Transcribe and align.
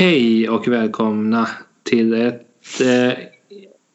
Hej 0.00 0.48
och 0.48 0.68
välkomna 0.68 1.48
till 1.82 2.14
ett 2.14 2.80
eh, 2.80 3.18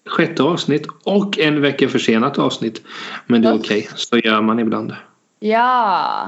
sjätte 0.09 0.43
avsnitt 0.43 0.87
och 1.03 1.39
en 1.39 1.61
vecka 1.61 1.89
försenat 1.89 2.39
avsnitt. 2.39 2.81
Men 3.27 3.41
det 3.41 3.47
är 3.47 3.53
okej, 3.53 3.79
okay. 3.79 3.91
så 3.95 4.17
gör 4.17 4.41
man 4.41 4.59
ibland. 4.59 4.95
Ja. 5.39 6.27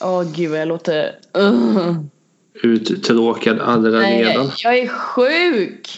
Åh 0.00 0.20
oh, 0.20 0.32
gud 0.32 0.52
jag 0.52 0.68
låter... 0.68 1.12
Uh. 1.38 1.96
Uttråkad 2.62 3.60
allra 3.60 3.98
Nej, 3.98 4.24
redan. 4.24 4.50
jag 4.62 4.78
är 4.78 4.88
sjuk! 4.88 5.88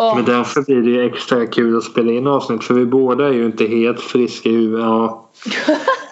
Oh. 0.00 0.16
Men 0.16 0.24
därför 0.24 0.62
blir 0.62 0.82
det 0.82 0.90
ju 0.90 1.06
extra 1.06 1.46
kul 1.46 1.76
att 1.76 1.84
spela 1.84 2.12
in 2.12 2.26
avsnitt 2.26 2.64
för 2.64 2.74
vi 2.74 2.86
båda 2.86 3.28
är 3.28 3.32
ju 3.32 3.46
inte 3.46 3.66
helt 3.66 4.00
friska 4.00 4.48
i 4.48 4.52
huvudet. 4.52 4.84
Ja. 4.84 5.30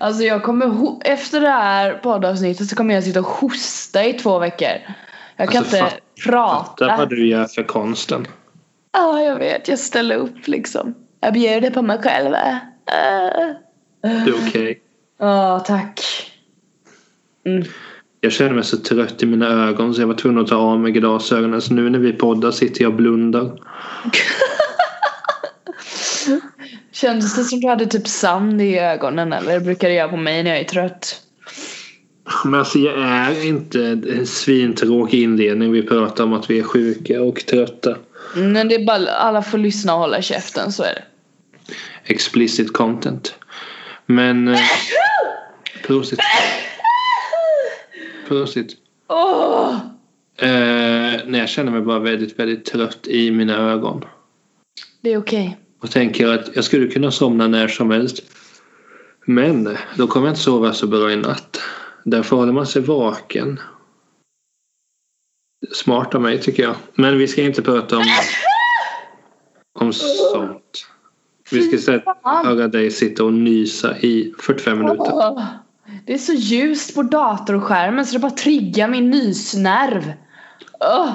Alltså 0.00 0.22
jag 0.22 0.42
kommer 0.42 0.96
efter 1.04 1.40
det 1.40 1.48
här 1.48 1.94
poddavsnittet 1.94 2.68
så 2.68 2.76
kommer 2.76 2.94
jag 2.94 3.04
sitta 3.04 3.20
och 3.20 3.26
hosta 3.26 4.04
i 4.04 4.12
två 4.12 4.38
veckor. 4.38 4.68
Jag 5.36 5.48
kan 5.50 5.58
Alltså, 5.58 5.76
inte 5.76 5.90
fatt- 5.90 6.00
prata. 6.26 6.64
Fatta 6.88 6.96
vad 6.96 7.08
du 7.10 7.26
gör 7.28 7.44
för 7.44 7.62
konsten. 7.62 8.26
Ja, 8.92 9.20
jag 9.22 9.36
vet. 9.38 9.68
Jag 9.68 9.78
ställer 9.78 10.16
upp 10.16 10.48
liksom. 10.48 10.94
Jag 11.20 11.32
bjuder 11.32 11.70
på 11.70 11.82
mig 11.82 11.98
själv. 12.02 12.34
Äh. 12.34 12.56
Det 14.02 14.30
är 14.30 14.34
okej. 14.48 14.80
Ja, 15.18 15.60
tack. 15.66 16.00
Mm. 17.46 17.64
Jag 18.20 18.32
känner 18.32 18.54
mig 18.54 18.64
så 18.64 18.76
trött 18.76 19.22
i 19.22 19.26
mina 19.26 19.48
ögon 19.48 19.94
så 19.94 20.00
jag 20.02 20.06
var 20.06 20.14
tvungen 20.14 20.42
att 20.42 20.48
ta 20.48 20.56
av 20.56 20.80
mig 20.80 20.92
glasögonen. 20.92 21.60
Så 21.60 21.74
nu 21.74 21.90
när 21.90 21.98
vi 21.98 22.12
poddar 22.12 22.50
sitter 22.50 22.82
jag 22.82 22.90
och 22.90 22.96
blundar. 22.96 23.44
Kändes 26.94 27.36
det 27.36 27.44
som 27.44 27.60
du 27.60 27.68
hade 27.68 27.86
typ 27.86 28.08
sand 28.08 28.62
i 28.62 28.78
ögonen 28.78 29.32
eller? 29.32 29.60
Brukar 29.60 29.88
det 29.88 29.94
göra 29.94 30.08
på 30.08 30.16
mig 30.16 30.42
när 30.42 30.50
jag 30.50 30.60
är 30.60 30.64
trött. 30.64 31.20
Men 32.44 32.54
alltså 32.54 32.78
jag 32.78 32.94
är 32.98 33.46
inte 33.46 33.80
en 34.18 34.26
svintråkig 34.26 35.22
inledning. 35.22 35.72
Vi 35.72 35.82
pratar 35.82 36.24
om 36.24 36.32
att 36.32 36.50
vi 36.50 36.58
är 36.58 36.62
sjuka 36.62 37.22
och 37.22 37.46
trötta. 37.46 37.96
Men 38.34 38.68
det 38.68 38.74
är 38.74 38.86
bara 38.86 39.10
alla 39.10 39.42
får 39.42 39.58
lyssna 39.58 39.94
och 39.94 40.00
hålla 40.00 40.22
käften, 40.22 40.72
så 40.72 40.82
är 40.82 40.94
det. 40.94 41.04
Explicit 42.04 42.72
content. 42.72 43.34
Men... 44.06 44.48
Eh, 44.48 44.60
prosit. 45.86 46.18
Prosit. 48.28 48.76
Åh! 49.08 49.76
Eh, 50.36 51.20
nej, 51.26 51.40
jag 51.40 51.48
känner 51.48 51.72
mig 51.72 51.80
bara 51.80 51.98
väldigt, 51.98 52.38
väldigt 52.38 52.64
trött 52.64 53.06
i 53.06 53.30
mina 53.30 53.56
ögon. 53.56 54.04
Det 55.00 55.12
är 55.12 55.18
okej. 55.18 55.58
Och 55.84 55.90
tänker 55.90 56.28
att 56.28 56.56
jag 56.56 56.64
skulle 56.64 56.86
kunna 56.86 57.10
somna 57.10 57.48
när 57.48 57.68
som 57.68 57.90
helst. 57.90 58.22
Men 59.24 59.76
då 59.96 60.06
kommer 60.06 60.26
jag 60.26 60.32
inte 60.32 60.42
sova 60.42 60.72
så 60.72 60.86
bra 60.86 61.12
i 61.12 61.16
natt. 61.16 61.60
Därför 62.04 62.36
håller 62.36 62.52
man 62.52 62.66
sig 62.66 62.82
vaken. 62.82 63.60
Smart 65.72 66.14
av 66.14 66.20
mig 66.20 66.40
tycker 66.40 66.62
jag. 66.62 66.74
Men 66.94 67.18
vi 67.18 67.28
ska 67.28 67.42
inte 67.42 67.62
prata 67.62 67.96
om, 67.96 68.04
om 69.80 69.92
sånt. 69.92 70.86
Vi 71.50 71.62
ska 71.62 71.76
istället 71.76 72.04
höra 72.22 72.68
dig 72.68 72.90
sitta 72.90 73.24
och 73.24 73.32
nysa 73.32 73.98
i 73.98 74.34
45 74.38 74.78
minuter. 74.78 75.46
Det 76.06 76.14
är 76.14 76.18
så 76.18 76.32
ljust 76.32 76.94
på 76.94 77.02
datorskärmen 77.02 78.06
så 78.06 78.12
det 78.12 78.18
bara 78.18 78.30
triggar 78.30 78.88
min 78.88 79.10
nysnerv. 79.10 80.12
Åh! 80.80 81.12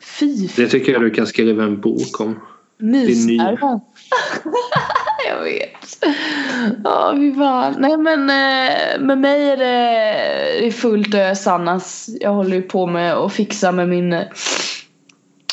Fy 0.00 0.48
Det 0.56 0.68
tycker 0.68 0.92
jag 0.92 1.02
du 1.02 1.10
kan 1.10 1.26
skriva 1.26 1.64
en 1.64 1.80
bok 1.80 2.20
om. 2.20 2.40
Nysnerven. 2.78 3.80
jag 5.28 5.44
vet. 5.44 6.04
Ja, 6.84 7.12
fy 7.16 7.34
fan. 7.34 7.74
Nej 7.78 7.96
men 7.96 8.20
eh, 8.20 9.00
med 9.00 9.18
mig 9.18 9.50
är 9.50 9.56
det, 9.56 9.64
det 10.60 10.66
är 10.66 10.70
fullt 10.70 11.14
ös 11.14 11.46
annars. 11.46 12.06
Jag 12.20 12.32
håller 12.32 12.56
ju 12.56 12.62
på 12.62 12.86
med 12.86 13.14
att 13.14 13.32
fixa 13.32 13.72
med 13.72 13.88
min 13.88 14.12
eh, 14.12 14.24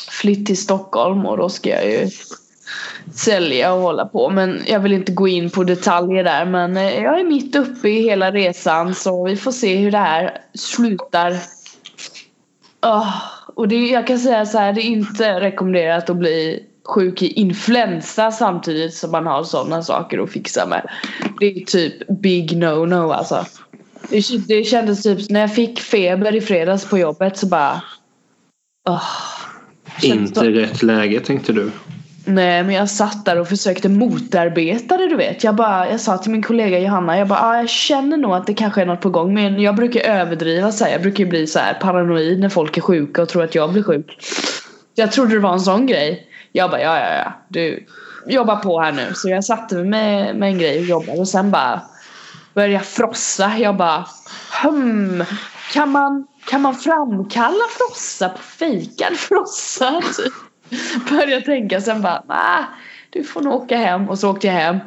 flytt 0.10 0.46
till 0.46 0.58
Stockholm 0.58 1.26
och 1.26 1.38
då 1.38 1.50
ska 1.50 1.70
jag 1.70 1.86
ju 1.86 2.10
sälja 3.14 3.74
och 3.74 3.82
hålla 3.82 4.06
på. 4.06 4.30
Men 4.30 4.62
jag 4.68 4.80
vill 4.80 4.94
inte 4.94 5.12
gå 5.12 5.28
in 5.28 5.50
på 5.50 5.64
detaljer 5.64 6.24
där. 6.24 6.46
Men 6.46 6.78
eh, 6.78 7.04
jag 7.04 7.20
är 7.20 7.24
mitt 7.24 7.56
uppe 7.56 7.90
i 7.90 8.02
hela 8.02 8.32
resan 8.32 8.96
så 8.96 9.26
vi 9.26 9.36
får 9.36 9.52
se 9.52 9.76
hur 9.76 9.92
det 9.92 9.98
här 9.98 10.42
slutar. 10.54 11.38
Ah, 12.80 13.12
och 13.56 13.68
det, 13.68 13.76
jag 13.76 14.08
kan 14.08 14.20
säga 14.20 14.46
så 14.46 14.58
här, 14.58 14.74
det 14.74 14.82
är 14.82 14.90
inte 14.90 15.40
rekommenderat 15.40 16.10
att 16.10 16.18
bli 16.18 16.64
sjuk 16.84 17.22
i 17.22 17.28
influensa 17.28 18.32
samtidigt 18.32 18.94
som 18.94 19.12
man 19.12 19.28
har 19.28 19.44
sådana 19.44 19.84
saker 19.84 20.20
att 20.20 20.32
fixa 20.32 20.66
med. 20.66 20.90
Det 21.40 21.46
är 21.46 21.66
typ 21.66 22.08
big 22.08 22.52
no-no 22.52 23.14
alltså. 23.14 23.46
Det, 24.48 24.64
kändes 24.64 25.04
typ 25.04 25.30
när 25.30 25.40
jag 25.40 25.56
fick 25.56 25.80
feber 25.80 26.36
i 26.36 26.42
fredags 26.42 26.86
på 26.86 26.98
jobbet 26.98 27.38
så 27.38 27.48
bara... 27.48 27.82
kändes 30.02 30.30
Inte 30.30 30.50
rätt 30.50 30.84
läge 30.84 31.20
tänkte 31.20 31.54
du. 31.54 31.72
Nej 32.26 32.64
men 32.64 32.76
jag 32.76 32.90
satt 32.90 33.26
där 33.26 33.40
och 33.40 33.48
försökte 33.48 33.90
motarbeta 33.90 34.98
det 34.98 35.10
du 35.10 35.16
vet. 35.16 35.44
Jag, 35.44 35.56
bara, 35.56 35.90
jag 35.90 36.00
sa 36.00 36.18
till 36.18 36.32
min 36.32 36.44
kollega 36.44 36.80
Johanna, 36.80 37.18
jag 37.18 37.28
bara 37.28 37.42
ah, 37.42 37.58
jag 37.58 37.70
känner 37.70 38.18
nog 38.18 38.34
att 38.34 38.48
det 38.48 38.54
kanske 38.54 38.82
är 38.82 38.86
något 38.86 39.02
på 39.02 39.10
gång 39.10 39.34
men 39.34 39.62
jag 39.62 39.76
brukar 39.76 40.02
överdriva 40.02 40.72
så 40.72 40.84
här. 40.84 40.92
Jag 40.92 41.02
brukar 41.02 41.26
bli 41.26 41.48
så 41.48 41.60
här 41.60 41.74
paranoid 41.74 42.40
när 42.40 42.50
folk 42.50 42.78
är 42.78 42.82
sjuka 42.82 43.22
och 43.22 43.30
tror 43.30 43.44
att 43.44 43.56
jag 43.56 43.74
blir 43.74 43.84
sjuk. 43.84 44.18
Jag 44.96 45.12
trodde 45.12 45.34
det 45.34 45.40
var 45.40 45.54
en 45.54 45.60
sån 45.60 45.88
grej. 45.88 46.30
Jag 46.56 46.72
bara 46.72 46.82
ja 46.82 47.00
ja 47.00 47.16
ja, 47.16 47.34
du 47.48 47.86
jobbar 48.28 48.56
på 48.56 48.82
här 48.82 48.92
nu. 48.92 49.12
Så 49.16 49.30
jag 49.30 49.44
satte 49.44 49.76
mig 49.76 49.86
med, 49.86 50.36
med 50.36 50.50
en 50.50 50.58
grej 50.58 50.80
och 50.80 50.86
jobbade 50.86 51.20
och 51.20 51.28
sen 51.28 51.52
bara 51.52 51.82
började 52.54 52.74
jag 52.74 52.86
frossa. 52.86 53.58
Jag 53.58 53.78
bara 53.78 54.06
hmm, 54.64 55.24
kan 55.74 55.90
man, 55.90 56.28
kan 56.46 56.62
man 56.62 56.76
framkalla 56.76 57.64
frossa 57.78 58.30
på 58.30 58.38
fejkad 58.38 59.18
frossa? 59.18 60.02
Typ. 60.18 60.34
Började 61.10 61.32
jag 61.32 61.46
tänka 61.46 61.82
sen 61.82 62.02
bara 62.02 62.24
nah, 62.28 62.66
du 63.10 63.24
får 63.24 63.42
nog 63.42 63.54
åka 63.54 63.78
hem 63.78 64.10
och 64.10 64.20
så 64.20 64.32
åkte 64.32 64.48
jag 64.48 64.54
hem 64.54 64.80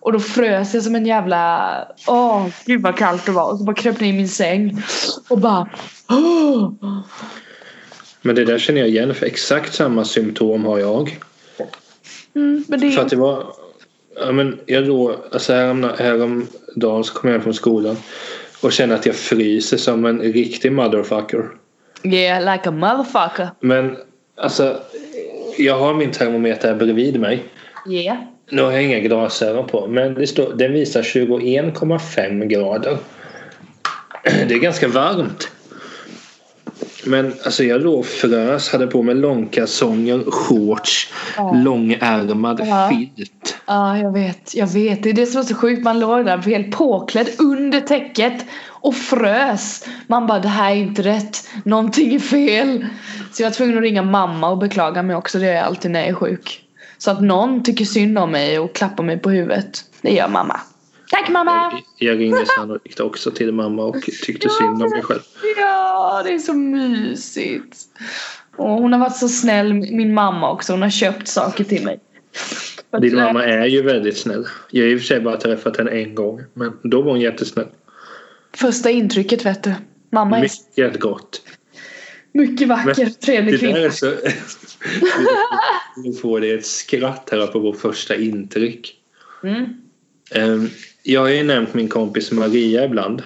och 0.00 0.12
då 0.12 0.20
frös 0.20 0.74
jag 0.74 0.82
som 0.82 0.94
en 0.94 1.06
jävla 1.06 1.74
åh 2.06 2.46
gud 2.66 2.82
vad 2.82 2.96
kallt 2.96 3.26
det 3.26 3.32
var 3.32 3.52
och 3.52 3.58
så 3.58 3.64
bara 3.64 3.76
kröp 3.76 4.00
ner 4.00 4.08
i 4.08 4.12
min 4.12 4.28
säng 4.28 4.82
och 5.28 5.38
bara 5.38 5.68
åh. 6.08 6.72
Men 8.26 8.34
det 8.34 8.44
där 8.44 8.58
känner 8.58 8.80
jag 8.80 8.88
igen 8.88 9.14
för 9.14 9.26
exakt 9.26 9.74
samma 9.74 10.04
symptom 10.04 10.64
har 10.64 10.78
jag. 10.78 11.18
Mm, 12.34 12.64
det 12.68 12.90
För 12.90 13.02
att 13.02 13.08
det 13.10 13.16
var... 13.16 13.46
Ja, 14.20 14.32
men 14.32 14.60
jag 14.66 14.86
då, 14.86 15.16
alltså 15.32 15.52
härom, 15.52 15.90
häromdagen 15.98 17.04
så 17.04 17.14
kom 17.14 17.30
jag 17.30 17.32
hem 17.32 17.42
från 17.42 17.54
skolan 17.54 17.96
och 18.62 18.72
kände 18.72 18.94
att 18.94 19.06
jag 19.06 19.14
fryser 19.14 19.76
som 19.76 20.04
en 20.04 20.20
riktig 20.20 20.72
motherfucker. 20.72 21.48
yeah 22.02 22.54
like 22.54 22.68
a 22.68 22.72
motherfucker 22.72 23.48
Men 23.60 23.96
alltså, 24.36 24.76
jag 25.58 25.78
har 25.78 25.94
min 25.94 26.10
termometer 26.10 26.68
här 26.68 26.74
bredvid 26.74 27.20
mig. 27.20 27.42
yeah 27.90 28.16
Nu 28.50 28.62
har 28.62 28.72
jag 28.72 28.82
inga 28.82 28.98
glasögon 28.98 29.66
på 29.66 29.86
men 29.86 30.14
det 30.14 30.26
står, 30.26 30.54
den 30.54 30.72
visar 30.72 31.02
21,5 31.02 32.44
grader. 32.44 32.96
Det 34.48 34.54
är 34.54 34.58
ganska 34.58 34.88
varmt. 34.88 35.50
Men 37.06 37.32
alltså 37.44 37.64
jag 37.64 37.82
låg 37.82 37.98
och 37.98 38.06
frös, 38.06 38.72
hade 38.72 38.86
på 38.86 39.02
mig 39.02 39.14
långkalsonger, 39.14 40.24
shorts, 40.30 41.12
Ja. 41.36 41.52
långärmad 41.54 42.60
Ja. 42.64 42.90
filt. 42.92 43.56
Ja, 43.66 43.98
jag 43.98 44.12
vet. 44.12 44.54
Jag 44.54 44.66
vet. 44.66 45.02
Det 45.02 45.10
är 45.10 45.14
det 45.14 45.26
som 45.26 45.40
är 45.40 45.44
så 45.44 45.54
sjukt. 45.54 45.84
Man 45.84 46.00
låg 46.00 46.24
där 46.24 46.38
helt 46.38 46.70
påklädd 46.70 47.28
under 47.38 47.80
täcket 47.80 48.44
och 48.66 48.94
frös. 48.94 49.86
Man 50.06 50.26
bara, 50.26 50.38
det 50.38 50.48
här 50.48 50.70
är 50.70 50.76
inte 50.76 51.02
rätt. 51.02 51.48
Någonting 51.64 52.14
är 52.14 52.18
fel. 52.18 52.86
Så 53.32 53.42
jag 53.42 53.50
var 53.50 53.54
tvungen 53.54 53.76
att 53.76 53.82
ringa 53.82 54.02
mamma 54.02 54.48
och 54.50 54.58
beklaga 54.58 55.02
mig 55.02 55.16
också. 55.16 55.38
Det 55.38 55.46
gör 55.46 55.52
jag 55.54 55.64
alltid 55.64 55.90
när 55.90 56.00
jag 56.00 56.08
är 56.08 56.14
sjuk. 56.14 56.60
Så 56.98 57.10
att 57.10 57.22
någon 57.22 57.62
tycker 57.62 57.84
synd 57.84 58.18
om 58.18 58.30
mig 58.30 58.58
och 58.58 58.74
klappar 58.74 59.04
mig 59.04 59.18
på 59.18 59.30
huvudet. 59.30 59.84
Det 60.02 60.10
gör 60.10 60.28
mamma. 60.28 60.60
Tack 61.14 61.28
mamma! 61.28 61.82
Jag 61.98 62.20
ringde 62.20 62.46
sannolikt 62.46 63.00
också 63.00 63.30
till 63.30 63.52
mamma 63.52 63.84
och 63.84 64.02
tyckte 64.02 64.48
synd 64.48 64.82
om 64.82 64.90
mig 64.90 65.02
själv. 65.02 65.20
Ja, 65.56 66.22
det 66.24 66.34
är 66.34 66.38
så 66.38 66.54
mysigt. 66.54 67.76
Och 68.56 68.68
hon 68.68 68.92
har 68.92 69.00
varit 69.00 69.16
så 69.16 69.28
snäll, 69.28 69.74
min 69.74 70.14
mamma 70.14 70.50
också. 70.50 70.72
Hon 70.72 70.82
har 70.82 70.90
köpt 70.90 71.28
saker 71.28 71.64
till 71.64 71.84
mig. 71.84 72.00
Din 73.00 73.16
mamma 73.16 73.44
är 73.44 73.66
ju 73.66 73.82
väldigt 73.82 74.18
snäll. 74.18 74.46
Jag 74.70 74.84
har 74.84 74.90
i 74.90 74.96
och 74.96 75.00
för 75.00 75.06
sig 75.06 75.20
bara 75.20 75.36
träffat 75.36 75.76
henne 75.76 75.90
en 75.90 76.14
gång. 76.14 76.42
Men 76.54 76.72
då 76.82 77.02
var 77.02 77.10
hon 77.10 77.20
jättesnäll. 77.20 77.66
Första 78.56 78.90
intrycket 78.90 79.46
vet 79.46 79.62
du. 79.62 79.74
Mamma 80.10 80.38
är 80.38 80.42
Mycket 80.42 81.00
gott. 81.00 81.42
mycket 82.32 82.68
vacker 82.68 83.06
och 83.06 83.20
trevlig 83.20 83.60
Det 83.60 83.66
där 83.66 83.72
kvinna. 83.72 83.86
är 83.86 83.90
så... 83.90 84.12
Nu 86.04 86.12
får 86.12 86.40
det 86.40 86.50
ett 86.50 86.66
skratt 86.66 87.28
här 87.32 87.46
på 87.46 87.58
vår 87.58 87.72
första 87.72 88.16
intryck. 88.16 88.94
Mm. 89.42 89.64
Ehm, 90.30 90.68
Jag 91.06 91.20
har 91.20 91.28
ju 91.28 91.42
nämnt 91.42 91.74
min 91.74 91.88
kompis 91.88 92.32
Maria 92.32 92.84
ibland. 92.84 93.22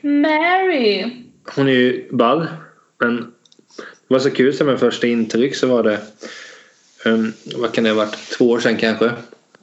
Mary! 0.00 1.10
Hon 1.54 1.68
är 1.68 1.72
ju 1.72 2.08
ball. 2.10 2.46
Men 3.00 3.16
det 3.76 4.14
var 4.14 4.18
så 4.18 4.30
kul 4.30 4.54
som 4.54 4.68
en 4.68 4.78
första 4.78 5.06
intryck 5.06 5.56
så 5.56 5.66
var 5.66 5.82
det 5.82 5.98
um, 7.04 7.32
vad 7.56 7.72
kan 7.72 7.84
det 7.84 7.90
ha 7.90 7.96
varit? 7.96 8.30
Två 8.38 8.50
år 8.50 8.60
sedan 8.60 8.76
kanske. 8.76 9.10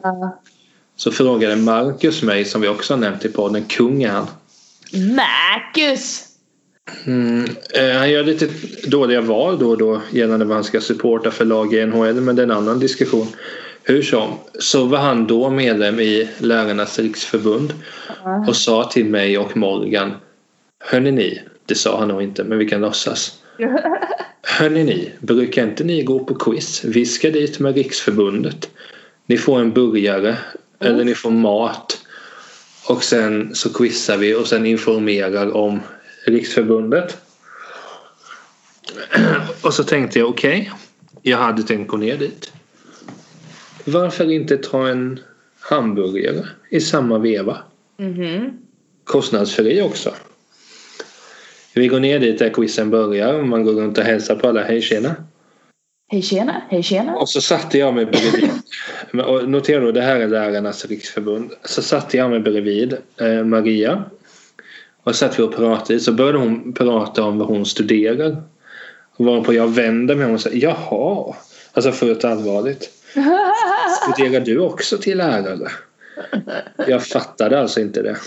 Ja. 0.03 0.41
Så 0.95 1.11
frågade 1.11 1.55
Marcus 1.55 2.23
mig 2.23 2.45
som 2.45 2.61
vi 2.61 2.67
också 2.67 2.93
har 2.93 2.99
nämnt 2.99 3.25
i 3.25 3.29
podden. 3.29 3.63
Kung 3.63 4.03
är 4.03 4.09
han. 4.09 4.27
Marcus! 4.93 6.27
Mm, 7.05 7.45
eh, 7.73 7.97
han 7.97 8.11
gör 8.11 8.23
lite 8.23 8.49
dåliga 8.87 9.21
val 9.21 9.59
då 9.59 9.69
och 9.69 9.77
då 9.77 10.01
gällande 10.11 10.45
vad 10.45 10.55
han 10.55 10.63
ska 10.63 10.81
supporta 10.81 11.31
för 11.31 11.45
lag 11.45 11.73
i 11.73 11.85
NHL 11.85 12.21
men 12.21 12.35
det 12.35 12.41
är 12.41 12.43
en 12.43 12.51
annan 12.51 12.79
diskussion. 12.79 13.27
Hur 13.87 14.01
som, 14.01 14.33
så 14.59 14.85
var 14.85 14.97
han 14.97 15.27
då 15.27 15.49
medlem 15.49 15.99
i 15.99 16.29
Lärarnas 16.37 16.99
riksförbund 16.99 17.73
och 18.47 18.55
sa 18.55 18.83
till 18.83 19.05
mig 19.05 19.37
och 19.37 19.57
Morgan 19.57 20.11
Hörni 20.79 21.11
ni, 21.11 21.41
det 21.65 21.75
sa 21.75 21.99
han 21.99 22.07
nog 22.07 22.21
inte 22.21 22.43
men 22.43 22.57
vi 22.57 22.69
kan 22.69 22.81
låtsas. 22.81 23.41
Hörni 24.41 24.83
ni, 24.83 25.11
brukar 25.19 25.63
inte 25.63 25.83
ni 25.83 26.03
gå 26.03 26.19
på 26.19 26.35
quiz? 26.35 26.83
Vi 26.83 27.05
ska 27.05 27.31
dit 27.31 27.59
med 27.59 27.75
riksförbundet. 27.75 28.69
Ni 29.25 29.37
får 29.37 29.59
en 29.59 29.73
burgare 29.73 30.37
eller 30.79 31.03
ni 31.03 31.15
får 31.15 31.31
mat 31.31 31.99
och 32.87 33.03
sen 33.03 33.55
så 33.55 33.73
quizar 33.73 34.17
vi 34.17 34.35
och 34.35 34.47
sen 34.47 34.65
informerar 34.65 35.55
om 35.55 35.79
riksförbundet. 36.25 37.17
Och 39.61 39.73
så 39.73 39.83
tänkte 39.83 40.19
jag 40.19 40.29
okej, 40.29 40.71
jag 41.21 41.37
hade 41.37 41.63
tänkt 41.63 41.87
gå 41.87 41.97
ner 41.97 42.17
dit. 42.17 42.51
Varför 43.85 44.31
inte 44.31 44.57
ta 44.57 44.87
en 44.87 45.19
hamburgare 45.59 46.45
i 46.69 46.81
samma 46.81 47.17
veva? 47.17 47.57
Mhm. 47.97 48.51
Kostnadsfri 49.03 49.81
också. 49.81 50.13
Vi 51.73 51.87
går 51.87 51.99
ner 51.99 52.19
dit 52.19 52.39
där 52.39 52.49
quizen 52.49 52.89
börjar 52.89 53.33
och 53.33 53.47
man 53.47 53.63
går 53.63 53.73
runt 53.73 53.97
och 53.97 54.03
hälsar 54.03 54.35
på 54.35 54.47
alla. 54.47 54.63
Hej 54.63 54.81
tjena. 54.81 55.15
Hej 56.11 56.21
tjena, 56.21 56.61
hej 56.69 56.83
tjena. 56.83 57.15
Och 57.15 57.29
så 57.29 57.41
satte 57.41 57.77
jag 57.77 57.93
mig 57.93 58.05
bredvid. 58.05 58.49
Notera 59.49 59.79
då, 59.79 59.91
det 59.91 60.01
här 60.01 60.19
är 60.19 60.27
Lärarnas 60.27 60.85
riksförbund. 60.85 61.51
Så 61.63 61.81
satte 61.81 62.17
jag 62.17 62.29
mig 62.29 62.39
bredvid 62.39 62.97
eh, 63.17 63.43
Maria. 63.43 64.03
Och 65.03 65.15
satt 65.15 65.39
vi 65.39 65.43
och 65.43 65.55
pratade. 65.55 65.99
Så 65.99 66.11
började 66.11 66.37
hon 66.37 66.73
prata 66.73 67.23
om 67.23 67.37
vad 67.37 67.47
hon 67.47 67.65
studerar. 67.65 68.43
Varpå 69.17 69.53
jag 69.53 69.67
vände 69.67 70.15
mig 70.15 70.33
och 70.33 70.41
sa 70.41 70.49
jaha. 70.49 71.35
Alltså 71.73 71.91
fullt 71.91 72.25
allvarligt. 72.25 72.94
Studerar 74.13 74.45
du 74.45 74.59
också 74.59 74.97
till 74.97 75.17
lärare? 75.17 75.71
Jag 76.87 77.05
fattade 77.05 77.59
alltså 77.59 77.79
inte 77.79 78.01
det. 78.01 78.17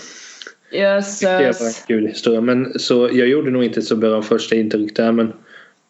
Det 0.71 0.83
var 0.83 1.31
en 1.33 1.41
Jösses. 1.43 1.83
kul 1.87 2.07
historia. 2.07 2.41
Men 2.41 2.79
så 2.79 3.09
jag 3.13 3.27
gjorde 3.27 3.51
nog 3.51 3.63
inte 3.63 3.81
så 3.81 3.95
bra 3.95 4.21
första 4.21 4.55
intryck 4.55 4.95
där. 4.95 5.11
Men 5.11 5.33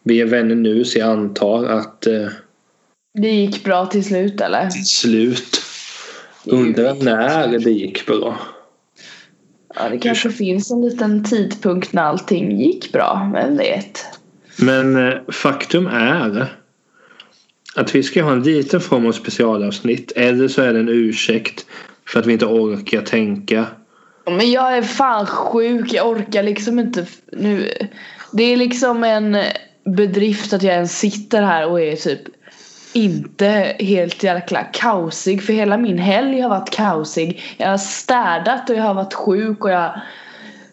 vi 0.04 0.22
är 0.22 0.26
vänner 0.26 0.56
nu 0.56 0.86
så 0.86 1.00
jag 1.00 1.10
antar 1.10 1.66
att 1.66 2.08
eh, 2.08 2.28
Det 3.22 3.30
gick 3.30 3.64
bra 3.64 3.86
till 3.86 4.06
slut 4.06 4.42
eller? 4.42 4.70
till 4.70 4.86
slut. 4.86 5.62
Undrar 6.46 6.94
när 7.04 7.48
det 7.60 7.72
gick 7.72 8.06
bra. 8.06 8.38
Ja, 9.76 9.90
det 9.90 9.98
kanske 9.98 10.30
finns 10.30 10.72
en 10.72 10.82
liten 10.82 11.24
tidpunkt 11.24 11.94
när 11.94 12.04
allting 12.04 12.60
gick 12.60 12.92
bra. 12.92 13.32
Vem 13.34 13.58
vet? 13.58 14.00
Men 14.56 15.08
eh, 15.08 15.14
faktum 15.32 15.88
är 15.88 16.59
att 17.76 17.96
vi 17.96 18.04
ska 18.04 18.24
ha 18.24 18.32
en 18.32 18.44
liten 18.44 18.82
form 18.82 19.08
av 19.08 19.12
specialavsnitt. 19.12 20.12
Eller 20.16 20.48
så 20.48 20.62
är 20.62 20.74
det 20.74 20.80
en 20.80 20.90
ursäkt 20.90 21.66
för 22.08 22.20
att 22.20 22.26
vi 22.26 22.34
inte 22.34 22.46
orkar 22.46 23.02
tänka. 23.02 23.66
Men 24.26 24.52
jag 24.52 24.78
är 24.78 24.82
fan 24.82 25.26
sjuk. 25.26 25.94
Jag 25.94 26.10
orkar 26.10 26.44
liksom 26.44 26.80
inte 26.80 27.06
nu. 27.32 27.72
Det 28.32 28.44
är 28.44 28.58
liksom 28.58 29.04
en 29.04 29.38
bedrift 29.86 30.54
att 30.54 30.64
jag 30.64 30.74
ens 30.74 31.00
sitter 31.00 31.42
här 31.42 31.68
och 31.68 31.82
är 31.82 31.96
typ 31.96 32.22
inte 32.94 33.76
helt 33.80 34.24
jäkla 34.24 34.64
kaosig. 34.64 35.44
För 35.44 35.54
hela 35.54 35.78
min 35.78 35.98
helg 35.98 36.40
har 36.40 36.50
varit 36.50 36.70
kaosig. 36.70 37.42
Jag 37.58 37.70
har 37.70 37.78
städat 37.78 38.70
och 38.70 38.76
jag 38.76 38.84
har 38.84 38.94
varit 38.94 39.14
sjuk 39.14 39.64
och 39.64 39.72
jag... 39.72 40.02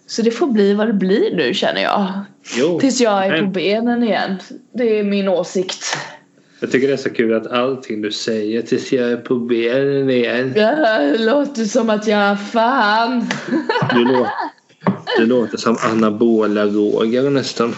Så 0.06 0.22
det 0.22 0.30
får 0.30 0.46
bli 0.46 0.74
vad 0.74 0.86
det 0.86 0.92
blir 0.92 1.36
nu 1.36 1.54
känner 1.54 1.82
jag. 1.82 2.12
Jo, 2.56 2.80
Tills 2.80 3.00
jag 3.00 3.26
är 3.26 3.30
på 3.30 3.42
men 3.42 3.52
benen 3.52 4.02
igen. 4.02 4.38
Det 4.74 4.98
är 4.98 5.04
min 5.04 5.28
åsikt. 5.28 5.96
Jag 6.60 6.70
tycker 6.70 6.88
det 6.88 6.92
är 6.92 6.96
så 6.96 7.10
kul 7.10 7.34
att 7.34 7.46
allting 7.46 8.02
du 8.02 8.12
säger 8.12 8.62
tills 8.62 8.92
jag 8.92 9.12
är 9.12 9.16
på 9.16 9.34
benen 9.34 10.10
igen. 10.10 10.52
Det 10.52 11.16
låter 11.18 11.64
som 11.64 11.90
att 11.90 12.06
jag 12.06 12.40
fan. 12.40 13.26
Du 13.94 14.04
låter, 14.04 14.30
du 15.18 15.26
låter 15.26 15.56
som 15.56 15.76
anabola 15.92 16.66
Roger 16.66 17.30
nästan. 17.30 17.74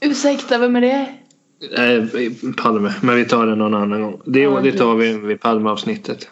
Ursäkta, 0.00 0.58
vem 0.58 0.76
är 0.76 0.80
det? 0.80 1.06
Nej, 1.76 2.30
Palme. 2.56 2.92
Men 3.02 3.16
vi 3.16 3.24
tar 3.24 3.46
det 3.46 3.54
någon 3.54 3.74
annan 3.74 4.02
gång. 4.02 4.20
Det, 4.24 4.40
Ja, 4.40 4.60
det 4.64 4.72
tar 4.72 4.94
vi 4.94 5.18
vid 5.18 5.40
Palme-avsnittet. 5.40 6.28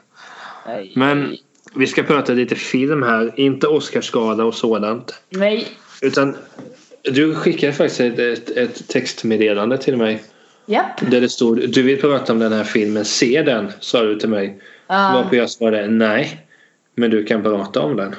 Men 0.95 1.37
vi 1.75 1.87
ska 1.87 2.03
prata 2.03 2.33
lite 2.33 2.55
film 2.55 3.03
här. 3.03 3.33
Inte 3.37 3.67
Oscarsgala 3.67 4.45
och 4.45 4.55
sådant. 4.55 5.15
Nej. 5.31 5.69
Utan 6.03 6.37
du 7.03 7.35
skickade 7.35 7.73
faktiskt 7.73 8.01
ett, 8.01 8.19
ett, 8.19 8.51
ett 8.51 8.89
textmeddelande 8.89 9.79
till 9.79 9.97
mig. 9.97 10.23
Japp. 10.67 11.11
Där 11.11 11.21
det 11.21 11.29
stod 11.29 11.71
du 11.71 11.83
vill 11.83 12.01
prata 12.01 12.33
om 12.33 12.39
den 12.39 12.53
här 12.53 12.65
filmen. 12.65 13.05
Se 13.05 13.43
den, 13.43 13.73
sa 13.81 14.03
du 14.03 14.19
till 14.19 14.29
mig. 14.29 14.61
Ja. 14.87 14.95
Varpå 14.95 15.37
jag 15.37 15.51
svarade 15.51 15.89
nej. 15.89 16.47
Men 16.95 17.11
du 17.11 17.25
kan 17.25 17.43
prata 17.43 17.81
om 17.81 17.97
den. 17.97 18.15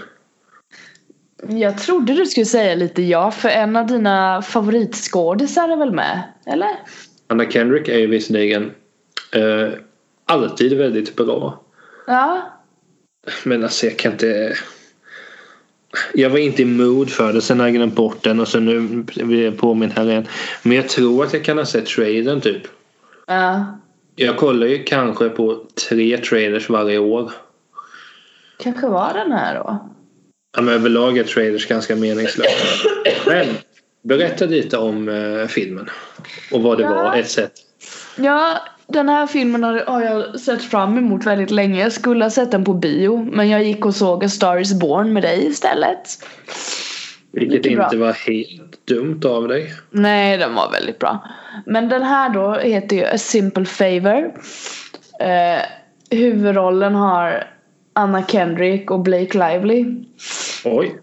Jag 1.59 1.77
trodde 1.77 2.13
du 2.13 2.25
skulle 2.25 2.45
säga 2.45 2.75
lite 2.75 3.01
ja, 3.01 3.31
för 3.31 3.49
en 3.49 3.75
av 3.75 3.87
dina 3.87 4.41
favoritskådisar 4.41 5.69
är 5.69 5.75
väl 5.77 5.91
med? 5.91 6.23
Eller? 6.45 6.69
Anna 7.27 7.51
Kendrick 7.51 7.87
är 7.87 7.97
ju 7.97 8.07
visserligen 8.07 8.71
eh, 9.31 9.69
alltid 10.25 10.77
väldigt 10.77 11.15
bra. 11.15 11.61
Ja. 12.07 12.41
Men 13.43 13.63
alltså 13.63 13.85
jag 13.85 13.97
kan 13.97 14.11
inte... 14.11 14.55
Jag 16.13 16.29
var 16.29 16.37
inte 16.37 16.61
i 16.61 16.65
mood 16.65 17.09
för 17.09 17.33
det. 17.33 17.41
Sen 17.41 17.59
har 17.59 17.67
jag 17.67 17.75
glömt 17.75 17.95
bort 17.95 18.23
den 18.23 18.39
och 18.39 18.47
så 18.47 18.59
nu 18.59 18.79
blir 19.05 19.43
jag 19.45 19.57
påminn 19.57 19.91
här 19.91 20.05
igen. 20.09 20.27
Men 20.63 20.77
jag 20.77 20.89
tror 20.89 21.23
att 21.23 21.33
jag 21.33 21.43
kan 21.45 21.57
ha 21.57 21.65
sett 21.65 21.85
trailern 21.85 22.41
typ. 22.41 22.61
Ja. 23.27 23.65
Jag 24.15 24.37
kollar 24.37 24.67
ju 24.67 24.83
kanske 24.83 25.29
på 25.29 25.65
tre 25.89 26.17
trailers 26.17 26.69
varje 26.69 26.97
år. 26.97 27.31
Kanske 28.59 28.87
var 28.87 29.13
den 29.13 29.31
här 29.31 29.55
då. 29.55 29.89
Ja, 30.57 30.61
men 30.61 30.73
överlag 30.73 31.17
är 31.17 31.23
trailers 31.23 31.67
ganska 31.67 31.95
meningslösa. 31.95 32.49
Men 33.25 33.47
berätta 34.03 34.45
lite 34.45 34.77
om 34.77 35.09
eh, 35.09 35.47
filmen. 35.47 35.89
Och 36.51 36.61
vad 36.61 36.77
det 36.77 36.83
Ja. 36.83 36.89
var, 36.93 37.15
ett 37.15 37.29
sätt. 37.29 37.51
Ja, 38.17 38.59
den 38.87 39.09
här 39.09 39.27
filmen 39.27 39.63
har, 39.63 40.01
jag 40.01 40.39
sett 40.39 40.63
fram 40.63 40.97
emot 40.97 41.25
väldigt 41.25 41.51
länge. 41.51 41.81
Jag 41.81 41.91
skulle 41.91 42.25
ha 42.25 42.29
sett 42.29 42.51
den 42.51 42.63
på 42.63 42.73
bio, 42.73 43.29
men 43.31 43.49
jag 43.49 43.63
gick 43.63 43.85
och 43.85 43.95
såg 43.95 44.23
A 44.23 44.29
Star 44.29 44.57
Is 44.57 44.79
Born 44.79 45.13
med 45.13 45.23
dig 45.23 45.47
istället. 45.47 46.09
Vilket 47.31 47.57
Mycket 47.57 47.77
bra. 47.77 47.85
inte 47.85 47.97
var 47.97 48.13
helt 48.13 48.87
dumt 48.87 49.21
av 49.25 49.47
dig. 49.47 49.73
Nej, 49.91 50.37
den 50.37 50.55
var 50.55 50.71
väldigt 50.71 50.99
bra. 50.99 51.27
Men 51.65 51.89
den 51.89 52.03
här 52.03 52.29
då 52.29 52.53
heter 52.53 52.95
ju 52.95 53.05
A 53.05 53.17
Simple 53.17 53.65
Favor. 53.65 54.33
Eh, 55.19 55.61
huvudrollen 56.09 56.95
har 56.95 57.43
Anna 57.93 58.23
Kendrick 58.25 58.91
och 58.91 58.99
Blake 58.99 59.37
Lively. 59.37 59.85
Oj. 60.65 60.95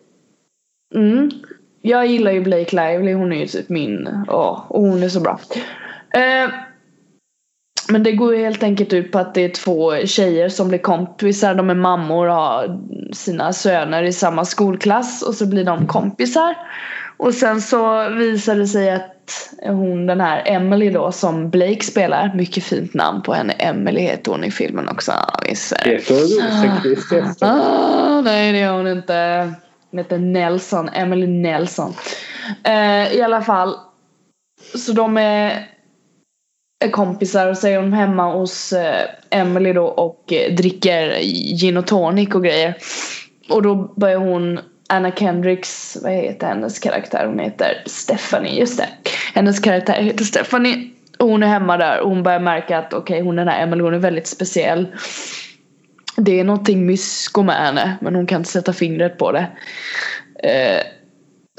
Mm. 0.94 1.30
Jag 1.82 2.06
gillar 2.06 2.32
ju 2.32 2.40
Blake 2.40 2.76
Lively, 2.76 3.12
hon 3.12 3.32
är 3.32 3.36
ju 3.36 3.46
typ 3.46 3.68
min, 3.68 4.24
ja, 4.26 4.66
och 4.68 4.82
hon 4.82 5.02
är 5.02 5.08
så 5.08 5.20
bra. 5.20 5.40
Eh, 6.14 6.50
men 7.92 8.02
det 8.02 8.12
går 8.12 8.34
ju 8.34 8.44
helt 8.44 8.62
enkelt 8.62 8.92
ut 8.92 9.12
på 9.12 9.18
att 9.18 9.34
det 9.34 9.44
är 9.44 9.48
två 9.48 9.96
tjejer 10.06 10.48
som 10.48 10.68
blir 10.68 10.78
kompisar, 10.78 11.54
de 11.54 11.70
är 11.70 11.74
mammor 11.74 12.28
och 12.28 12.34
har 12.34 12.80
sina 13.12 13.52
söner 13.52 14.02
i 14.02 14.12
samma 14.12 14.44
skolklass 14.44 15.22
och 15.22 15.34
så 15.34 15.46
blir 15.46 15.64
de 15.64 15.86
kompisar. 15.86 16.54
Och 17.16 17.34
sen 17.34 17.60
så 17.60 18.08
visar 18.08 18.56
det 18.56 18.66
sig 18.66 18.90
att 18.90 19.12
hon 19.66 20.06
den 20.06 20.20
här 20.20 20.42
Emily 20.46 20.90
då 20.90 21.12
som 21.12 21.50
Blake 21.50 21.84
spelar, 21.84 22.34
mycket 22.34 22.64
fint 22.64 22.94
namn 22.94 23.22
på 23.22 23.34
henne, 23.34 23.52
Emily 23.52 24.00
heter 24.00 24.32
hon 24.32 24.44
i 24.44 24.50
filmen 24.50 24.88
också. 24.88 25.12
Ja, 25.12 25.40
visst. 25.48 25.72
Heter 25.72 26.14
Rosenqvist 26.14 27.12
efter? 27.12 27.46
Ah, 27.46 28.20
nej 28.20 28.52
det 28.52 28.58
gör 28.58 28.76
hon 28.76 28.88
inte. 28.88 29.52
Hon 29.90 29.98
heter 29.98 30.18
Nelson, 30.18 30.88
Emily 30.88 31.26
Nelson. 31.26 31.94
Eh, 32.64 33.16
I 33.16 33.22
alla 33.22 33.42
fall. 33.42 33.74
Så 34.74 34.92
de 34.92 35.16
är, 35.16 35.50
är 35.50 35.68
kompisar 36.90 37.48
och 37.48 37.58
så 37.58 37.68
är 37.68 37.76
de 37.76 37.92
hemma 37.92 38.32
hos 38.32 38.72
eh, 38.72 39.06
Emily 39.30 39.72
då 39.72 39.84
och 39.84 40.32
eh, 40.32 40.54
dricker 40.54 41.20
gin 41.56 41.76
och 41.76 41.86
tonic 41.86 42.34
och 42.34 42.44
grejer. 42.44 42.74
Och 43.48 43.62
då 43.62 43.74
börjar 43.74 44.18
hon 44.18 44.60
Anna 44.88 45.10
Kendricks, 45.10 45.98
vad 46.02 46.12
heter 46.12 46.46
hennes 46.46 46.78
karaktär? 46.78 47.26
Hon 47.26 47.38
heter 47.38 47.82
Stephanie, 47.86 48.60
just 48.60 48.78
det. 48.78 48.88
Hennes 49.34 49.60
karaktär 49.60 50.02
heter 50.02 50.24
Stephanie. 50.24 50.90
Och 51.18 51.28
hon 51.28 51.42
är 51.42 51.46
hemma 51.46 51.76
där 51.76 52.00
och 52.00 52.08
hon 52.08 52.22
börjar 52.22 52.40
märka 52.40 52.78
att 52.78 52.92
okej 52.92 53.20
hon 53.20 53.36
den 53.36 53.48
här 53.48 53.62
Emily 53.62 53.82
hon 53.82 53.94
är 53.94 53.98
väldigt 53.98 54.26
speciell. 54.26 54.86
Det 56.16 56.40
är 56.40 56.44
någonting 56.44 56.86
mysko 56.86 57.42
med 57.42 57.56
henne 57.56 57.96
men 58.00 58.14
hon 58.14 58.26
kan 58.26 58.40
inte 58.40 58.50
sätta 58.50 58.72
fingret 58.72 59.18
på 59.18 59.32
det. 59.32 59.46
Eh, 60.42 60.82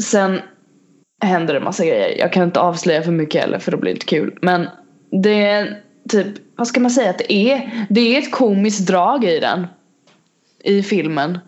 sen 0.01 0.41
händer 1.23 1.53
det 1.53 1.59
massa 1.59 1.85
grejer. 1.85 2.19
Jag 2.19 2.33
kan 2.33 2.43
inte 2.43 2.59
avslöja 2.59 3.01
för 3.01 3.11
mycket 3.11 3.41
heller 3.41 3.59
för 3.59 3.71
då 3.71 3.77
blir 3.77 3.91
det 3.91 3.95
inte 3.95 4.05
kul. 4.05 4.37
Men 4.41 4.67
det 5.21 5.45
är 5.45 5.81
typ, 6.09 6.27
vad 6.55 6.67
ska 6.67 6.79
man 6.79 6.91
säga 6.91 7.09
att 7.09 7.17
det 7.17 7.33
är? 7.33 7.85
Det 7.89 8.15
är 8.15 8.19
ett 8.19 8.31
komiskt 8.31 8.87
drag 8.87 9.23
i 9.23 9.39
den. 9.39 9.67
I 10.63 10.83
filmen. 10.83 11.39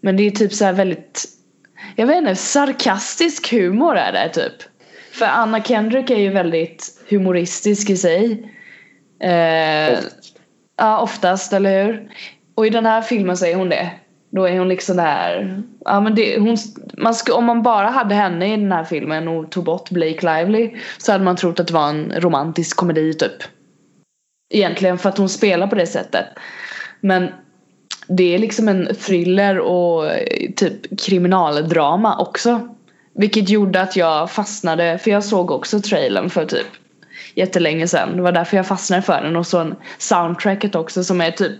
Men 0.00 0.16
det 0.16 0.26
är 0.26 0.30
typ 0.30 0.52
så 0.52 0.64
här 0.64 0.72
väldigt 0.72 1.36
jag 1.96 2.06
vet 2.06 2.16
inte, 2.16 2.36
sarkastisk 2.36 3.52
humor 3.52 3.96
är 3.96 4.12
det 4.12 4.28
typ. 4.28 4.62
För 5.12 5.26
Anna 5.26 5.62
Kendrick 5.62 6.10
är 6.10 6.18
ju 6.18 6.30
väldigt 6.30 7.04
humoristisk 7.08 7.90
i 7.90 7.96
sig. 7.96 8.52
Eh, 9.20 9.98
ja, 10.76 11.00
oftast, 11.00 11.52
eller 11.52 11.84
hur? 11.84 12.10
Och 12.54 12.66
i 12.66 12.70
den 12.70 12.86
här 12.86 13.02
filmen 13.02 13.36
så 13.36 13.46
är 13.46 13.54
hon 13.54 13.68
det. 13.68 13.90
Då 14.36 14.48
är 14.48 14.58
hon 14.58 14.68
liksom 14.68 14.96
där. 14.96 15.62
Ja, 15.84 16.00
men 16.00 16.14
det, 16.14 16.38
hon, 16.38 16.56
man 16.96 17.12
sk- 17.12 17.30
om 17.30 17.44
man 17.44 17.62
bara 17.62 17.88
hade 17.88 18.14
henne 18.14 18.54
i 18.54 18.56
den 18.56 18.72
här 18.72 18.84
filmen 18.84 19.28
och 19.28 19.50
tog 19.50 19.64
bort 19.64 19.90
Blake 19.90 20.26
Lively 20.26 20.70
så 20.98 21.12
hade 21.12 21.24
man 21.24 21.36
trott 21.36 21.60
att 21.60 21.66
det 21.66 21.74
var 21.74 21.88
en 21.88 22.12
romantisk 22.16 22.76
komedi 22.76 23.14
typ. 23.14 23.42
Egentligen 24.54 24.98
för 24.98 25.08
att 25.08 25.18
hon 25.18 25.28
spelar 25.28 25.66
på 25.66 25.74
det 25.74 25.86
sättet. 25.86 26.26
Men 27.00 27.28
det 28.08 28.34
är 28.34 28.38
liksom 28.38 28.68
en 28.68 28.88
thriller 29.06 29.58
och 29.58 30.06
eh, 30.06 30.50
typ 30.56 31.00
kriminaldrama 31.00 32.18
också. 32.18 32.68
Vilket 33.14 33.48
gjorde 33.48 33.80
att 33.80 33.96
jag 33.96 34.30
fastnade, 34.30 34.98
för 34.98 35.10
jag 35.10 35.24
såg 35.24 35.50
också 35.50 35.80
trailern 35.80 36.30
för 36.30 36.44
typ 36.44 36.66
jättelänge 37.34 37.88
sedan. 37.88 38.16
Det 38.16 38.22
var 38.22 38.32
därför 38.32 38.56
jag 38.56 38.66
fastnade 38.66 39.02
för 39.02 39.22
den 39.22 39.36
och 39.36 39.46
så 39.46 39.72
soundtracket 39.98 40.74
också 40.74 41.04
som 41.04 41.20
är 41.20 41.30
typ, 41.30 41.56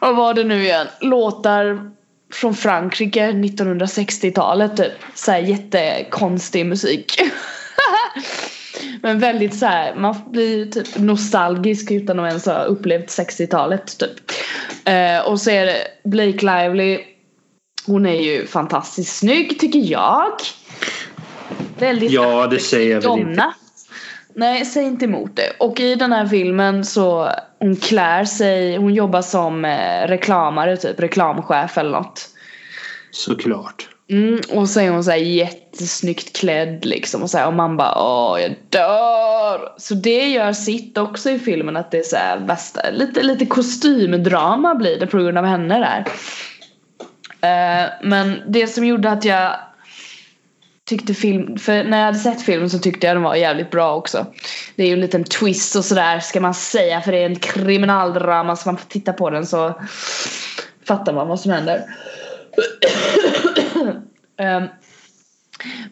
vad 0.00 0.16
var 0.16 0.34
det 0.34 0.44
nu 0.44 0.62
igen? 0.62 0.86
Låtar 1.00 1.90
från 2.32 2.54
Frankrike 2.54 3.30
1960-talet 3.30 4.76
typ. 4.76 4.92
Såhär 5.14 5.38
jättekonstig 5.38 6.66
musik. 6.66 7.20
Men 9.02 9.18
väldigt 9.18 9.58
så 9.58 9.66
här, 9.66 9.94
man 9.94 10.16
blir 10.26 10.66
typ 10.66 10.98
nostalgisk 10.98 11.90
utan 11.90 12.20
att 12.20 12.28
ens 12.28 12.46
ha 12.46 12.62
upplevt 12.62 13.06
60-talet 13.06 13.98
typ. 13.98 14.30
Eh, 14.84 15.26
och 15.26 15.40
så 15.40 15.50
är 15.50 15.66
det 15.66 15.78
Blake 16.04 16.46
Lively. 16.46 17.00
Hon 17.86 18.06
är 18.06 18.20
ju 18.20 18.46
fantastiskt 18.46 19.16
snygg 19.16 19.60
tycker 19.60 19.78
jag. 19.78 20.32
Väldigt 21.78 22.10
Ja, 22.10 22.46
det 22.46 22.58
säger 22.58 22.94
jag 22.94 23.00
väl 23.00 23.20
inte. 23.20 23.52
Nej, 24.38 24.64
säg 24.64 24.84
inte 24.84 25.04
emot 25.04 25.36
det. 25.36 25.52
Och 25.58 25.80
i 25.80 25.94
den 25.94 26.12
här 26.12 26.26
filmen 26.26 26.84
så 26.84 27.30
hon 27.58 27.76
klär 27.76 28.24
sig, 28.24 28.76
hon 28.76 28.94
jobbar 28.94 29.22
som 29.22 29.64
eh, 29.64 30.08
reklamare 30.08 30.76
typ, 30.76 31.00
reklamchef 31.00 31.78
eller 31.78 31.90
något. 31.90 32.28
Såklart. 33.10 33.88
Mm, 34.10 34.40
och 34.52 34.68
så 34.68 34.80
är 34.80 34.90
hon 34.90 35.04
så 35.04 35.10
här 35.10 35.18
jättesnyggt 35.18 36.36
klädd 36.36 36.84
liksom 36.84 37.22
och, 37.22 37.30
så 37.30 37.38
här, 37.38 37.46
och 37.46 37.54
man 37.54 37.76
bara 37.76 37.94
åh 37.98 38.40
jag 38.40 38.54
dör. 38.68 39.74
Så 39.78 39.94
det 39.94 40.28
gör 40.28 40.52
sitt 40.52 40.98
också 40.98 41.30
i 41.30 41.38
filmen 41.38 41.76
att 41.76 41.90
det 41.90 41.98
är 41.98 42.02
så 42.02 42.16
här 42.16 42.38
värsta, 42.38 42.80
lite, 42.92 43.22
lite 43.22 43.46
kostymdrama 43.46 44.74
blir 44.74 45.00
det 45.00 45.06
på 45.06 45.18
grund 45.18 45.38
av 45.38 45.44
henne 45.44 45.78
där. 45.78 46.04
Eh, 47.40 47.90
men 48.02 48.42
det 48.46 48.66
som 48.66 48.84
gjorde 48.84 49.10
att 49.10 49.24
jag 49.24 49.52
tyckte 50.86 51.14
film, 51.14 51.58
för 51.58 51.84
när 51.84 51.98
jag 51.98 52.06
hade 52.06 52.18
sett 52.18 52.42
filmen 52.42 52.70
så 52.70 52.78
tyckte 52.78 53.06
jag 53.06 53.16
den 53.16 53.22
var 53.22 53.34
jävligt 53.34 53.70
bra 53.70 53.94
också. 53.94 54.26
Det 54.76 54.82
är 54.82 54.86
ju 54.86 54.92
en 54.92 55.00
liten 55.00 55.24
twist 55.24 55.76
och 55.76 55.84
sådär 55.84 56.20
ska 56.20 56.40
man 56.40 56.54
säga 56.54 57.00
för 57.00 57.12
det 57.12 57.18
är 57.18 57.26
en 57.26 57.36
kriminaldrama 57.36 58.56
så 58.56 58.68
man 58.68 58.76
får 58.76 58.88
titta 58.88 59.12
på 59.12 59.30
den 59.30 59.46
så 59.46 59.80
fattar 60.86 61.12
man 61.12 61.28
vad 61.28 61.40
som 61.40 61.52
händer. 61.52 61.82
um, 64.38 64.68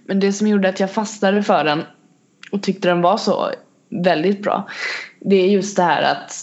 men 0.07 0.21
det 0.21 0.33
som 0.33 0.47
gjorde 0.47 0.69
att 0.69 0.81
jag 0.81 0.93
fastnade 0.93 1.43
för 1.43 1.65
den 1.65 1.83
och 2.53 2.63
tyckte 2.63 2.89
den 2.89 3.03
var 3.03 3.17
så 3.17 3.51
väldigt 4.05 4.43
bra. 4.43 4.69
Det 5.21 5.37
är 5.37 5.49
just 5.49 5.77
det 5.77 5.83
här 5.83 6.03
att 6.03 6.43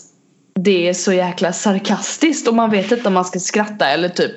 det 0.55 0.89
är 0.89 0.93
så 0.93 1.13
jäkla 1.13 1.53
sarkastiskt 1.53 2.47
och 2.47 2.55
man 2.55 2.69
vet 2.69 2.91
inte 2.91 3.07
om 3.07 3.13
man 3.13 3.25
ska 3.25 3.39
skratta 3.39 3.87
eller 3.87 4.09
typ 4.09 4.31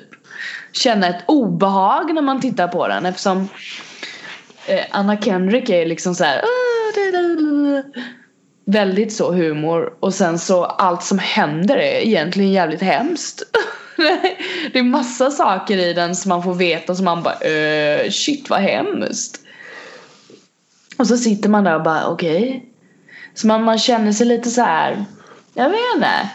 känna 0.71 1.07
ett 1.07 1.23
obehag 1.25 2.13
när 2.13 2.21
man 2.21 2.41
tittar 2.41 2.67
på 2.67 2.87
den 2.87 3.05
eftersom 3.05 3.47
Eh, 4.67 4.85
Anna 4.91 5.17
Kendrick 5.17 5.69
är 5.69 5.85
liksom 5.85 6.15
så 6.15 6.23
här. 6.23 6.37
Ah, 6.37 6.65
väldigt 8.65 9.13
så 9.13 9.31
humor 9.31 9.93
och 9.99 10.13
sen 10.13 10.39
så 10.39 10.63
allt 10.65 11.03
som 11.03 11.19
händer 11.19 11.77
är 11.77 12.05
egentligen 12.05 12.51
jävligt 12.51 12.81
hemskt. 12.81 13.43
det 14.73 14.79
är 14.79 14.83
massa 14.83 15.31
saker 15.31 15.77
i 15.77 15.93
den 15.93 16.15
som 16.15 16.29
man 16.29 16.43
får 16.43 16.53
veta 16.53 16.95
som 16.95 17.05
man 17.05 17.23
bara 17.23 17.39
öh, 17.41 18.09
shit 18.09 18.49
vad 18.49 18.59
hemskt. 18.59 19.39
Och 20.97 21.07
så 21.07 21.17
sitter 21.17 21.49
man 21.49 21.63
där 21.63 21.75
och 21.75 21.83
bara 21.83 22.07
okej. 22.07 22.47
Okay. 22.47 22.61
Så 23.33 23.47
man, 23.47 23.63
man 23.63 23.77
känner 23.77 24.11
sig 24.11 24.27
lite 24.27 24.49
så 24.49 24.61
här. 24.61 25.05
Jag 25.53 25.69
vet 25.69 25.95
inte. 25.95 26.29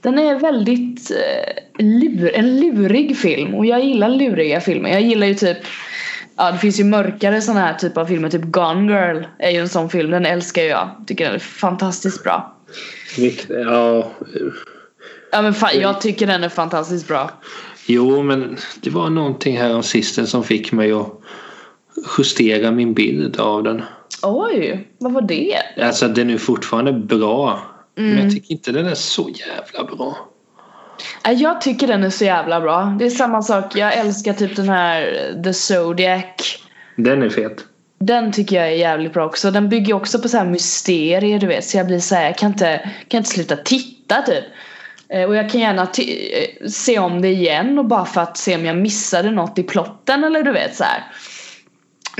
Den 0.00 0.18
är 0.18 0.34
väldigt 0.34 1.10
uh, 1.10 1.84
lur, 1.84 2.34
en 2.34 2.60
lurig 2.60 3.16
film 3.16 3.54
och 3.54 3.66
jag 3.66 3.84
gillar 3.84 4.08
luriga 4.08 4.60
filmer. 4.60 4.90
Jag 4.90 5.02
gillar 5.02 5.26
ju 5.26 5.34
typ 5.34 5.58
Ja 6.40 6.52
det 6.52 6.58
finns 6.58 6.80
ju 6.80 6.84
mörkare 6.84 7.40
sådana 7.40 7.60
här 7.60 7.74
typer 7.74 8.00
av 8.00 8.06
filmer. 8.06 8.30
Typ 8.30 8.44
Gone 8.44 8.92
Girl 8.92 9.24
är 9.38 9.50
ju 9.50 9.58
en 9.58 9.68
sån 9.68 9.90
film. 9.90 10.10
Den 10.10 10.26
älskar 10.26 10.62
jag. 10.62 10.90
Tycker 11.06 11.24
den 11.24 11.34
är 11.34 11.38
fantastiskt 11.38 12.24
bra. 12.24 12.56
Ja. 13.48 14.10
Ja 15.32 15.42
men 15.42 15.54
fan, 15.54 15.80
jag 15.80 16.00
tycker 16.00 16.26
den 16.26 16.44
är 16.44 16.48
fantastiskt 16.48 17.08
bra. 17.08 17.30
Jo 17.86 18.22
men 18.22 18.56
det 18.80 18.90
var 18.90 19.10
någonting 19.10 19.58
här 19.58 19.74
om 19.74 19.82
sisten 19.82 20.26
som 20.26 20.44
fick 20.44 20.72
mig 20.72 20.92
att 20.92 21.20
justera 22.18 22.70
min 22.70 22.94
bild 22.94 23.40
av 23.40 23.62
den. 23.62 23.82
Oj, 24.22 24.88
vad 24.98 25.12
var 25.12 25.22
det? 25.22 25.56
Alltså 25.82 26.08
den 26.08 26.30
är 26.30 26.38
fortfarande 26.38 26.92
bra. 26.92 27.62
Mm. 27.98 28.10
Men 28.10 28.24
jag 28.24 28.32
tycker 28.32 28.52
inte 28.52 28.72
den 28.72 28.86
är 28.86 28.94
så 28.94 29.30
jävla 29.30 29.96
bra. 29.96 30.28
Jag 31.36 31.60
tycker 31.60 31.86
den 31.86 32.02
är 32.02 32.10
så 32.10 32.24
jävla 32.24 32.60
bra. 32.60 32.96
Det 32.98 33.06
är 33.06 33.10
samma 33.10 33.42
sak. 33.42 33.76
Jag 33.76 33.94
älskar 33.94 34.32
typ 34.32 34.56
den 34.56 34.68
här 34.68 35.32
The 35.44 35.54
Zodiac. 35.54 36.24
Den 36.96 37.22
är 37.22 37.28
fet. 37.28 37.64
Den 37.98 38.32
tycker 38.32 38.56
jag 38.56 38.66
är 38.66 38.76
jävligt 38.76 39.12
bra 39.12 39.26
också. 39.26 39.50
Den 39.50 39.68
bygger 39.68 39.94
också 39.94 40.18
på 40.18 40.28
så 40.28 40.36
här 40.36 40.44
mysterier 40.44 41.38
du 41.38 41.46
vet. 41.46 41.64
Så 41.64 41.76
jag 41.76 41.86
blir 41.86 42.00
så 42.00 42.14
här, 42.14 42.24
jag 42.24 42.38
kan 42.38 42.52
inte, 42.52 42.90
kan 43.08 43.18
inte 43.18 43.30
sluta 43.30 43.56
titta 43.56 44.22
typ. 44.22 44.44
Och 45.28 45.36
jag 45.36 45.50
kan 45.50 45.60
gärna 45.60 45.88
se 46.68 46.98
om 46.98 47.22
det 47.22 47.28
igen 47.28 47.78
och 47.78 47.84
bara 47.84 48.04
för 48.04 48.20
att 48.20 48.36
se 48.36 48.56
om 48.56 48.64
jag 48.64 48.76
missade 48.76 49.30
något 49.30 49.58
i 49.58 49.62
plotten 49.62 50.24
eller 50.24 50.42
du 50.42 50.52
vet 50.52 50.76
så 50.76 50.84
här. 50.84 51.04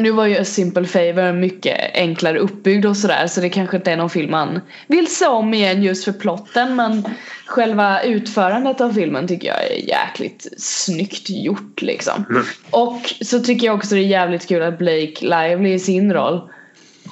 Nu 0.03 0.11
var 0.11 0.27
ju 0.27 0.39
A 0.39 0.45
Simple 0.45 0.87
Favor 0.87 1.33
mycket 1.33 1.91
enklare 1.95 2.39
uppbyggd 2.39 2.87
och 2.87 2.97
sådär 2.97 3.27
så 3.27 3.41
det 3.41 3.49
kanske 3.49 3.77
inte 3.77 3.93
är 3.93 3.97
någon 3.97 4.11
film 4.11 4.31
man 4.31 4.61
vill 4.87 5.15
se 5.15 5.27
om 5.27 5.55
igen 5.55 5.83
just 5.83 6.05
för 6.05 6.13
plotten 6.13 6.77
men 6.77 7.05
själva 7.47 8.03
utförandet 8.03 8.81
av 8.81 8.93
filmen 8.93 9.29
tycker 9.29 9.49
jag 9.49 9.65
är 9.65 9.89
jäkligt 9.89 10.47
snyggt 10.59 11.31
gjort 11.31 11.83
liksom. 11.83 12.25
Mm. 12.31 12.43
Och 12.71 13.15
så 13.21 13.41
tycker 13.41 13.67
jag 13.67 13.77
också 13.77 13.95
det 13.95 14.01
är 14.01 14.07
jävligt 14.07 14.49
kul 14.49 14.63
att 14.63 14.79
Blake 14.79 15.17
Lively 15.21 15.73
i 15.73 15.79
sin 15.79 16.13
roll 16.13 16.51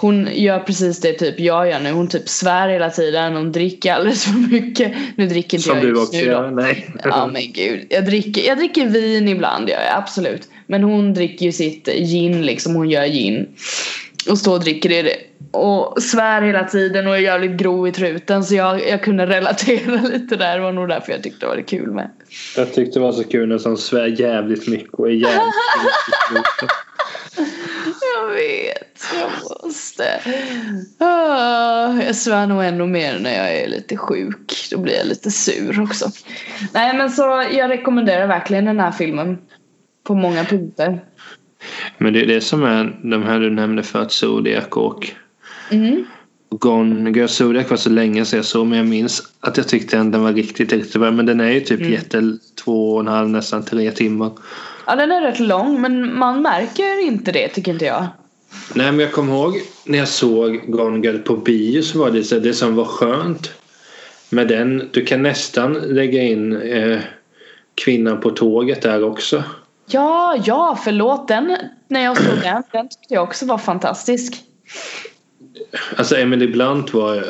hon 0.01 0.29
gör 0.33 0.59
precis 0.59 1.01
det 1.01 1.13
typ 1.13 1.41
jag 1.41 1.69
gör 1.69 1.81
nu. 1.81 1.91
Hon 1.91 2.09
typ 2.09 2.29
svär 2.29 2.69
hela 2.69 2.91
tiden. 2.91 3.37
Hon 3.37 3.53
dricker 3.53 3.93
alldeles 3.93 4.25
för 4.25 4.53
mycket. 4.53 4.93
Nu 5.17 5.27
dricker 5.27 5.57
inte 5.57 5.69
Som 5.69 5.77
jag 5.77 5.87
du 5.87 6.01
också 6.01 6.17
nu 6.17 6.25
gör. 6.25 6.51
Nej. 6.51 6.91
Ja 7.05 7.27
men 7.33 7.53
gud. 7.53 7.87
Jag 7.91 8.07
dricker, 8.07 8.47
jag 8.47 8.59
dricker 8.59 8.87
vin 8.87 9.29
ibland 9.29 9.69
gör 9.69 9.81
jag 9.81 9.97
absolut. 9.97 10.49
Men 10.67 10.83
hon 10.83 11.15
dricker 11.15 11.47
ju 11.47 11.53
sitt 11.53 11.87
gin 11.87 12.47
liksom. 12.47 12.75
Hon 12.75 12.91
gör 12.91 13.07
gin. 13.07 13.49
Och 14.31 14.39
står 14.39 14.53
och 14.53 14.61
dricker 14.61 14.89
det. 14.89 15.17
Och 15.51 16.03
svär 16.03 16.43
hela 16.43 16.65
tiden 16.65 17.07
och 17.07 17.17
är 17.17 17.21
jävligt 17.21 17.57
grov 17.57 17.89
i 17.89 17.93
truten. 17.93 18.45
Så 18.45 18.55
jag, 18.55 18.89
jag 18.89 19.03
kunde 19.03 19.27
relatera 19.27 20.01
lite 20.13 20.37
där. 20.37 20.57
Det 20.57 20.63
var 20.63 20.73
nog 20.73 20.89
därför 20.89 21.13
jag 21.13 21.23
tyckte 21.23 21.41
det 21.41 21.47
var 21.47 21.57
det 21.57 21.63
kul 21.63 21.91
med. 21.91 22.11
Jag 22.57 22.75
tyckte 22.75 22.99
det 22.99 23.03
var 23.03 23.13
så 23.13 23.25
kul 23.25 23.49
när 23.49 23.59
som 23.59 23.77
svär 23.77 24.21
jävligt 24.21 24.69
mycket 24.69 24.95
och 24.95 25.09
är 25.09 25.13
jävligt 25.13 25.55
mycket 26.33 26.71
Jag 28.29 28.35
vet, 28.35 29.05
jag 29.21 29.31
måste. 29.65 30.21
Ah, 30.99 32.03
jag 32.03 32.17
svär 32.17 32.47
nog 32.47 32.65
ännu 32.65 32.87
mer 32.87 33.19
när 33.19 33.37
jag 33.37 33.57
är 33.57 33.69
lite 33.69 33.97
sjuk. 33.97 34.69
Då 34.71 34.79
blir 34.79 34.95
jag 34.95 35.07
lite 35.07 35.31
sur 35.31 35.81
också. 35.83 36.11
Nej 36.75 36.97
men 36.97 37.11
så 37.11 37.23
jag 37.53 37.71
rekommenderar 37.71 38.27
verkligen 38.27 38.65
den 38.65 38.81
här 38.81 38.91
filmen. 38.93 39.39
På 40.05 40.15
många 40.15 40.45
punkter. 40.45 41.05
Men 41.99 42.13
det 42.13 42.23
är 42.23 42.27
det 42.27 42.41
som 42.41 42.65
är 42.65 42.99
de 43.03 43.23
här 43.23 43.41
du 43.41 43.51
nämnde 43.51 43.83
för 43.83 44.03
att 44.03 44.13
Zodiac 44.13 44.69
och 44.71 45.11
Mm. 45.71 46.05
Gone 46.51 47.11
Girl 47.11 47.27
Zodiac 47.29 47.71
var 47.71 47.77
så 47.77 47.91
länge 47.91 48.25
sedan 48.25 48.37
jag 48.37 48.47
såg 48.47 48.67
men 48.67 48.79
jag 48.79 48.87
minns 48.87 49.23
att 49.41 49.57
jag 49.57 49.69
tyckte 49.69 50.01
att 50.01 50.13
den 50.13 50.23
var 50.23 50.33
riktigt, 50.33 50.73
riktigt 50.73 51.01
bra. 51.01 51.11
Men 51.11 51.27
den 51.27 51.41
är 51.41 51.51
ju 51.51 51.61
typ 51.61 51.81
Mm. 51.81 51.93
jätte 51.93 52.23
två 52.65 52.95
och 52.95 53.01
en 53.01 53.09
halv, 53.09 53.29
nästan 53.29 53.63
tre 53.65 53.91
timmar. 53.91 54.31
Ja 54.87 54.97
den 54.97 55.11
är 55.13 55.21
rätt 55.23 55.41
lång 55.41 55.81
men 55.81 56.19
man 56.19 56.43
märker 56.43 57.07
inte 57.07 57.33
det 57.33 57.49
tycker 57.49 57.73
inte 57.73 57.85
jag. 57.85 58.07
Nej 58.75 58.93
men 58.93 58.99
jag 59.01 59.13
kommer 59.13 59.35
ihåg 59.35 59.63
när 59.85 59.99
jag 59.99 60.09
såg 60.09 60.61
Gone 60.67 61.07
Girl 61.07 61.19
på 61.19 61.37
bio 61.37 61.83
så 61.83 61.99
var 61.99 62.11
det 62.11 62.25
så 62.25 62.39
det 62.39 62.55
som 62.55 62.75
var 62.75 62.85
skönt 62.85 63.51
med 64.31 64.49
den. 64.49 64.89
Du 64.93 65.05
kan 65.05 65.23
nästan 65.23 65.73
lägga 65.73 66.23
in 66.23 66.57
eh, 66.57 67.01
kvinnan 67.75 68.21
på 68.21 68.31
tåget 68.31 68.83
där 68.83 69.05
också. 69.05 69.45
Ja, 69.87 70.43
ja 70.45 70.79
förlåt 70.85 71.29
den 71.29 71.57
när 71.89 72.05
jag 72.05 72.17
såg 72.17 72.39
den. 72.43 72.63
Den 72.73 72.89
tyckte 72.89 73.15
jag 73.15 73.23
också 73.23 73.47
var 73.47 73.59
fantastisk. 73.59 74.35
Alltså 75.97 76.17
Emily 76.17 76.47
Blunt 76.47 76.95
var 76.95 77.17
eh, 77.17 77.23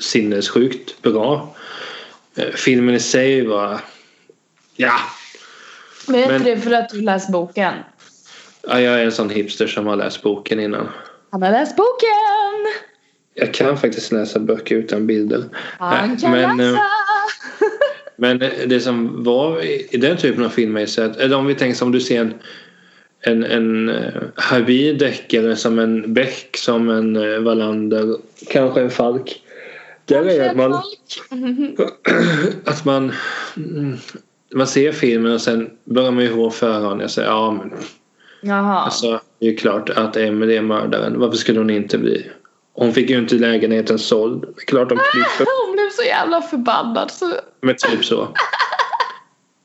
sinnessjukt 0.00 1.02
bra. 1.02 1.54
Eh, 2.36 2.48
filmen 2.54 2.94
i 2.94 3.00
sig 3.00 3.46
var... 3.46 3.80
Ja. 4.76 4.92
Men 6.06 6.20
är 6.22 6.28
Men- 6.28 6.42
det 6.42 6.56
för 6.56 6.70
att 6.70 6.88
du 6.88 7.00
läst 7.00 7.32
boken? 7.32 7.74
Ja, 8.68 8.80
jag 8.80 9.00
är 9.00 9.04
en 9.04 9.12
sån 9.12 9.30
hipster 9.30 9.66
som 9.66 9.86
har 9.86 9.96
läst 9.96 10.22
boken 10.22 10.60
innan. 10.60 10.88
Han 11.30 11.42
har 11.42 11.50
läst 11.50 11.76
boken! 11.76 12.82
Jag 13.34 13.54
kan 13.54 13.78
faktiskt 13.78 14.12
läsa 14.12 14.38
böcker 14.38 14.76
utan 14.76 15.06
bilder. 15.06 15.44
Han 15.78 16.16
kan 16.16 16.30
men, 16.30 16.60
eh, 16.60 16.72
läsa! 16.72 16.80
Men 18.16 18.38
det 18.66 18.80
som 18.80 19.24
var 19.24 19.62
i 19.94 19.96
den 19.96 20.16
typen 20.16 20.44
av 20.44 20.48
filmer 20.48 20.80
är 20.80 20.86
så 20.86 21.02
att, 21.02 21.16
eller 21.16 21.36
om 21.36 21.46
vi 21.46 21.54
tänker 21.54 21.76
som 21.76 21.92
du 21.92 22.00
ser 22.00 22.20
en 22.20 22.34
en, 23.20 23.44
en 23.44 23.88
uh, 23.88 24.22
habil 24.34 24.98
deckare 24.98 25.56
som 25.56 25.78
en 25.78 26.14
Beck, 26.14 26.56
som 26.56 26.88
en 26.88 27.44
Wallander, 27.44 28.16
kanske 28.50 28.80
en 28.80 28.90
Falk. 28.90 29.42
Där 30.04 30.24
är 30.24 30.50
att 30.50 30.56
man, 30.56 30.72
att 32.64 32.84
man 32.84 33.12
mm, 33.56 33.96
man 34.54 34.66
ser 34.66 34.92
filmen 34.92 35.32
och 35.32 35.40
sen 35.40 35.70
börjar 35.84 36.10
man 36.10 36.24
ju 36.24 36.34
få 36.34 36.50
förhand. 36.50 37.02
Jag 37.02 37.10
säger 37.10 37.28
ja 37.28 37.50
men 37.52 37.72
Jaha. 38.40 38.78
alltså 38.78 39.20
det 39.38 39.46
är 39.46 39.50
ju 39.50 39.56
klart 39.56 39.90
att 39.90 40.16
Emelie 40.16 40.58
är 40.58 40.62
mördaren. 40.62 41.20
Varför 41.20 41.36
skulle 41.36 41.60
hon 41.60 41.70
inte 41.70 41.98
bli? 41.98 42.30
Hon 42.72 42.92
fick 42.92 43.10
ju 43.10 43.18
inte 43.18 43.34
lägenheten 43.34 43.98
såld. 43.98 44.40
Det 44.40 44.62
är 44.62 44.66
klart 44.66 44.88
de 44.88 44.98
klipper. 45.12 45.52
Hon 45.66 45.72
blev 45.72 45.90
så 45.90 46.02
jävla 46.02 46.42
förbannad. 46.42 47.10
Så... 47.10 47.32
Men 47.60 47.74
typ 47.76 48.04
så. 48.04 48.28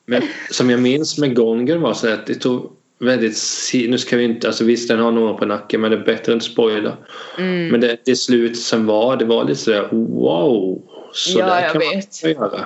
Men 0.06 0.22
som 0.50 0.70
jag 0.70 0.80
minns 0.80 1.18
med 1.18 1.36
Gonger 1.36 1.78
var 1.78 1.94
så 1.94 2.14
att 2.14 2.26
det 2.26 2.36
tog 2.36 2.72
väldigt... 3.00 3.38
Nu 3.74 3.98
ska 3.98 4.18
vi 4.18 4.24
inte... 4.24 4.48
Alltså 4.48 4.64
visst 4.64 4.88
den 4.90 5.00
har 5.00 5.12
några 5.12 5.34
på 5.34 5.46
nacken 5.46 5.82
men 5.82 5.92
det 5.92 5.98
är 5.98 6.02
bättre 6.06 6.32
att 6.32 6.36
inte 6.36 6.46
spoila. 6.46 6.98
Mm. 7.38 7.68
Men 7.68 7.82
det, 7.82 7.98
det 8.06 8.16
slut 8.16 8.58
som 8.60 8.86
var 8.86 9.18
det 9.18 9.26
var 9.26 9.44
lite 9.44 9.60
sådär 9.60 9.88
wow. 9.92 10.82
Så 11.14 11.40
Ja, 11.40 11.46
där 11.46 11.62
jag 11.62 11.72
kan 11.72 11.80
vet. 11.80 12.24
man 12.24 12.32
göra. 12.32 12.66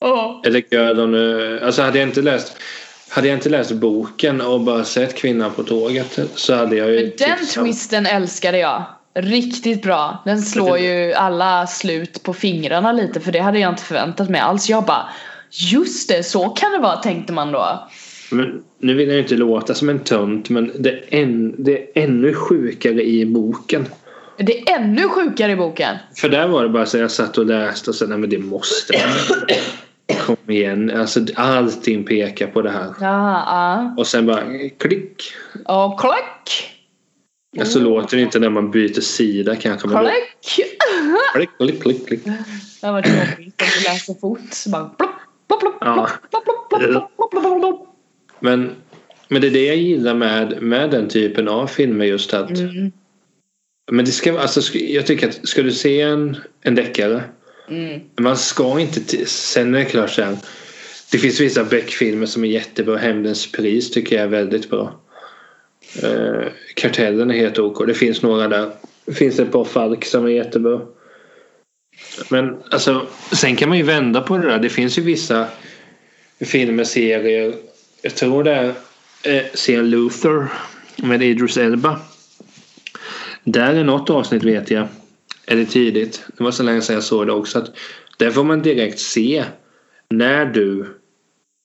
Åh. 0.00 0.40
Eller 0.44 0.62
gör 0.70 0.94
de 0.94 1.12
nu... 1.12 1.60
Alltså 1.60 1.82
hade 1.82 1.98
jag 1.98 2.08
inte 2.08 2.22
läst... 2.22 2.56
Hade 3.14 3.28
jag 3.28 3.36
inte 3.36 3.48
läst 3.48 3.72
boken 3.72 4.40
och 4.40 4.60
bara 4.60 4.84
sett 4.84 5.14
kvinnan 5.14 5.50
på 5.50 5.62
tåget 5.62 6.18
så 6.34 6.54
hade 6.54 6.76
jag 6.76 6.90
ju... 6.90 7.00
Men 7.00 7.12
den 7.18 7.46
twisten 7.46 8.06
älskade 8.06 8.58
jag. 8.58 8.84
Riktigt 9.14 9.82
bra. 9.82 10.22
Den 10.24 10.42
slår 10.42 10.78
ju 10.78 11.12
alla 11.12 11.66
slut 11.66 12.22
på 12.22 12.34
fingrarna 12.34 12.92
lite 12.92 13.20
för 13.20 13.32
det 13.32 13.38
hade 13.38 13.58
jag 13.58 13.72
inte 13.72 13.82
förväntat 13.82 14.30
mig 14.30 14.40
alls. 14.40 14.68
Jag 14.68 14.84
bara 14.84 15.08
Just 15.50 16.08
det, 16.08 16.22
så 16.22 16.48
kan 16.48 16.72
det 16.72 16.78
vara 16.78 16.96
tänkte 16.96 17.32
man 17.32 17.52
då. 17.52 17.88
Men 18.30 18.62
nu 18.78 18.94
vill 18.94 19.08
jag 19.08 19.14
ju 19.14 19.22
inte 19.22 19.36
låta 19.36 19.74
som 19.74 19.88
en 19.88 19.98
tönt 19.98 20.50
men 20.50 20.72
det 20.78 20.90
är, 20.90 21.04
en, 21.10 21.64
det 21.64 21.78
är 21.78 22.04
ännu 22.04 22.34
sjukare 22.34 23.04
i 23.04 23.26
boken. 23.26 23.86
Det 24.38 24.60
är 24.60 24.80
ännu 24.80 25.08
sjukare 25.08 25.52
i 25.52 25.56
boken. 25.56 25.96
För 26.16 26.28
där 26.28 26.48
var 26.48 26.62
det 26.62 26.68
bara 26.68 26.86
så 26.86 26.98
jag 26.98 27.10
satt 27.10 27.38
och 27.38 27.46
läste 27.46 27.90
och 27.90 27.96
så 27.96 28.06
nej 28.06 28.18
men 28.18 28.30
det 28.30 28.38
måste 28.38 28.92
man. 28.92 29.48
Kom 30.26 30.36
igen. 30.50 30.90
Alltså 30.90 31.20
allting 31.34 32.04
pekar 32.04 32.46
på 32.46 32.62
det 32.62 32.70
här. 32.70 32.94
Jaha, 33.00 33.42
ja. 33.46 33.94
Och 33.96 34.06
sen 34.06 34.26
bara 34.26 34.42
klick. 34.78 35.22
Och 35.64 36.00
klick! 36.00 36.70
Alltså 37.60 37.78
låter 37.80 38.16
det 38.16 38.22
inte 38.22 38.38
när 38.38 38.50
man 38.50 38.70
byter 38.70 39.00
sida 39.00 39.56
kanske. 39.56 39.88
Men 39.88 40.04
då, 40.04 40.10
Klick! 40.10 40.80
klick, 41.34 41.50
klick, 41.58 41.82
klick, 41.82 42.06
klick. 42.08 42.24
Det 42.80 42.90
var 42.90 42.98
jobbigt 42.98 43.62
om 43.62 43.66
du 43.78 43.84
läser 43.84 44.14
fort. 44.20 44.40
Så 44.52 44.70
bara 44.70 44.84
plopp, 44.84 45.10
plopp, 45.48 45.60
plopp, 45.60 45.74
Ja. 45.80 46.08
plopp, 46.30 46.44
plopp, 46.44 46.68
plopp, 46.68 46.80
plopp, 46.90 47.16
plopp, 47.16 47.30
plopp, 47.30 47.60
plopp. 47.60 47.88
Men, 48.40 48.70
men 49.28 49.40
det 49.40 49.46
är 49.48 49.50
det 49.50 49.66
jag 49.66 49.76
gillar 49.76 50.14
med, 50.14 50.62
med 50.62 50.90
den 50.90 51.08
typen 51.08 51.48
av 51.48 51.66
filmer 51.66 52.04
just 52.04 52.34
att 52.34 52.50
Mm, 52.50 52.92
Men 53.92 54.04
det 54.04 54.10
ska 54.12 54.40
alltså, 54.40 54.78
jag 54.78 55.06
tycker 55.06 55.28
att 55.28 55.48
ska 55.48 55.62
du 55.62 55.72
se 55.72 56.00
en, 56.00 56.36
en 56.62 56.74
deckare 56.74 57.22
mm. 57.68 58.00
Man 58.16 58.36
ska 58.36 58.80
inte... 58.80 59.26
Sen 59.26 59.74
är 59.74 59.78
det 59.78 59.84
klart 59.84 60.10
sen. 60.10 60.36
Det 61.12 61.18
finns 61.18 61.40
vissa 61.40 61.64
Beck-filmer 61.64 62.26
som 62.26 62.44
är 62.44 62.48
jättebra. 62.48 62.96
Hämndens 62.96 63.52
pris 63.52 63.90
tycker 63.90 64.16
jag 64.16 64.24
är 64.24 64.28
väldigt 64.28 64.70
bra. 64.70 65.00
Eh, 66.02 66.48
Kartellen 66.74 67.30
är 67.30 67.34
helt 67.34 67.58
OK. 67.58 67.86
Det 67.86 67.94
finns 67.94 68.22
några 68.22 68.48
där. 68.48 68.70
Det 69.04 69.14
finns 69.14 69.38
ett 69.38 69.52
par 69.52 69.64
Falk 69.64 70.04
som 70.04 70.24
är 70.24 70.30
jättebra. 70.30 70.80
Men 72.28 72.56
alltså, 72.70 73.06
sen 73.32 73.56
kan 73.56 73.68
man 73.68 73.78
ju 73.78 73.84
vända 73.84 74.20
på 74.20 74.38
det 74.38 74.48
där. 74.48 74.58
Det 74.58 74.68
finns 74.68 74.98
ju 74.98 75.02
vissa 75.02 75.46
filmer, 76.40 76.84
serier. 76.84 77.54
Jag 78.02 78.14
tror 78.14 78.44
det 78.44 78.52
är 78.52 78.74
eh, 79.22 79.42
serien 79.54 79.90
Luther 79.90 80.46
med 80.96 81.22
Idris 81.22 81.56
Elba. 81.56 82.00
Där 83.44 83.74
är 83.74 83.84
något 83.84 84.10
avsnitt 84.10 84.42
vet 84.42 84.70
jag. 84.70 84.88
Eller 85.46 85.64
tidigt. 85.64 86.24
Det 86.36 86.44
var 86.44 86.50
så 86.50 86.62
länge 86.62 86.80
sedan 86.80 86.94
jag 86.94 87.04
såg 87.04 87.26
det 87.26 87.32
också. 87.32 87.58
Att 87.58 87.76
där 88.18 88.30
får 88.30 88.44
man 88.44 88.62
direkt 88.62 88.98
se 88.98 89.44
när 90.10 90.46
du 90.46 90.86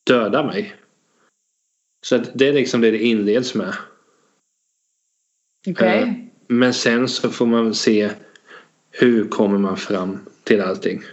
dödar 0.07 0.43
mig. 0.43 0.75
Så 2.05 2.15
att 2.15 2.29
det 2.33 2.47
är 2.47 2.53
liksom 2.53 2.81
det 2.81 2.91
det 2.91 3.03
inleds 3.03 3.55
med. 3.55 3.73
Okej. 5.67 5.99
Eh, 5.99 6.13
Men 6.47 6.73
sen 6.73 7.07
så 7.07 7.29
får 7.29 7.45
man 7.45 7.73
se 7.73 8.09
hur 8.91 9.27
kommer 9.27 9.57
man 9.57 9.77
fram 9.77 10.19
till 10.43 10.61
allting. 10.61 11.03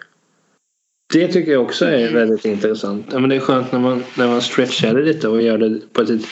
Det 1.12 1.28
tycker 1.28 1.52
jag 1.52 1.62
också 1.62 1.84
är 1.84 2.12
väldigt 2.12 2.44
intressant. 2.44 3.06
Ja, 3.12 3.18
men 3.18 3.30
det 3.30 3.36
är 3.36 3.40
skönt 3.40 3.72
när 3.72 3.78
man, 3.78 4.04
när 4.16 4.28
man 4.28 4.42
stretchar 4.42 4.94
det 4.94 5.02
lite 5.02 5.28
och 5.28 5.42
gör 5.42 5.58
det 5.58 5.80
på 5.92 6.02
ett, 6.02 6.22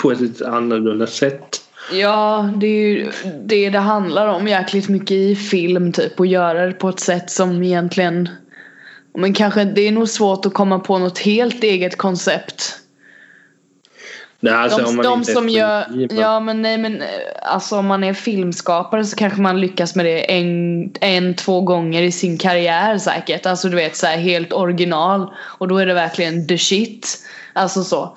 på 0.00 0.10
ett 0.12 0.20
lite 0.20 0.48
annorlunda 0.48 1.06
sätt. 1.06 1.65
Ja, 1.92 2.50
det 2.56 2.66
är 2.66 2.88
ju 2.88 3.12
det 3.44 3.70
det 3.70 3.78
handlar 3.78 4.26
om 4.26 4.48
jäkligt 4.48 4.88
mycket 4.88 5.10
i 5.10 5.36
film 5.36 5.92
typ. 5.92 6.20
Och 6.20 6.26
göra 6.26 6.66
det 6.66 6.72
på 6.72 6.88
ett 6.88 7.00
sätt 7.00 7.30
som 7.30 7.62
egentligen 7.62 8.28
men 9.16 9.34
kanske 9.34 9.64
det 9.64 9.80
är 9.80 9.92
nog 9.92 10.08
svårt 10.08 10.46
att 10.46 10.54
komma 10.54 10.78
på 10.78 10.98
något 10.98 11.18
helt 11.18 11.64
eget 11.64 11.98
koncept. 11.98 12.78
Nej, 14.40 14.54
alltså, 14.54 14.78
de 14.78 15.02
de 15.02 15.24
som 15.24 15.48
gör, 15.48 15.84
ja 16.10 16.40
men 16.40 16.62
nej 16.62 16.78
men 16.78 17.02
eh, 17.02 17.08
alltså 17.42 17.76
om 17.76 17.86
man 17.86 18.04
är 18.04 18.14
filmskapare 18.14 19.04
så 19.04 19.16
kanske 19.16 19.40
man 19.40 19.60
lyckas 19.60 19.94
med 19.94 20.04
det 20.04 20.32
en, 20.32 20.90
en 21.00 21.34
två 21.34 21.60
gånger 21.60 22.02
i 22.02 22.12
sin 22.12 22.38
karriär 22.38 22.98
säkert. 22.98 23.46
Alltså 23.46 23.68
du 23.68 23.76
vet 23.76 23.96
så 23.96 24.06
här 24.06 24.16
helt 24.16 24.52
original. 24.52 25.32
Och 25.36 25.68
då 25.68 25.78
är 25.78 25.86
det 25.86 25.94
verkligen 25.94 26.46
the 26.46 26.58
shit. 26.58 27.18
Alltså 27.52 27.84
så. 27.84 28.16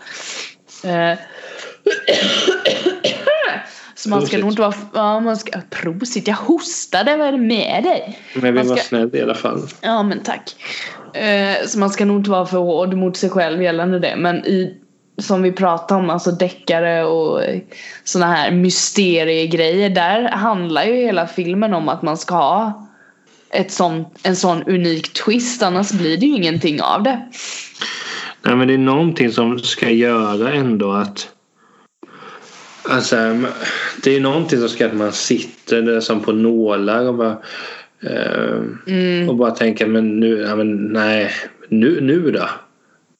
Eh. 0.83 1.17
Så 3.99 4.09
man 4.09 4.25
ska 4.25 4.37
nog 4.37 4.49
inte 4.49 4.61
vara, 4.61 4.73
ja 4.93 5.19
man 5.19 5.37
ska, 5.37 5.59
prosit, 5.69 6.27
jag 6.27 6.35
hostade, 6.35 7.17
vad 7.17 7.27
är 7.27 7.31
det 7.31 7.37
med 7.37 7.83
dig? 7.83 8.19
Men 8.33 8.55
vara 8.55 8.65
ska- 8.65 8.75
snäll 8.75 9.15
i 9.15 9.21
alla 9.21 9.35
fall. 9.35 9.61
Ja 9.81 10.03
men 10.03 10.23
tack. 10.23 10.55
Eh, 11.13 11.67
så 11.67 11.79
man 11.79 11.89
ska 11.89 12.05
nog 12.05 12.17
inte 12.17 12.29
vara 12.29 12.45
för 12.45 12.57
hård 12.57 12.93
mot 12.93 13.17
sig 13.17 13.29
själv 13.29 13.63
gällande 13.63 13.99
det. 13.99 14.15
Men 14.17 14.35
i, 14.45 14.77
som 15.17 15.41
vi 15.41 15.51
pratade 15.51 16.01
om, 16.01 16.09
alltså 16.09 16.31
deckare 16.31 17.03
och 17.05 17.43
eh, 17.43 17.61
såna 18.03 18.25
här 18.25 18.51
mysteriegrejer. 18.51 19.89
Där 19.89 20.29
handlar 20.29 20.83
ju 20.83 20.95
hela 20.95 21.27
filmen 21.27 21.73
om 21.73 21.89
att 21.89 22.01
man 22.01 22.17
ska 22.17 22.35
ha 22.35 22.87
ett 23.49 23.71
sån, 23.71 24.05
en 24.23 24.35
sån 24.35 24.63
unik 24.63 25.13
twist. 25.13 25.63
Annars 25.63 25.91
blir 25.91 26.17
det 26.17 26.25
ju 26.25 26.35
ingenting 26.35 26.81
av 26.81 27.03
det. 27.03 27.29
Nej, 28.41 28.55
men 28.55 28.67
det 28.67 28.73
är 28.73 28.77
någonting 28.77 29.31
som 29.31 29.59
ska 29.59 29.89
göra 29.89 30.53
ändå 30.53 30.91
att 30.91 31.27
Alltså, 32.89 33.15
det 34.03 34.15
är 34.15 34.19
någonting 34.19 34.59
som 34.59 34.69
ska 34.69 34.85
att 34.85 34.93
man 34.93 35.11
sitter 35.13 35.81
där 35.81 35.99
som 35.99 36.21
på 36.23 36.31
nålar 36.31 37.05
och 37.07 37.15
bara 37.15 37.37
eh, 38.03 38.61
Mm. 38.87 39.29
och 39.29 39.35
bara 39.35 39.51
tänker 39.51 39.87
men 39.87 40.19
nu, 40.19 40.39
ja, 40.39 40.55
men 40.55 40.75
nej, 40.93 41.31
nu, 41.69 42.01
nu 42.01 42.31
då? 42.31 42.49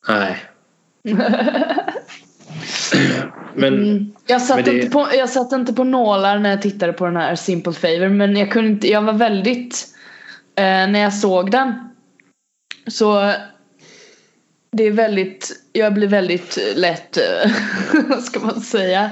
Nej. 0.07 0.37
men 3.55 3.73
Mm. 3.73 4.11
Jag, 4.27 4.41
satt 4.41 4.55
Men 4.55 4.65
det- 4.65 4.75
inte 4.75 4.89
på, 4.91 5.07
jag 5.13 5.29
satt 5.29 5.51
inte 5.51 5.73
på 5.73 5.83
nålar 5.83 6.39
när 6.39 6.49
jag 6.49 6.61
tittade 6.61 6.93
på 6.93 7.05
den 7.05 7.15
här 7.17 7.35
Simple 7.35 7.73
Favor 7.73 8.09
men 8.09 8.37
jag 8.37 8.51
kunde 8.51 8.69
inte, 8.69 8.87
jag 8.87 9.01
var 9.01 9.13
väldigt 9.13 9.87
eh, 10.55 10.63
när 10.63 10.99
jag 10.99 11.13
såg 11.13 11.51
den 11.51 11.73
så 12.87 13.33
det 14.71 14.83
är 14.83 14.91
väldigt, 14.91 15.51
jag 15.73 15.93
blir 15.93 16.07
väldigt 16.07 16.57
lätt, 16.75 17.17
eh, 17.17 17.51
vad 18.09 18.23
ska 18.23 18.39
man 18.39 18.61
säga, 18.61 19.11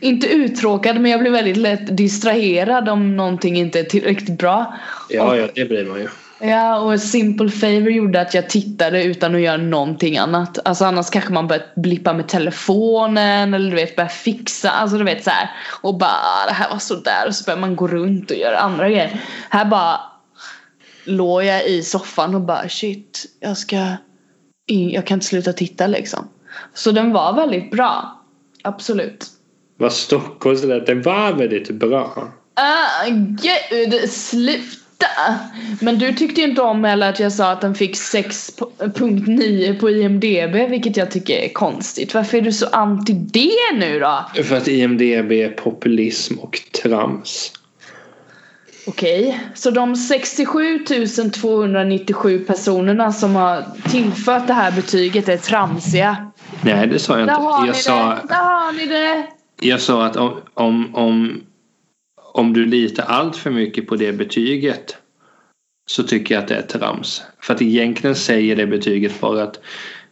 inte 0.00 0.26
uttråkad 0.26 1.00
men 1.00 1.10
jag 1.10 1.20
blir 1.20 1.30
väldigt 1.30 1.56
lätt 1.56 1.96
distraherad 1.96 2.88
om 2.88 3.16
någonting 3.16 3.56
inte 3.56 3.80
är 3.80 3.84
tillräckligt 3.84 4.38
bra. 4.38 4.74
ja, 5.10 5.36
ja, 5.36 5.48
det 5.54 5.64
blir 5.64 5.84
man 5.84 6.00
ju. 6.00 6.08
Ja 6.40 6.78
och 6.80 7.00
Simple 7.00 7.50
Favor 7.50 7.90
gjorde 7.90 8.20
att 8.20 8.34
jag 8.34 8.50
tittade 8.50 9.04
utan 9.04 9.34
att 9.34 9.40
göra 9.40 9.56
någonting 9.56 10.18
annat. 10.18 10.58
Alltså 10.64 10.84
annars 10.84 11.10
kanske 11.10 11.32
man 11.32 11.46
börjar 11.46 11.62
blippa 11.76 12.12
med 12.12 12.28
telefonen 12.28 13.54
eller 13.54 13.70
du 13.70 13.76
vet 13.76 13.96
börja 13.96 14.08
fixa, 14.08 14.70
alltså 14.70 14.98
du 14.98 15.04
vet 15.04 15.24
så 15.24 15.30
här 15.30 15.50
Och 15.82 15.98
bara 15.98 16.10
"Ah, 16.10 16.46
det 16.48 16.52
här 16.54 16.70
var 16.70 16.78
sådär 16.78 17.26
och 17.26 17.34
så 17.34 17.44
börjar 17.44 17.60
man 17.60 17.76
gå 17.76 17.88
runt 17.88 18.30
och 18.30 18.36
göra 18.36 18.58
andra 18.58 18.88
grejer. 18.88 19.20
Här 19.50 19.64
bara 19.64 20.00
låg 21.04 21.44
jag 21.44 21.66
i 21.68 21.82
soffan 21.82 22.34
och 22.34 22.40
bara 22.40 22.68
shit 22.68 23.26
jag 23.40 23.56
ska 23.56 23.86
jag 24.66 25.06
kan 25.06 25.16
inte 25.16 25.26
sluta 25.26 25.52
titta 25.52 25.86
liksom. 25.86 26.28
Så 26.74 26.90
den 26.90 27.12
var 27.12 27.32
väldigt 27.32 27.70
bra. 27.70 28.22
Absolut. 28.62 29.26
Vad 29.76 29.92
Stockholms 29.92 30.64
lät 30.64 30.86
det 30.86 30.94
var 30.94 31.32
väldigt 31.32 31.70
bra. 31.70 32.32
Ah, 32.54 33.08
gud, 33.10 34.10
sluta! 34.10 34.76
Men 35.80 35.98
du 35.98 36.12
tyckte 36.12 36.40
ju 36.40 36.46
inte 36.46 36.62
om 36.62 36.84
heller 36.84 37.08
att 37.08 37.20
jag 37.20 37.32
sa 37.32 37.50
att 37.50 37.60
den 37.60 37.74
fick 37.74 37.94
6.9 37.94 39.80
på 39.80 39.90
IMDB 39.90 40.70
vilket 40.70 40.96
jag 40.96 41.10
tycker 41.10 41.38
är 41.38 41.48
konstigt. 41.48 42.14
Varför 42.14 42.38
är 42.38 42.42
du 42.42 42.52
så 42.52 42.66
anti 42.66 43.12
det 43.12 43.78
nu 43.78 44.00
då? 44.00 44.42
För 44.42 44.56
att 44.56 44.68
IMDB 44.68 45.32
är 45.32 45.48
populism 45.48 46.38
och 46.38 46.62
trams. 46.82 47.52
Okej, 48.88 49.40
så 49.54 49.70
de 49.70 49.96
67 49.96 50.84
297 51.34 52.38
personerna 52.38 53.12
som 53.12 53.34
har 53.34 53.64
tillfört 53.90 54.46
det 54.46 54.52
här 54.52 54.72
betyget 54.72 55.28
är 55.28 55.36
tramsiga. 55.36 56.32
Nej, 56.62 56.86
det 56.86 56.98
sa 56.98 57.12
jag 57.12 57.22
inte. 57.22 57.34
Där 57.34 57.40
har, 57.40 57.66
jag 57.66 57.74
ni, 57.74 57.82
sa, 57.82 58.08
det. 58.08 58.28
Där 58.28 58.34
har 58.34 58.72
ni 58.72 58.86
det! 58.86 59.35
Jag 59.60 59.80
sa 59.80 60.06
att 60.06 60.16
om, 60.16 60.40
om, 60.54 60.94
om, 60.94 61.40
om 62.32 62.52
du 62.52 62.66
litar 62.66 63.04
allt 63.04 63.36
för 63.36 63.50
mycket 63.50 63.86
på 63.86 63.96
det 63.96 64.12
betyget 64.12 64.96
så 65.86 66.02
tycker 66.02 66.34
jag 66.34 66.42
att 66.42 66.48
det 66.48 66.54
är 66.54 66.62
trams. 66.62 67.22
För 67.40 67.54
att 67.54 67.62
egentligen 67.62 68.16
säger 68.16 68.56
det 68.56 68.66
betyget 68.66 69.20
bara 69.20 69.42
att 69.42 69.60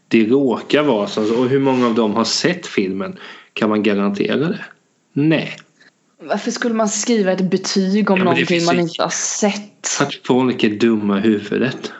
det 0.09 0.26
råkar 0.26 0.83
vara 0.83 1.07
så. 1.07 1.40
Och 1.40 1.48
hur 1.48 1.61
många 1.61 1.87
av 1.87 1.94
dem 1.94 2.14
har 2.14 2.24
sett 2.24 2.66
filmen? 2.66 3.18
Kan 3.52 3.68
man 3.68 3.83
garantera 3.83 4.37
det? 4.37 4.64
Nej. 5.12 5.57
Varför 6.22 6.50
skulle 6.50 6.74
man 6.74 6.88
skriva 6.88 7.33
ett 7.33 7.50
betyg 7.50 8.11
om 8.11 8.18
Ja, 8.18 8.24
någonting 8.24 8.64
man 8.64 8.80
inte 8.80 9.02
har 9.02 9.11
sett? 9.11 10.00
Att 10.00 10.14
folk 10.14 10.64
är 10.64 10.70
dumma 10.70 11.18
i 11.18 11.20
huvudet. 11.20 11.92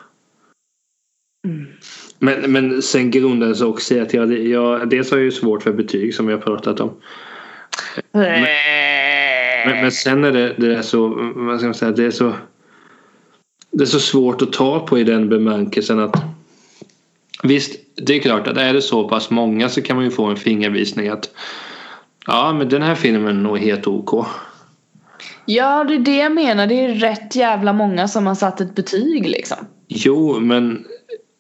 Mm. 1.46 1.66
Men, 2.18 2.52
men 2.52 2.83
sen 2.83 3.11
grundades 3.11 3.61
också 3.61 3.94
i 3.94 4.00
att 4.00 4.14
jag, 4.14 4.33
jag 4.33 4.90
dels 4.90 5.11
har 5.11 5.18
jag 5.18 5.24
ju 5.24 5.33
svårt 5.33 5.62
för 5.62 5.72
betyg 5.72 6.14
som 6.14 6.26
vi 6.26 6.33
har 6.33 6.40
pratat 6.40 6.80
om. 6.80 7.00
Men, 8.12 9.80
men 9.80 9.92
sen 9.92 10.24
är 10.24 10.33
det, 10.33 10.54
det 10.59 10.76
är 10.76 10.83
så, 10.83 11.09
vad 11.37 11.59
ska 11.59 11.66
man 11.66 11.74
säga, 11.74 11.92
det 11.92 12.04
är 12.07 12.11
så 12.11 12.33
det 13.70 13.85
är 13.85 13.87
så 13.87 14.00
svårt 14.00 14.42
att 14.42 14.52
ta 14.52 14.87
på 14.87 14.98
i 14.98 15.04
den 15.04 15.28
bemärkelsen 15.28 16.00
att 16.00 16.22
visst, 17.42 17.80
det 17.96 18.16
är 18.16 18.20
klart 18.20 18.46
att 18.46 18.57
är 18.57 18.72
det 18.72 18.83
så 18.83 19.09
pass 19.09 19.30
många 19.30 19.68
så 19.68 19.83
kan 19.83 19.96
man 19.96 20.04
ju 20.04 20.11
få 20.11 20.24
en 20.24 20.37
fingervisning 20.37 21.09
att 21.09 21.30
ja, 22.26 22.52
men 22.52 22.68
den 22.68 22.83
här 22.83 22.94
filmen 22.94 23.37
är 23.37 23.42
nog 23.42 23.59
helt 23.59 23.87
OK. 23.87 24.26
Ja, 25.46 25.85
det 25.85 25.94
är 25.94 25.98
det 25.98 26.16
jag 26.16 26.33
menar. 26.33 26.66
Det 26.66 26.74
är 26.74 26.94
rätt 26.94 27.37
jävla 27.37 27.72
många 27.72 28.09
som 28.09 28.26
har 28.26 28.35
satt 28.35 28.61
ett 28.61 28.74
betyg 28.74 29.28
liksom. 29.28 29.59
Jo, 29.88 30.40
men 30.40 30.85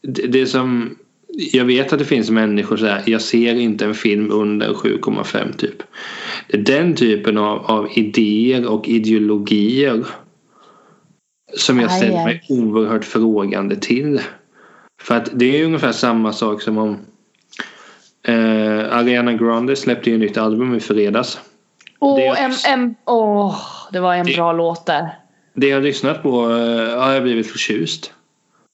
det, 0.02 0.26
det 0.26 0.46
som 0.46 0.96
jag 1.36 1.64
vet 1.64 1.92
att 1.92 1.98
det 1.98 2.04
finns 2.04 2.30
människor 2.30 2.76
så 2.76 2.86
här, 2.86 3.02
jag 3.06 3.20
ser 3.22 3.54
inte 3.54 3.84
en 3.84 3.94
film 3.94 4.30
under 4.32 4.68
7,5 4.72 5.56
typ. 5.56 5.82
Det 6.48 6.56
är 6.56 6.62
den 6.62 6.94
typen 6.94 7.38
av, 7.38 7.58
av 7.66 7.88
idéer 7.94 8.66
och 8.68 8.88
ideologier 8.88 10.06
som 11.56 11.80
jag 11.80 11.90
ställer 11.92 12.18
aj. 12.18 12.24
mig 12.24 12.42
oerhört 12.48 13.04
frågande 13.04 13.76
till. 13.76 14.20
För 15.02 15.14
att 15.16 15.28
det 15.32 15.60
är 15.60 15.64
ungefär 15.64 15.92
samma 15.92 16.32
sak 16.32 16.62
som 16.62 16.78
om 16.78 16.98
eh, 18.28 18.96
Ariana 18.96 19.32
Grande 19.32 19.76
släppte 19.76 20.10
ju 20.10 20.18
nytt 20.18 20.36
album 20.36 20.74
i 20.74 20.80
fredags. 20.80 21.38
Åh, 22.00 22.16
Det- 22.16 22.26
en, 22.26 22.52
en, 22.80 22.94
åh, 23.06 23.56
det 23.92 24.00
var 24.00 24.14
en 24.14 24.26
Det- 24.26 24.34
bra 24.36 24.52
låt 24.52 24.86
där. 24.86 25.08
Det 25.54 25.68
jag 25.68 25.76
har 25.76 25.82
lyssnat 25.82 26.22
på 26.22 26.28
eh, 26.50 27.00
har 27.02 27.12
jag 27.12 27.22
blivit 27.22 27.46
förtjust. 27.52 28.12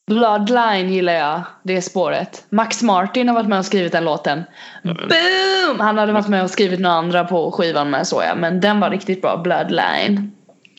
Bloodline 0.07 0.93
gillar 0.93 1.13
jag, 1.13 1.43
det 1.63 1.83
spåret. 1.83 2.45
Max 2.51 2.83
Martin 2.83 3.29
har 3.29 3.35
varit 3.35 3.49
med 3.49 3.59
och 3.59 3.65
skrivit 3.65 3.93
den 3.93 4.05
låten. 4.05 4.43
men- 4.83 4.95
Boom! 4.97 5.81
Han 5.81 5.99
hade 5.99 6.13
varit 6.13 6.29
med 6.29 6.45
och 6.45 6.51
skrivit 6.51 6.81
några 6.81 6.97
andra 6.97 7.25
på 7.25 7.51
skivan 7.53 7.91
med 7.91 8.07
så 8.07 8.23
ja. 8.27 8.35
Men 8.35 8.61
den 8.61 8.81
var 8.81 8.91
riktigt 8.91 9.23
bra, 9.23 9.41
Bloodline. 9.45 10.33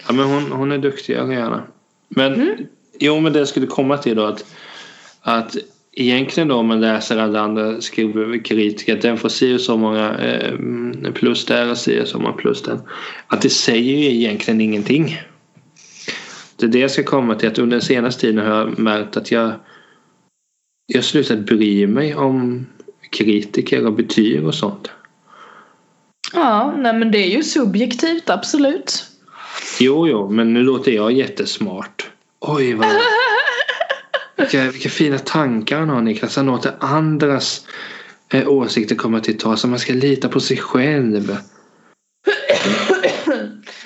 Ja 0.08 0.14
men 0.14 0.26
hon, 0.26 0.52
hon 0.52 0.72
är 0.72 0.78
duktig, 0.78 1.16
Ariana. 1.16 1.62
Men 2.10 2.34
Mm. 2.34 2.56
jo 3.00 3.20
men 3.20 3.34
det 3.34 3.40
jag 3.40 3.48
skulle 3.48 3.68
komma 3.68 3.98
till 3.98 4.16
då 4.16 4.26
att, 4.26 4.46
att 5.22 5.56
egentligen 5.94 6.48
då 6.50 6.56
om 6.56 6.68
man 6.68 6.82
läser 6.82 7.18
alla 7.18 7.40
andra 7.40 7.82
kritiker 8.46 8.94
att 8.96 9.02
den 9.02 9.18
får 9.18 9.30
och 9.30 9.62
så 9.62 9.78
många 9.78 10.16
eh, 10.20 10.54
plus 11.14 11.46
där 11.46 11.72
och 11.72 11.78
och 12.02 12.08
så 12.08 12.20
många 12.20 12.34
plus 12.34 12.62
där. 12.64 12.80
Att 13.28 13.42
det 13.42 13.50
säger 13.50 13.98
ju 13.98 14.06
egentligen 14.16 14.62
ingenting. 14.62 15.22
Det 16.62 16.68
är 16.68 16.72
det 16.72 16.80
jag 16.80 16.92
ska 16.92 17.04
komma 17.04 17.36
till 17.36 17.48
att 17.48 17.60
under 17.60 17.78
den 17.78 17.86
senaste 17.86 18.22
tiden 18.22 18.46
har 18.46 18.58
jag 18.58 18.80
märkt 18.80 19.18
att 19.18 19.32
jag 19.32 19.54
jag 20.94 21.04
slutat 21.04 21.40
bry 21.40 21.88
mig 21.88 22.16
om 22.16 22.66
kritiker 23.10 23.86
och 23.86 23.94
betyg 23.94 24.46
och 24.46 24.56
sånt. 24.56 24.92
Ja, 26.34 26.74
nej 26.78 26.94
men 26.94 27.12
det 27.12 27.18
är 27.18 27.30
ju 27.30 27.44
subjektivt, 27.44 28.30
absolut. 28.30 29.06
Jo, 29.80 30.08
jo, 30.08 30.30
men 30.30 30.54
nu 30.54 30.64
låter 30.64 30.92
jag 30.92 31.12
jättesmart. 31.12 32.10
Oj, 32.40 32.74
vad... 32.74 32.88
vilka, 34.38 34.72
vilka 34.72 34.90
fina 34.90 35.18
tankar 35.18 35.80
han 35.80 35.90
har 35.90 36.02
Niklas. 36.02 36.36
Han 36.36 36.46
låter 36.46 36.74
andras 36.80 37.68
eh, 38.34 38.50
åsikter 38.50 38.96
komma 38.96 39.20
till 39.20 39.38
tals. 39.38 39.66
Man 39.66 39.80
ska 39.80 39.94
lita 39.94 40.30
på 40.30 40.40
sig 40.40 40.58
själv. 40.58 41.38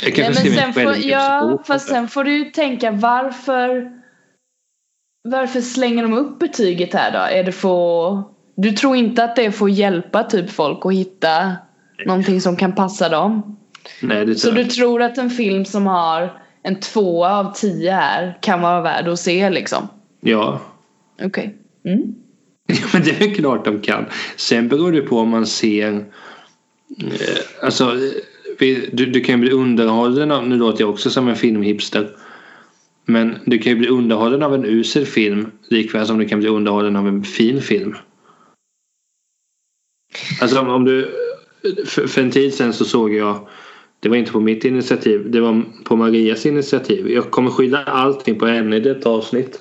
Jag 0.05 0.17
Nej, 0.17 0.25
kanske 0.25 0.43
men 0.43 0.53
sen 0.53 0.63
en 0.67 0.73
får, 0.73 0.97
ja, 0.97 1.63
fast 1.67 1.87
sen 1.89 2.07
får 2.07 2.23
du 2.23 2.45
tänka 2.45 2.91
varför 2.91 3.91
Varför 5.23 5.61
slänger 5.61 6.03
de 6.03 6.13
upp 6.13 6.39
betyget 6.39 6.93
här 6.93 7.11
då? 7.11 7.17
Är 7.39 7.43
det 7.43 7.51
för 7.51 8.23
Du 8.55 8.71
tror 8.71 8.95
inte 8.95 9.23
att 9.23 9.35
det 9.35 9.51
får 9.51 9.69
hjälpa 9.69 10.23
typ 10.23 10.49
folk 10.49 10.85
att 10.85 10.93
hitta 10.93 11.55
någonting 12.05 12.41
som 12.41 12.55
kan 12.55 12.75
passa 12.75 13.09
dem? 13.09 13.57
Nej, 14.01 14.25
det 14.25 14.35
Så 14.35 14.47
tror 14.47 14.55
du 14.55 14.61
jag. 14.61 14.69
tror 14.71 15.01
att 15.01 15.17
en 15.17 15.29
film 15.29 15.65
som 15.65 15.87
har 15.87 16.41
en 16.63 16.79
tvåa 16.79 17.39
av 17.39 17.53
tio 17.53 17.91
här 17.91 18.37
kan 18.41 18.61
vara 18.61 18.81
värd 18.81 19.07
att 19.07 19.19
se 19.19 19.49
liksom? 19.49 19.87
Ja. 20.21 20.61
Okej. 21.23 21.55
Mm. 21.85 22.01
Ja, 22.67 22.87
men 22.93 23.03
det 23.03 23.21
är 23.21 23.35
klart 23.35 23.65
de 23.65 23.81
kan. 23.81 24.05
Sen 24.35 24.67
beror 24.67 24.91
det 24.91 25.01
på 25.01 25.19
om 25.19 25.29
man 25.29 25.45
ser... 25.45 25.93
Eh, 25.93 27.63
alltså, 27.63 27.91
du, 28.59 29.05
du 29.05 29.21
kan 29.21 29.35
ju 29.35 29.41
bli 29.41 29.51
underhållen 29.51 30.31
av... 30.31 30.47
Nu 30.47 30.57
låter 30.57 30.81
jag 30.81 30.89
också 30.89 31.09
som 31.09 31.27
en 31.27 31.35
filmhipster. 31.35 32.09
Men 33.05 33.37
du 33.45 33.57
kan 33.57 33.71
ju 33.71 33.79
bli 33.79 33.87
underhållen 33.87 34.43
av 34.43 34.55
en 34.55 34.65
usel 34.65 35.05
film 35.05 35.51
likväl 35.69 36.07
som 36.07 36.17
du 36.17 36.25
kan 36.25 36.39
bli 36.39 36.47
underhållen 36.47 36.95
av 36.95 37.07
en 37.07 37.23
fin 37.23 37.61
film. 37.61 37.95
Alltså 40.41 40.59
om, 40.59 40.69
om 40.69 40.85
du... 40.85 41.11
För, 41.85 42.07
för 42.07 42.21
en 42.21 42.31
tid 42.31 42.53
sedan 42.53 42.73
så 42.73 42.85
såg 42.85 43.13
jag... 43.13 43.47
Det 43.99 44.09
var 44.09 44.15
inte 44.15 44.31
på 44.31 44.39
mitt 44.39 44.65
initiativ. 44.65 45.31
Det 45.31 45.41
var 45.41 45.63
på 45.83 45.95
Marias 45.95 46.45
initiativ. 46.45 47.09
Jag 47.09 47.31
kommer 47.31 47.49
skylla 47.49 47.83
allting 47.83 48.39
på 48.39 48.45
henne 48.45 48.75
i 48.75 48.79
detta 48.79 49.09
avsnitt. 49.09 49.59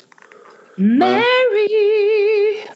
Mary! 0.76 1.24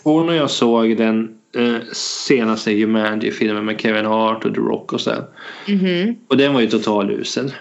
Hon 0.03 0.29
och 0.29 0.35
jag 0.35 0.51
såg 0.51 0.97
den 0.97 1.38
eh, 1.57 1.77
senaste 1.93 2.71
Humanity-filmen 2.73 3.65
med 3.65 3.81
Kevin 3.81 4.07
Hart 4.07 4.45
och 4.45 4.55
The 4.55 4.61
Rock 4.61 4.93
och 4.93 5.01
så. 5.01 5.11
här. 5.11 5.25
Mhm. 5.69 6.17
Och 6.29 6.37
den 6.37 6.55
var 6.55 6.61
ju 6.61 6.67
total 6.67 7.11
usel. 7.11 7.55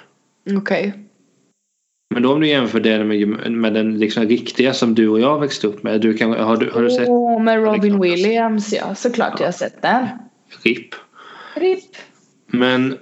Okej. 0.58 0.94
Men 2.14 2.24
då 2.24 2.34
om 2.34 2.40
du 2.40 2.48
jämför 2.48 2.80
den 2.80 3.08
med, 3.08 3.52
med 3.52 3.74
den 3.74 4.00
liksom 4.00 4.26
riktiga 4.26 4.74
som 4.74 4.96
du 4.96 5.08
och 5.10 5.20
jag 5.20 5.40
växte 5.40 5.68
upp 5.68 5.84
med. 5.84 6.02
Du 6.02 6.14
kan, 6.14 6.32
har, 6.32 6.58
du, 6.58 6.72
har 6.72 6.82
du 6.82 6.90
sett 6.90 7.10
Åh, 7.10 7.42
med 7.42 7.64
Robin. 7.64 8.02
Williams 8.02 8.74
ja. 8.74 8.96
Såklart 8.96 9.40
jag 9.40 9.48
har 9.48 9.52
sett 9.52 9.82
den. 9.82 10.08
RIP? 10.64 10.96
RIP. 11.56 11.96
Men 12.48 12.98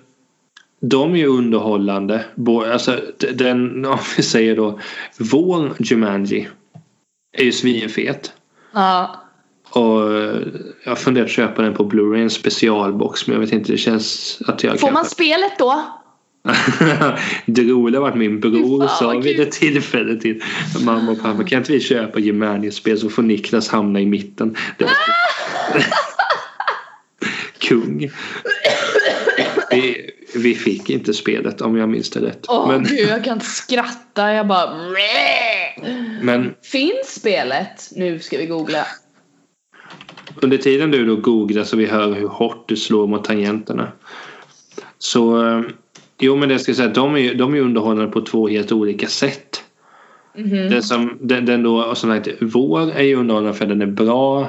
de 0.79 1.13
är 1.13 1.17
ju 1.17 1.27
underhållande. 1.27 2.25
Alltså, 2.71 2.99
den, 3.33 3.85
om 3.85 3.97
vi 4.17 4.23
säger 4.23 4.55
då, 4.55 4.79
vår 5.17 5.71
Jumanji 5.79 6.47
är 7.37 7.43
ju 7.43 7.51
svinfet. 7.51 8.33
Ja. 8.73 9.24
Och 9.75 10.13
eh, 10.13 10.41
jag 10.83 10.91
har 10.91 10.95
funderat 10.95 11.25
att 11.25 11.31
köpa 11.31 11.61
den 11.61 11.73
på 11.73 11.83
Blu-ray, 11.83 12.21
en 12.21 12.29
specialbox. 12.29 13.27
Men 13.27 13.33
jag 13.33 13.41
vet 13.41 13.51
inte, 13.51 13.71
det 13.71 13.77
känns 13.77 14.39
att 14.47 14.63
jag 14.63 14.79
Får 14.79 14.87
man 14.87 14.95
kanske... 14.95 15.13
spelet 15.13 15.59
då? 15.59 15.83
det 17.45 17.63
roliga 17.63 18.01
var 18.01 18.09
att 18.09 18.17
min 18.17 18.39
bror 18.39 18.87
fan, 18.87 18.97
sa 18.97 19.19
vid 19.19 19.39
ett 19.39 19.51
tillfälle 19.51 20.19
till 20.19 20.43
mamma 20.85 21.11
och 21.11 21.21
pappa 21.21 21.43
kan 21.43 21.57
inte 21.57 21.71
vi 21.71 21.79
köpa 21.79 22.19
Germanius-spel 22.19 22.99
så 22.99 23.09
får 23.09 23.23
Niklas 23.23 23.69
hamna 23.69 24.01
i 24.01 24.05
mitten. 24.05 24.55
Kung. 27.59 28.11
Vi, 29.71 30.11
vi 30.35 30.55
fick 30.55 30.89
inte 30.89 31.13
spelet 31.13 31.61
om 31.61 31.77
jag 31.77 31.89
minns 31.89 32.09
det 32.09 32.19
rätt. 32.19 32.45
Åh 32.47 32.67
men, 32.67 32.83
gud 32.83 33.09
jag 33.09 33.23
kan 33.23 33.33
inte 33.33 33.45
skratta. 33.45 34.33
Jag 34.33 34.47
bara 34.47 34.69
men 36.21 36.53
Finns 36.63 37.15
spelet? 37.15 37.89
Nu 37.91 38.19
ska 38.19 38.37
vi 38.37 38.45
googla. 38.45 38.85
Under 40.41 40.57
tiden 40.57 40.91
du 40.91 41.05
då 41.05 41.15
googlar 41.15 41.63
så 41.63 41.77
vi 41.77 41.85
hör 41.85 42.13
hur 42.13 42.27
hårt 42.27 42.69
du 42.69 42.75
slår 42.75 43.07
mot 43.07 43.23
tangenterna. 43.23 43.91
Så 44.97 45.47
eh, 45.47 45.61
jo 46.19 46.35
men 46.35 46.49
det 46.49 46.59
ska 46.59 46.69
jag 46.69 46.77
säga 46.77 46.89
de 46.89 47.17
är 47.17 47.33
de 47.33 47.55
är 47.55 47.59
underhållande 47.59 48.11
på 48.11 48.21
två 48.21 48.47
helt 48.47 48.71
olika 48.71 49.07
sätt. 49.07 49.63
Mhm. 50.37 50.69
Den, 50.69 50.83
som, 50.83 51.17
den, 51.21 51.45
den 51.45 51.63
då, 51.63 51.95
som 51.95 52.09
sagt, 52.09 52.27
vår 52.41 52.91
är 52.91 53.03
ju 53.03 53.15
underhållande 53.15 53.57
för 53.57 53.65
den 53.65 53.81
är 53.81 53.85
bra. 53.85 54.47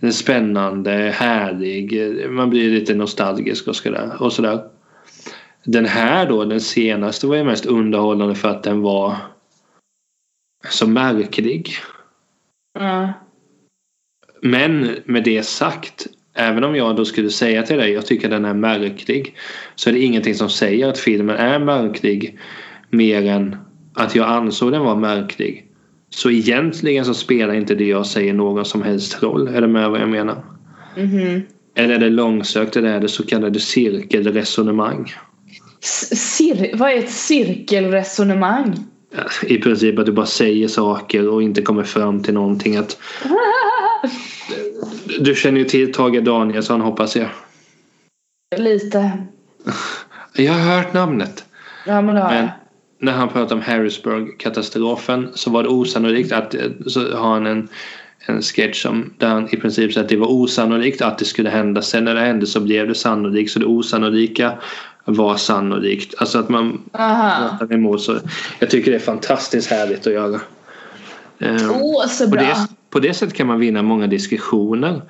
Den 0.00 0.08
är 0.08 0.12
spännande, 0.12 0.90
härlig. 1.14 2.14
Man 2.30 2.50
blir 2.50 2.70
lite 2.70 2.94
nostalgisk 2.94 3.68
och 3.68 3.76
sådär. 3.76 4.12
Och 4.18 4.32
sådär. 4.32 4.64
Den 5.64 5.84
här 5.84 6.28
då, 6.28 6.44
den 6.44 6.60
senaste 6.60 7.26
var 7.26 7.36
ju 7.36 7.44
mest 7.44 7.66
underhållande 7.66 8.34
för 8.34 8.48
att 8.48 8.62
den 8.62 8.82
var 8.82 9.16
så 10.70 10.86
märklig. 10.86 11.70
Ja. 12.78 13.12
Men 14.50 14.96
med 15.04 15.24
det 15.24 15.46
sagt, 15.46 16.06
även 16.34 16.64
om 16.64 16.76
jag 16.76 16.96
då 16.96 17.04
skulle 17.04 17.30
säga 17.30 17.62
till 17.62 17.76
dig 17.76 17.92
jag 17.92 18.06
tycker 18.06 18.28
den 18.28 18.44
är 18.44 18.54
märklig 18.54 19.34
så 19.74 19.90
är 19.90 19.94
det 19.94 20.00
ingenting 20.00 20.34
som 20.34 20.50
säger 20.50 20.88
att 20.88 20.98
filmen 20.98 21.36
är 21.36 21.58
märklig 21.58 22.38
mer 22.90 23.26
än 23.26 23.56
att 23.94 24.14
jag 24.14 24.28
ansåg 24.28 24.72
den 24.72 24.82
vara 24.82 24.94
märklig. 24.94 25.66
Så 26.10 26.30
egentligen 26.30 27.04
så 27.04 27.14
spelar 27.14 27.54
inte 27.54 27.74
det 27.74 27.84
jag 27.84 28.06
säger 28.06 28.32
någon 28.34 28.64
som 28.64 28.82
helst 28.82 29.22
roll. 29.22 29.48
Är 29.48 29.60
du 29.60 29.66
med 29.66 29.90
vad 29.90 30.00
jag 30.00 30.08
menar? 30.08 30.44
Mhm. 30.96 31.42
Eller 31.74 31.94
är 31.94 31.98
det 31.98 32.10
långsökt 32.10 32.76
eller 32.76 32.88
är 32.88 33.00
det 33.00 33.08
så 33.08 33.26
kallade 33.26 33.60
cirkelresonemang? 33.60 35.12
Cir- 36.14 36.76
vad 36.76 36.90
är 36.90 36.98
ett 36.98 37.10
cirkelresonemang? 37.10 38.74
I 39.42 39.58
princip 39.58 39.98
att 39.98 40.06
du 40.06 40.12
bara 40.12 40.26
säger 40.26 40.68
saker 40.68 41.28
och 41.28 41.42
inte 41.42 41.62
kommer 41.62 41.82
fram 41.82 42.22
till 42.22 42.34
någonting. 42.34 42.76
Att, 42.76 42.98
du 45.20 45.34
känner 45.34 45.58
ju 45.58 45.64
till 45.64 45.92
Tage 45.92 46.22
Danielsson 46.22 46.80
hoppas 46.80 47.16
jag. 47.16 47.28
Lite. 48.56 49.12
Jag 50.32 50.52
har 50.52 50.76
hört 50.76 50.92
namnet. 50.92 51.44
Ja 51.86 52.02
men 52.02 52.14
det 52.14 52.20
har 52.20 52.30
Men 52.30 52.48
när 52.98 53.12
han 53.12 53.28
pratade 53.28 53.54
om 53.54 53.62
Harrisburg-katastrofen 53.62 55.28
så 55.34 55.50
var 55.50 55.62
det 55.62 55.68
osannolikt 55.68 56.32
att 56.32 56.54
så 56.86 57.16
har 57.16 57.32
han 57.32 57.46
en, 57.46 57.68
en 58.26 58.42
sketch 58.42 58.86
om 58.86 59.14
där 59.18 59.28
han 59.28 59.48
i 59.54 59.56
princip 59.56 59.92
säger 59.92 60.04
att 60.04 60.08
det 60.08 60.16
var 60.16 60.26
osannolikt 60.26 61.02
att 61.02 61.18
det 61.18 61.24
skulle 61.24 61.50
hända. 61.50 61.82
Sen 61.82 62.04
när 62.04 62.14
det 62.14 62.20
hände 62.20 62.46
så 62.46 62.60
blev 62.60 62.88
det 62.88 62.94
sannolikt 62.94 63.50
så 63.50 63.58
det 63.58 63.66
osannolika 63.66 64.52
var 65.04 65.36
sannolikt. 65.36 66.14
Alltså 66.18 66.38
att 66.38 66.48
man 66.48 66.82
pratar 66.92 67.72
emot 67.72 68.00
så. 68.00 68.18
Jag 68.58 68.70
tycker 68.70 68.90
det 68.90 68.96
är 68.96 69.00
fantastiskt 69.00 69.70
härligt 69.70 70.06
att 70.06 70.12
göra. 70.12 70.40
Ehm, 71.38 71.70
Åh 71.70 72.06
så 72.06 72.24
på, 72.24 72.30
bra. 72.30 72.42
det, 72.42 72.66
på 72.96 73.00
det 73.00 73.14
sättet 73.14 73.34
kan 73.36 73.46
man 73.46 73.60
vinna 73.60 73.82
många 73.82 74.06
diskussioner. 74.06 75.02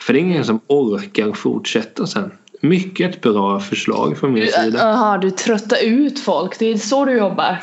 För 0.00 0.12
det 0.12 0.18
är 0.18 0.20
ingen 0.20 0.44
som 0.44 0.60
orkar 0.66 1.32
fortsätta 1.32 2.06
sen. 2.06 2.32
Mycket 2.60 3.20
bra 3.20 3.60
förslag 3.60 4.18
från 4.18 4.32
min 4.32 4.46
sida. 4.52 4.82
aha, 4.92 5.18
du 5.18 5.30
tröttar 5.30 5.84
ut 5.84 6.20
folk. 6.20 6.58
Det 6.58 6.66
är 6.66 6.76
så 6.76 7.04
du 7.04 7.12
jobbar. 7.16 7.58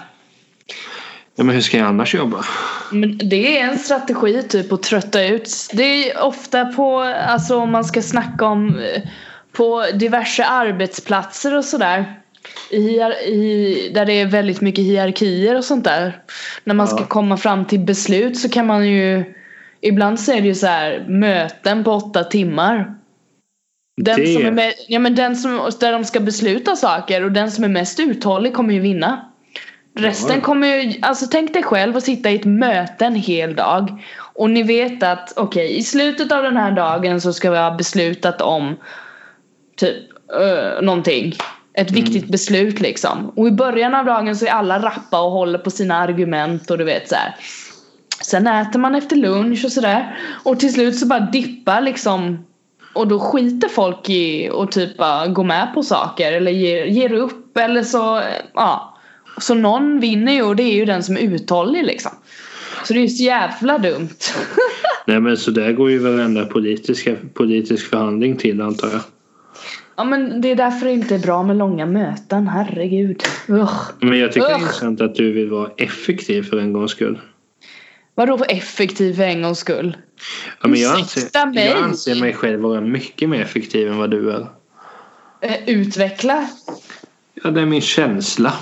Ja, 1.35 1.43
men 1.43 1.55
hur 1.55 1.61
ska 1.61 1.77
jag 1.77 1.87
annars 1.87 2.15
jobba? 2.15 2.45
Men 2.91 3.17
det 3.17 3.59
är 3.59 3.67
en 3.67 3.77
strategi 3.79 4.43
typ 4.43 4.71
att 4.73 4.83
trötta 4.83 5.23
ut. 5.25 5.49
Det 5.73 6.11
är 6.11 6.23
ofta 6.23 6.65
på, 6.65 6.99
alltså 7.27 7.55
om 7.57 7.71
man 7.71 7.83
ska 7.83 8.01
snacka 8.01 8.45
om 8.45 8.79
eh, 8.79 9.01
på 9.51 9.85
diverse 9.93 10.45
arbetsplatser 10.45 11.57
och 11.57 11.65
sådär. 11.65 12.19
I, 12.71 12.77
hier- 12.81 13.25
i, 13.27 13.91
där 13.93 14.05
det 14.05 14.13
är 14.13 14.25
väldigt 14.25 14.61
mycket 14.61 14.83
hierarkier 14.85 15.57
och 15.57 15.63
sånt 15.65 15.83
där. 15.83 16.23
När 16.63 16.73
man 16.75 16.87
ska 16.87 16.99
Ja. 16.99 17.05
komma 17.05 17.37
fram 17.37 17.65
till 17.65 17.79
beslut 17.79 18.37
så 18.37 18.49
kan 18.49 18.65
man 18.67 18.87
ju 18.89 19.23
Ibland 19.81 20.19
så 20.19 20.31
är 20.31 20.41
det 20.41 20.47
ju 20.47 20.55
så 20.55 20.67
här 20.67 21.05
möten 21.07 21.83
på 21.83 21.91
åtta 21.91 22.23
timmar. 22.23 22.95
Den 24.01 24.19
Det- 24.19 24.33
som 24.33 24.45
är 24.45 24.51
med, 24.51 24.73
ja, 24.87 24.99
men 24.99 25.15
den 25.15 25.35
som, 25.35 25.69
där 25.79 25.91
de 25.91 26.03
ska 26.05 26.19
besluta 26.19 26.75
saker 26.75 27.23
och 27.23 27.31
den 27.31 27.51
som 27.51 27.63
är 27.63 27.67
mest 27.67 27.99
uthållig 27.99 28.53
kommer 28.53 28.73
ju 28.73 28.79
vinna. 28.79 29.25
Resten 29.97 30.35
Ja. 30.35 30.41
kommer 30.41 30.67
ju, 30.67 30.93
alltså 31.01 31.25
tänk 31.31 31.53
dig 31.53 31.63
själv 31.63 31.97
att 31.97 32.03
sitta 32.03 32.29
i 32.31 32.35
ett 32.35 32.45
möte 32.45 33.05
en 33.05 33.15
hel 33.15 33.55
dag 33.55 34.03
och 34.35 34.49
ni 34.49 34.63
vet 34.63 35.03
att 35.03 35.33
okej 35.35 35.77
i 35.77 35.83
slutet 35.83 36.31
av 36.31 36.43
den 36.43 36.57
här 36.57 36.71
dagen 36.71 37.21
så 37.21 37.33
ska 37.33 37.51
vi 37.51 37.57
ha 37.57 37.71
beslutat 37.75 38.41
om 38.41 38.75
typ 39.77 39.95
uh, 40.41 40.81
någonting. 40.81 41.33
Ett 41.73 41.91
viktigt 41.91 42.27
beslut 42.27 42.79
liksom. 42.79 43.29
Och 43.35 43.47
i 43.47 43.51
början 43.51 43.95
av 43.95 44.05
dagen 44.05 44.35
så 44.35 44.45
är 44.45 44.49
alla 44.49 44.79
rappa 44.79 45.21
och 45.21 45.31
håller 45.31 45.59
på 45.59 45.69
sina 45.69 45.95
argument 45.97 46.71
och 46.71 46.77
du 46.77 46.83
vet 46.83 47.09
så 47.09 47.15
här. 47.15 47.35
Sen 48.21 48.47
äter 48.47 48.79
man 48.79 48.95
efter 48.95 49.15
lunch 49.15 49.65
och 49.65 49.71
sådär. 49.71 50.17
Och 50.43 50.59
till 50.59 50.73
slut 50.73 50.99
så 50.99 51.05
bara 51.05 51.19
dippar 51.19 51.81
liksom 51.81 52.37
och 52.93 53.07
då 53.07 53.19
skiter 53.19 53.67
folk 53.67 54.09
i 54.09 54.49
och 54.53 54.71
typ 54.71 54.97
bara 54.97 55.27
gå 55.27 55.43
med 55.43 55.73
på 55.73 55.83
saker 55.83 56.33
eller 56.33 56.51
ger, 56.51 56.85
ger 56.85 57.13
upp 57.13 57.57
eller 57.57 57.83
så, 57.83 58.21
ja. 58.53 58.97
Så 59.41 59.53
någon 59.53 59.99
vinner 59.99 60.33
ju 60.33 60.43
och 60.43 60.55
det 60.55 60.63
är 60.63 60.75
ju 60.75 60.85
den 60.85 61.03
som 61.03 61.17
är 61.17 61.21
uthållig 61.21 61.85
liksom. 61.85 62.11
Så 62.83 62.93
det 62.93 62.99
är 62.99 63.01
ju 63.01 63.07
så 63.07 63.23
jävla 63.23 63.77
dumt. 63.77 64.17
Nej 65.05 65.19
men 65.19 65.37
så 65.37 65.51
där 65.51 65.73
går 65.73 65.91
ju 65.91 65.97
varenda 65.97 66.45
politiska, 66.45 67.15
politisk 67.33 67.89
förhandling 67.89 68.37
till 68.37 68.61
antar 68.61 68.87
jag. 68.87 69.01
ja 69.97 70.03
men 70.03 70.41
det 70.41 70.51
är 70.51 70.55
därför 70.55 70.85
det 70.85 70.91
inte 70.91 71.15
är 71.15 71.19
bra 71.19 71.43
med 71.43 71.57
långa 71.57 71.85
möten, 71.85 72.47
herregud. 72.47 73.23
Ugh. 73.47 73.81
Men 73.99 74.19
jag 74.19 74.31
tycker 74.31 74.47
det 74.47 74.53
är 74.53 74.59
intressant 74.59 75.01
att 75.01 75.15
du 75.15 75.31
vill 75.31 75.49
vara 75.49 75.69
effektiv 75.77 76.43
för 76.43 76.57
en 76.57 76.73
gångs 76.73 76.91
skull. 76.91 77.19
Vadå 78.19 78.37
för 78.37 78.51
effektiv 78.51 79.13
för 79.13 79.23
en 79.23 79.41
gångs 79.41 79.59
skull? 79.59 79.97
Ja, 80.61 80.67
men 80.67 80.79
jag, 80.79 80.95
anser, 80.95 81.45
mig. 81.45 81.65
jag 81.65 81.77
anser 81.77 82.15
mig 82.15 82.33
själv 82.33 82.59
vara 82.59 82.81
mycket 82.81 83.29
mer 83.29 83.41
effektiv 83.41 83.87
än 83.87 83.97
vad 83.97 84.11
du 84.11 84.31
är. 84.31 84.47
Eh, 85.41 85.69
utveckla? 85.69 86.49
Ja, 87.33 87.51
det 87.51 87.61
är 87.61 87.65
min 87.65 87.81
känsla. 87.81 88.53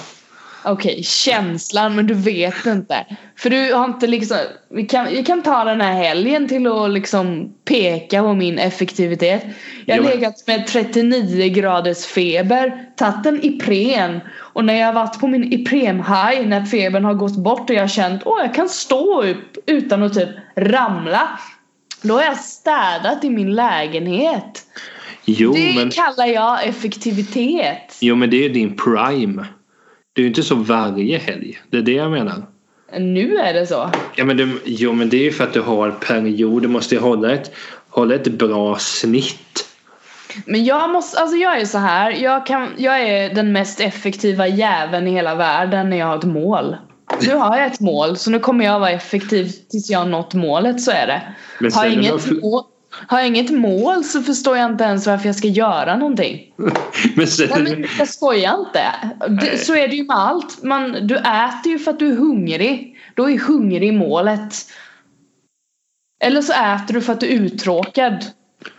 Okej, 0.63 1.03
känslan 1.03 1.95
men 1.95 2.07
du 2.07 2.13
vet 2.13 2.65
inte. 2.65 3.05
För 3.35 3.49
du 3.49 3.73
har 3.73 3.85
inte 3.85 4.07
liksom, 4.07 4.37
vi 4.69 4.85
kan, 4.85 5.07
vi 5.07 5.23
kan 5.23 5.43
ta 5.43 5.63
den 5.63 5.81
här 5.81 5.93
helgen 5.93 6.47
till 6.47 6.67
att 6.67 6.91
liksom 6.91 7.53
peka 7.65 8.21
på 8.21 8.33
min 8.33 8.59
effektivitet. 8.59 9.43
Jag 9.85 10.03
har 10.03 10.11
legat 10.11 10.47
med 10.47 10.67
39 10.67 11.53
graders 11.53 12.05
feber, 12.05 12.85
tagit 12.95 13.25
en 13.25 13.45
Ipren 13.45 14.19
och 14.37 14.65
när 14.65 14.73
jag 14.73 14.85
har 14.85 14.93
varit 14.93 15.19
på 15.19 15.27
min 15.27 15.53
Ipren-high 15.53 16.47
när 16.47 16.65
febern 16.65 17.05
har 17.05 17.13
gått 17.13 17.37
bort 17.37 17.69
och 17.69 17.75
jag 17.75 17.81
har 17.83 17.87
känt 17.87 18.21
åh 18.25 18.41
jag 18.41 18.53
kan 18.53 18.69
stå 18.69 19.23
upp 19.23 19.57
utan 19.65 20.03
att 20.03 20.13
typ 20.13 20.29
ramla. 20.55 21.39
Då 22.01 22.13
har 22.13 22.23
jag 22.23 22.37
städat 22.37 23.23
i 23.23 23.29
min 23.29 23.55
lägenhet. 23.55 24.65
Jo 25.25 25.53
det 25.53 25.75
men, 25.75 25.89
kallar 25.89 26.25
jag 26.25 26.67
effektivitet. 26.67 27.97
jo 28.01 28.15
men 28.15 28.29
det 28.29 28.45
är 28.45 28.49
din 28.49 28.75
prime. 28.75 29.45
Det 30.17 30.21
är 30.21 30.23
ju 30.23 30.27
inte 30.27 30.43
så 30.43 30.55
varje 30.55 31.17
helg. 31.17 31.59
Det 31.69 31.77
är 31.77 31.81
det 31.81 31.91
jag 31.91 32.11
menar. 32.11 32.45
Nu 32.99 33.37
är 33.37 33.53
det 33.53 33.67
så. 33.67 33.91
Ja, 34.15 34.25
men 34.25 34.37
det, 34.37 34.49
jo 34.65 34.93
men 34.93 35.09
det 35.09 35.17
är 35.17 35.23
ju 35.23 35.31
för 35.31 35.43
att 35.43 35.53
du 35.53 35.61
har 35.61 35.91
period. 35.91 36.61
Du 36.61 36.67
måste 36.67 36.95
ju 36.95 37.01
hålla 37.01 37.33
ett, 37.33 37.51
hålla 37.89 38.15
ett 38.15 38.27
bra 38.27 38.77
snitt. 38.79 39.65
Men 40.45 40.65
jag 40.65 40.89
måste, 40.89 41.19
alltså 41.19 41.37
jag 41.37 41.61
är 41.61 41.65
så 41.65 41.77
här. 41.77 42.11
Jag, 42.11 42.45
kan, 42.45 42.69
jag 42.77 43.01
är 43.01 43.35
den 43.35 43.51
mest 43.51 43.79
effektiva 43.79 44.47
jäveln 44.47 45.07
i 45.07 45.11
hela 45.11 45.35
världen 45.35 45.89
när 45.89 45.97
jag 45.97 46.05
har 46.05 46.17
ett 46.17 46.23
mål. 46.23 46.75
Nu 47.21 47.35
har 47.35 47.57
jag 47.57 47.67
ett 47.67 47.79
mål 47.79 48.17
så 48.17 48.31
nu 48.31 48.39
kommer 48.39 48.65
jag 48.65 48.79
vara 48.79 48.91
effektiv 48.91 49.51
tills 49.69 49.89
jag 49.89 49.99
har 49.99 50.05
nått 50.05 50.33
målet 50.33 50.81
så 50.81 50.91
är 50.91 51.07
det. 51.07 51.21
Men 51.59 51.73
Har 51.73 51.85
jag, 51.85 51.93
inget 51.93 52.41
mål, 52.41 52.63
har 53.07 53.19
jag 53.19 53.27
inget 53.27 53.49
mål 53.49 54.03
så 54.03 54.21
förstår 54.21 54.57
jag 54.57 54.71
inte 54.71 54.83
ens 54.83 55.07
varför 55.07 55.25
jag 55.25 55.35
ska 55.35 55.47
göra 55.47 55.97
någonting. 55.97 56.53
Men 57.15 57.27
sen, 57.27 57.49
Nej 57.49 57.63
men 57.63 57.85
jag 57.99 58.07
skojar 58.09 58.59
inte. 58.59 58.93
Det, 59.41 59.57
så 59.57 59.75
är 59.75 59.87
det 59.87 59.95
ju 59.95 60.03
med 60.03 60.17
allt. 60.17 60.63
Man, 60.63 61.07
du 61.07 61.15
äter 61.15 61.71
ju 61.71 61.79
för 61.79 61.91
att 61.91 61.99
du 61.99 62.11
är 62.11 62.15
hungrig. 62.15 62.97
Då 63.15 63.29
är 63.29 63.37
hungrig 63.37 63.93
målet. 63.93 64.53
Eller 66.23 66.41
så 66.41 66.53
äter 66.53 66.93
du 66.93 67.01
för 67.01 67.13
att 67.13 67.19
du 67.19 67.27
är 67.27 67.31
uttråkad. 67.31 68.25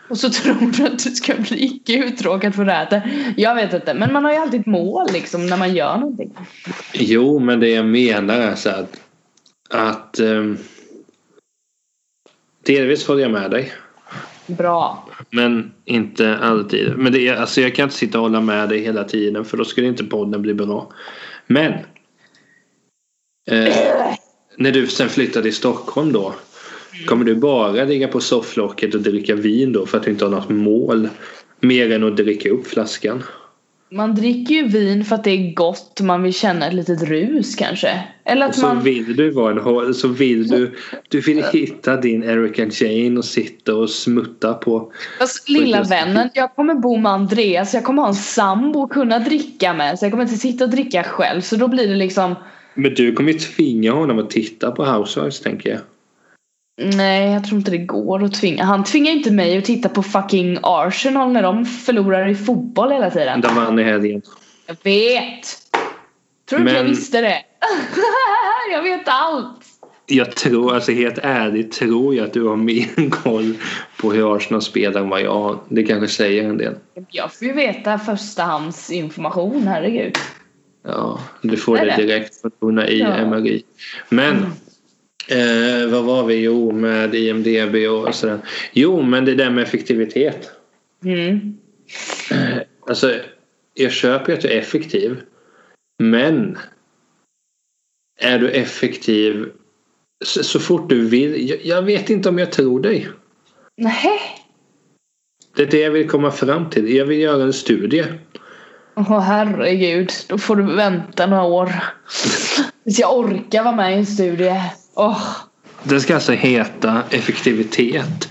Och 0.09 0.19
så 0.19 0.31
tror 0.43 0.73
du 0.73 0.87
att 0.87 1.05
du 1.05 1.11
ska 1.11 1.35
bli 1.35 1.65
icke 1.65 1.93
uttråkad 1.93 2.55
för 2.55 2.67
att 2.67 2.93
äta. 2.93 3.03
Jag 3.37 3.55
vet 3.55 3.75
inte. 3.75 3.95
Men 3.95 4.13
man 4.13 4.25
har 4.25 4.33
ju 4.33 4.39
alltid 4.39 4.61
ett 4.61 4.67
mål 4.67 5.07
liksom 5.13 5.47
när 5.47 5.57
man 5.57 5.75
gör 5.75 5.99
någonting. 5.99 6.33
jo 6.93 7.39
men 7.39 7.61
det 7.61 7.69
jag 7.69 7.87
menar 7.87 8.35
är 8.35 8.55
så 8.55 8.71
att, 8.71 9.01
att 9.71 10.19
ehm, 10.19 10.59
delvis 12.67 13.07
håller 13.07 13.23
jag 13.23 13.31
med 13.31 13.51
dig. 13.51 13.73
Bra. 14.49 15.09
Men 15.31 15.73
inte 15.85 16.37
alltid. 16.37 16.97
Men 16.97 17.13
det 17.13 17.29
är, 17.29 17.37
alltså 17.37 17.61
jag 17.61 17.75
kan 17.75 17.83
inte 17.83 17.97
sitta 17.97 18.19
och 18.19 18.23
hålla 18.23 18.41
med 18.41 18.69
dig 18.69 18.79
hela 18.79 19.05
tiden 19.05 19.45
för 19.45 19.57
då 19.57 19.65
skulle 19.65 19.87
inte 19.87 20.05
podden 20.05 20.43
bli 20.43 20.55
bra. 20.55 20.93
Men. 21.47 21.73
Eh, 23.51 23.77
när 24.57 24.73
du 24.73 24.87
sen 24.87 25.09
flyttar 25.09 25.43
till 25.43 25.55
Stockholm 25.55 26.13
då. 26.13 26.35
Kommer 27.07 27.25
du 27.25 27.35
bara 27.35 27.85
ligga 27.85 28.09
på 28.09 28.21
sofflocket 28.21 28.95
och 28.95 29.01
dricka 29.01 29.35
vin 29.35 29.73
då 29.73 29.87
för 29.87 29.99
att 29.99 30.05
du 30.05 30.11
inte 30.11 30.25
har 30.25 30.33
något 30.33 30.49
mål? 30.49 31.09
Mer 31.61 31.93
än 31.93 32.05
att 32.05 32.17
dricka 32.17 32.51
upp 32.51 32.67
flaskan. 32.67 33.23
Man 33.91 34.15
dricker 34.15 34.55
ju 34.55 34.69
vin 34.69 35.05
för 35.05 35.15
att 35.15 35.25
det 35.25 35.31
är 35.31 35.55
gott. 35.55 36.01
Man 36.01 36.23
vill 36.23 36.35
känna 36.35 36.67
ett 36.67 36.75
litet 36.75 37.03
rus 37.03 37.55
kanske. 37.55 38.05
Eller 38.25 38.47
Och 38.47 38.51
att 38.51 38.57
så 38.57 38.67
man... 38.67 38.83
vill 38.83 39.17
du 39.17 39.31
vara 39.31 39.87
en 39.87 39.95
så 39.95 40.09
vill 40.09 40.49
du 40.49 40.75
Du 41.09 41.21
vill 41.21 41.45
hitta 41.53 41.97
din 41.97 42.23
Erica 42.23 42.67
Jane 42.71 43.19
och 43.19 43.25
sitta 43.25 43.75
och 43.75 43.91
smutta 43.91 44.55
på 44.55 44.93
Fast 45.19 45.49
lilla 45.49 45.79
just- 45.79 45.91
vännen, 45.91 46.31
jag 46.35 46.55
kommer 46.55 46.75
bo 46.75 46.97
med 46.97 47.13
Andreas, 47.13 47.75
jag 47.75 47.85
kommer 47.85 48.03
ha 48.03 48.09
en 48.09 48.15
sambo 48.15 48.81
och 48.81 48.93
kunna 48.93 49.19
dricka 49.19 49.73
med. 49.75 49.99
Så 49.99 50.05
jag 50.05 50.13
kommer 50.13 50.25
inte 50.25 50.37
sitta 50.37 50.65
och 50.65 50.71
dricka 50.71 51.03
själv. 51.03 51.41
Så 51.41 51.57
då 51.57 51.69
blir 51.69 51.89
det 51.89 51.97
liksom 51.97 52.35
Men 52.75 52.95
du 52.95 53.13
kommer 53.13 53.33
ju 53.33 53.39
tvinga 53.39 53.93
honom 53.93 54.19
att 54.19 54.31
titta 54.31 54.71
på 54.71 54.85
Housewives 54.85 55.41
tänker 55.41 55.71
jag. 55.71 55.79
Nej, 56.81 57.33
jag 57.33 57.45
tror 57.45 57.59
inte 57.59 57.71
det 57.71 57.79
går 57.79 58.25
att 58.25 58.35
tvinga. 58.35 58.65
Han 58.65 58.85
tvingar 58.85 59.13
inte 59.13 59.31
mig 59.31 59.59
att 59.59 59.65
titta 59.65 59.89
på 59.89 60.03
fucking 60.03 60.59
Arsenal 60.63 61.33
när 61.33 61.43
de 61.43 61.65
förlorar 61.67 62.29
i 62.29 62.35
fotboll 62.35 62.93
hela 62.93 63.11
tiden. 63.11 63.41
De 63.41 63.55
vann 63.55 63.79
i 63.79 63.83
helgen. 63.83 64.23
Jag 64.67 64.77
vet! 64.83 65.47
Tror 66.49 66.59
du 66.59 66.63
inte 66.65 66.75
jag 66.75 66.83
Men- 66.85 66.91
visste 66.91 67.21
det? 67.21 67.37
jag 68.73 68.83
vet 68.83 69.03
allt! 69.09 69.65
Jag 70.11 70.35
tror, 70.37 70.75
alltså 70.75 70.93
helt 70.93 71.19
ärligt 71.23 71.73
tror 71.73 72.15
jag 72.15 72.25
att 72.27 72.33
du 72.33 72.43
har 72.45 72.57
mer 72.57 73.11
koll 73.23 73.55
på 74.01 74.13
hur 74.13 74.37
Arsenal 74.37 74.63
spelar 74.63 75.01
än 75.01 75.09
vad 75.09 75.21
jag 75.23 75.35
har. 75.43 75.59
Det 75.69 75.83
kanske 75.83 76.09
säger 76.09 76.45
en 76.49 76.59
del. 76.59 76.75
Jag 77.11 77.33
får 77.35 77.47
ju 77.47 77.53
veta 77.53 77.99
förstahandsinformation, 77.99 79.67
herregud. 79.69 80.17
Ja, 80.87 81.21
du 81.43 81.57
får 81.57 81.77
Det 81.77 81.85
det 81.85 81.97
direkt 82.03 82.41
från 82.41 82.51
Tona 82.51 82.89
i 82.89 82.99
Ja. 82.99 83.25
MRI. 83.27 83.63
Men 84.09 84.37
Mm. 84.37 84.51
Eh, 85.29 85.87
vad 85.89 86.05
var 86.05 86.25
vi? 86.25 86.43
Jo, 86.43 86.73
med 86.73 87.15
IMDB 87.15 87.75
och 87.91 88.15
sådär. 88.15 88.39
Jo, 88.73 89.03
men 89.03 89.25
det 89.25 89.35
där 89.35 89.51
med 89.51 89.65
effektivitet. 89.65 90.51
Mm. 91.05 91.59
Alltså, 92.87 93.15
jag 93.75 93.93
köper 93.93 94.33
ju 94.33 94.37
att 94.37 94.43
du 94.43 94.49
är 94.49 94.59
effektiv. 94.59 95.21
Men 95.99 96.59
är 98.21 98.39
du 98.39 98.51
effektiv 98.51 99.53
så, 100.25 100.45
så 100.45 100.61
fort 100.61 100.89
du 100.89 101.09
vill? 101.09 101.51
Jag, 101.51 101.65
jag 101.65 101.83
vet 101.83 102.11
inte 102.11 102.29
om 102.29 102.39
jag 102.39 102.53
tror 102.53 102.81
dig. 102.81 103.09
Nej. 103.77 104.21
Det 105.57 105.63
är 105.63 105.67
det 105.67 105.81
jag 105.81 105.91
vill 105.91 106.09
komma 106.09 106.31
fram 106.31 106.71
till. 106.71 106.97
Jag 106.97 107.07
vill 107.07 107.19
göra 107.19 107.43
en 107.43 107.53
studie. 107.53 108.05
Åh 108.95 109.21
herregud, 109.21 110.13
då 110.29 110.39
får 110.39 110.57
du 110.57 110.77
vänta 110.77 111.27
några 111.27 111.43
år. 111.43 111.73
Tills 112.85 112.99
jag 112.99 113.19
orkar 113.19 113.63
vara 113.63 113.77
med 113.77 113.93
i 113.93 113.99
en 113.99 114.07
studie. 114.07 114.63
Åh. 114.95 115.23
Den 115.83 116.01
ska 116.01 116.15
alltså 116.15 116.33
heta 116.33 117.03
effektivitet. 117.11 118.31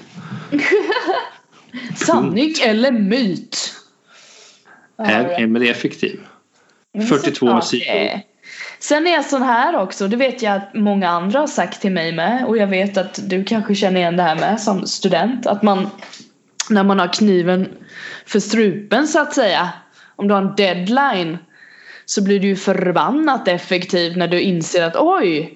Sanning 1.95 2.53
eller 2.63 2.91
myt? 2.91 3.73
Är 4.97 5.41
Emelie 5.41 5.71
effektiv? 5.71 6.19
Men 6.93 7.07
42 7.07 7.31
såklart 7.31 7.67
sidor. 7.67 7.85
det. 7.85 8.23
Sen 8.79 9.07
är 9.07 9.11
jag 9.11 9.25
sån 9.25 9.41
här 9.41 9.75
också, 9.75 10.07
det 10.07 10.17
vet 10.17 10.41
jag 10.41 10.55
att 10.55 10.73
många 10.73 11.09
andra 11.09 11.39
har 11.39 11.47
sagt 11.47 11.81
till 11.81 11.91
mig 11.91 12.11
med 12.11 12.45
och 12.45 12.57
jag 12.57 12.67
vet 12.67 12.97
att 12.97 13.29
du 13.29 13.43
kanske 13.43 13.75
känner 13.75 13.99
igen 13.99 14.17
det 14.17 14.23
här 14.23 14.35
med 14.35 14.61
som 14.61 14.87
student 14.87 15.47
att 15.47 15.63
man 15.63 15.89
när 16.69 16.83
man 16.83 16.99
har 16.99 17.13
kniven 17.13 17.69
för 18.25 18.39
strupen 18.39 19.07
så 19.07 19.21
att 19.21 19.33
säga 19.33 19.69
om 20.15 20.27
du 20.27 20.33
har 20.33 20.41
en 20.41 20.55
deadline 20.55 21.37
så 22.09 22.23
blir 22.23 22.39
du 22.39 22.47
ju 22.47 22.55
förbannat 22.55 23.47
effektiv 23.47 24.17
när 24.17 24.27
du 24.27 24.41
inser 24.41 24.83
att 24.83 24.95
oj 24.95 25.53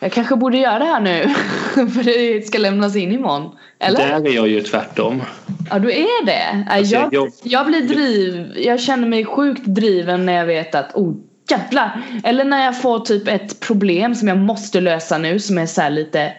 jag 0.00 0.12
kanske 0.12 0.36
borde 0.36 0.58
göra 0.58 0.78
det 0.78 0.84
här 0.84 1.00
nu 1.00 1.28
för 1.88 2.02
det 2.04 2.46
ska 2.46 2.58
lämnas 2.58 2.96
in 2.96 3.12
imorgon. 3.12 3.50
Eller? 3.80 3.98
Där 4.08 4.26
är 4.30 4.34
jag 4.34 4.48
ju 4.48 4.60
tvärtom. 4.60 5.22
Ja 5.70 5.78
du 5.78 5.90
är 5.92 6.26
det? 6.26 6.64
Nej, 6.66 6.78
Alltså, 6.78 6.94
jag, 6.94 7.08
jag- 7.14 7.30
jag 7.42 7.66
blir 7.66 7.80
driv, 7.82 8.52
jag 8.56 8.80
känner 8.80 9.08
mig 9.08 9.24
sjukt 9.24 9.62
driven 9.64 10.26
när 10.26 10.32
jag 10.32 10.46
vet 10.46 10.74
att 10.74 10.94
oh 10.94 11.14
jävlar. 11.50 12.02
Eller 12.24 12.44
när 12.44 12.64
jag 12.64 12.82
får 12.82 12.98
typ 13.00 13.28
ett 13.28 13.60
problem 13.60 14.14
som 14.14 14.28
jag 14.28 14.38
måste 14.38 14.80
lösa 14.80 15.18
nu 15.18 15.38
som 15.38 15.58
är 15.58 15.66
så 15.66 15.80
här 15.80 15.90
lite 15.90 16.32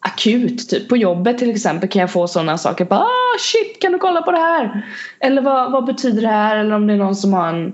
akut. 0.00 0.68
Typ 0.68 0.88
på 0.88 0.96
jobbet 0.96 1.38
till 1.38 1.50
exempel 1.50 1.88
kan 1.88 2.00
jag 2.00 2.10
få 2.10 2.28
sådana 2.28 2.58
saker. 2.58 2.84
Bara, 2.84 3.00
ah 3.00 3.38
shit 3.38 3.80
kan 3.82 3.92
du 3.92 3.98
kolla 3.98 4.22
på 4.22 4.30
det 4.32 4.38
här? 4.38 4.86
Eller 5.20 5.42
vad, 5.42 5.72
vad 5.72 5.84
betyder 5.86 6.22
det 6.22 6.28
här? 6.28 6.56
Eller 6.56 6.74
om 6.74 6.86
det 6.86 6.92
är 6.92 6.96
någon 6.98 7.16
som 7.16 7.32
har 7.32 7.48
en, 7.48 7.72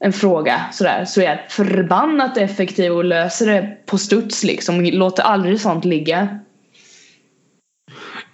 en 0.00 0.12
fråga 0.12 0.60
sådär. 0.72 1.04
Så 1.04 1.20
är 1.20 1.24
jag 1.24 1.38
förbannat 1.50 2.36
effektiv 2.36 2.92
och 2.92 3.04
löser 3.04 3.46
det 3.46 3.76
på 3.86 3.98
studs 3.98 4.44
liksom. 4.44 4.84
Låter 4.84 5.22
aldrig 5.22 5.60
sånt 5.60 5.84
ligga. 5.84 6.38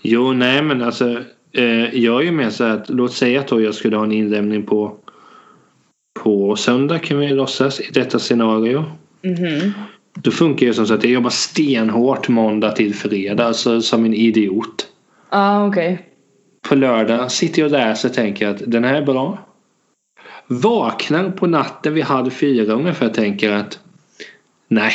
Jo, 0.03 0.33
nej 0.33 0.63
men 0.63 0.83
alltså. 0.83 1.25
Eh, 1.53 1.95
jag 1.95 2.21
är 2.21 2.25
ju 2.25 2.33
med 2.33 2.53
så 2.53 2.65
att 2.65 2.89
låt 2.89 3.13
säga 3.13 3.41
att 3.41 3.51
jag 3.51 3.75
skulle 3.75 3.97
ha 3.97 4.05
en 4.05 4.13
inlämning 4.13 4.63
på 4.63 4.97
på 6.23 6.57
söndag 6.57 6.99
kan 6.99 7.19
vi 7.19 7.29
låtsas 7.29 7.81
i 7.81 7.91
detta 7.93 8.19
scenario. 8.19 8.85
Mhm. 9.23 9.73
Då 10.15 10.31
funkar 10.31 10.67
det 10.67 10.75
som 10.75 10.87
så 10.87 10.95
att 10.95 11.05
jag 11.05 11.13
jobbar 11.13 11.31
stenhårt 11.31 12.29
måndag 12.29 12.71
till 12.71 12.95
fredag, 12.95 13.45
alltså 13.45 13.81
som 13.81 14.05
en 14.05 14.15
idiot. 14.15 14.87
Ja 15.31 15.39
ah, 15.39 15.67
okej. 15.67 16.07
På 16.69 16.75
lördag 16.75 17.33
sitter 17.33 17.63
jag 17.63 17.67
och 17.67 17.73
läser 17.73 18.09
och 18.09 18.15
tänker 18.15 18.49
att 18.49 18.63
den 18.67 18.85
här 18.85 18.95
är 18.95 19.03
bra. 19.03 19.39
Vaknar 20.53 21.31
på 21.31 21.47
natten 21.47 21.95
vid 21.95 22.05
halv 22.05 22.31
fyra 22.31 22.73
ungefär 22.73 23.07
och 23.07 23.15
tänker 23.15 23.53
att 23.53 23.79
nej, 24.69 24.93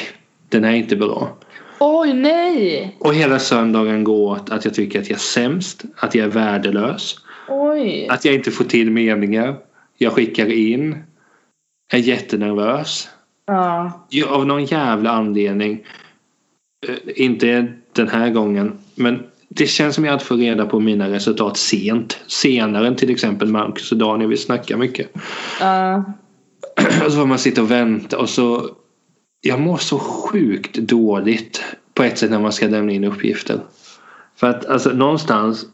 den 0.49 0.63
här 0.63 0.71
är 0.71 0.75
inte 0.75 0.95
bra. 0.95 1.37
Oj 1.79 2.13
nej! 2.13 2.95
Och 2.99 3.13
hela 3.13 3.39
söndagen 3.39 4.03
går 4.03 4.31
åt 4.31 4.49
att 4.49 4.65
jag 4.65 4.73
tycker 4.73 4.99
att 4.99 5.09
jag 5.09 5.15
är 5.15 5.19
sämst, 5.19 5.83
att 5.97 6.15
jag 6.15 6.25
är 6.25 6.29
värdelös, 6.29 7.15
Oj. 7.49 8.07
att 8.09 8.25
jag 8.25 8.33
inte 8.35 8.51
får 8.51 8.63
till 8.65 8.91
meningar. 8.91 9.55
Jag 9.97 10.13
skickar 10.13 10.51
in, 10.51 11.03
är 11.93 11.97
jättenervös. 11.97 13.09
Ja. 13.45 14.05
Ja, 14.09 14.27
av 14.27 14.45
någon 14.47 14.65
jävla 14.65 15.09
anledning. 15.11 15.83
eh, 16.87 16.95
Inte 17.23 17.67
den 17.93 18.07
här 18.07 18.29
gången. 18.29 18.77
Men 18.95 19.23
det 19.57 19.67
känns 19.67 19.95
som 19.95 20.05
jag 20.05 20.15
att 20.15 20.23
få 20.23 20.35
reda 20.35 20.65
på 20.65 20.79
mina 20.79 21.09
resultat 21.09 21.57
sent. 21.57 22.17
Senare 22.27 22.87
än 22.87 22.95
till 22.95 23.09
exempel 23.09 23.47
Marcus 23.47 23.91
och 23.91 23.97
Daniel. 23.97 24.29
Vi 24.29 24.37
snackar 24.37 24.77
mycket. 24.77 25.11
Ja. 25.59 26.03
Och 27.05 27.11
så 27.11 27.17
får 27.19 27.25
man 27.25 27.39
sitta 27.39 27.61
och 27.61 27.71
vänta 27.71 28.17
och 28.17 28.29
så. 28.29 28.69
Jag 29.41 29.59
mår 29.59 29.77
så 29.77 29.99
sjukt 29.99 30.73
dåligt 30.77 31.63
på 31.93 32.03
ett 32.03 32.17
sätt 32.17 32.31
när 32.31 32.39
man 32.39 32.51
ska 32.51 32.67
lämna 32.67 32.91
in 32.91 33.03
uppgifter. 33.03 33.59
För 34.35 34.49
att 34.49 34.65
alltså 34.65 34.89
någonstans. 34.89 35.65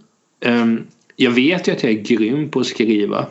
ehm, 0.46 0.84
jag 1.15 1.32
vet 1.32 1.67
ju 1.67 1.72
att 1.72 1.84
jag 1.84 1.91
är 1.91 2.02
grym 2.02 2.50
på 2.50 2.60
att 2.60 2.65
skriva. 2.65 3.26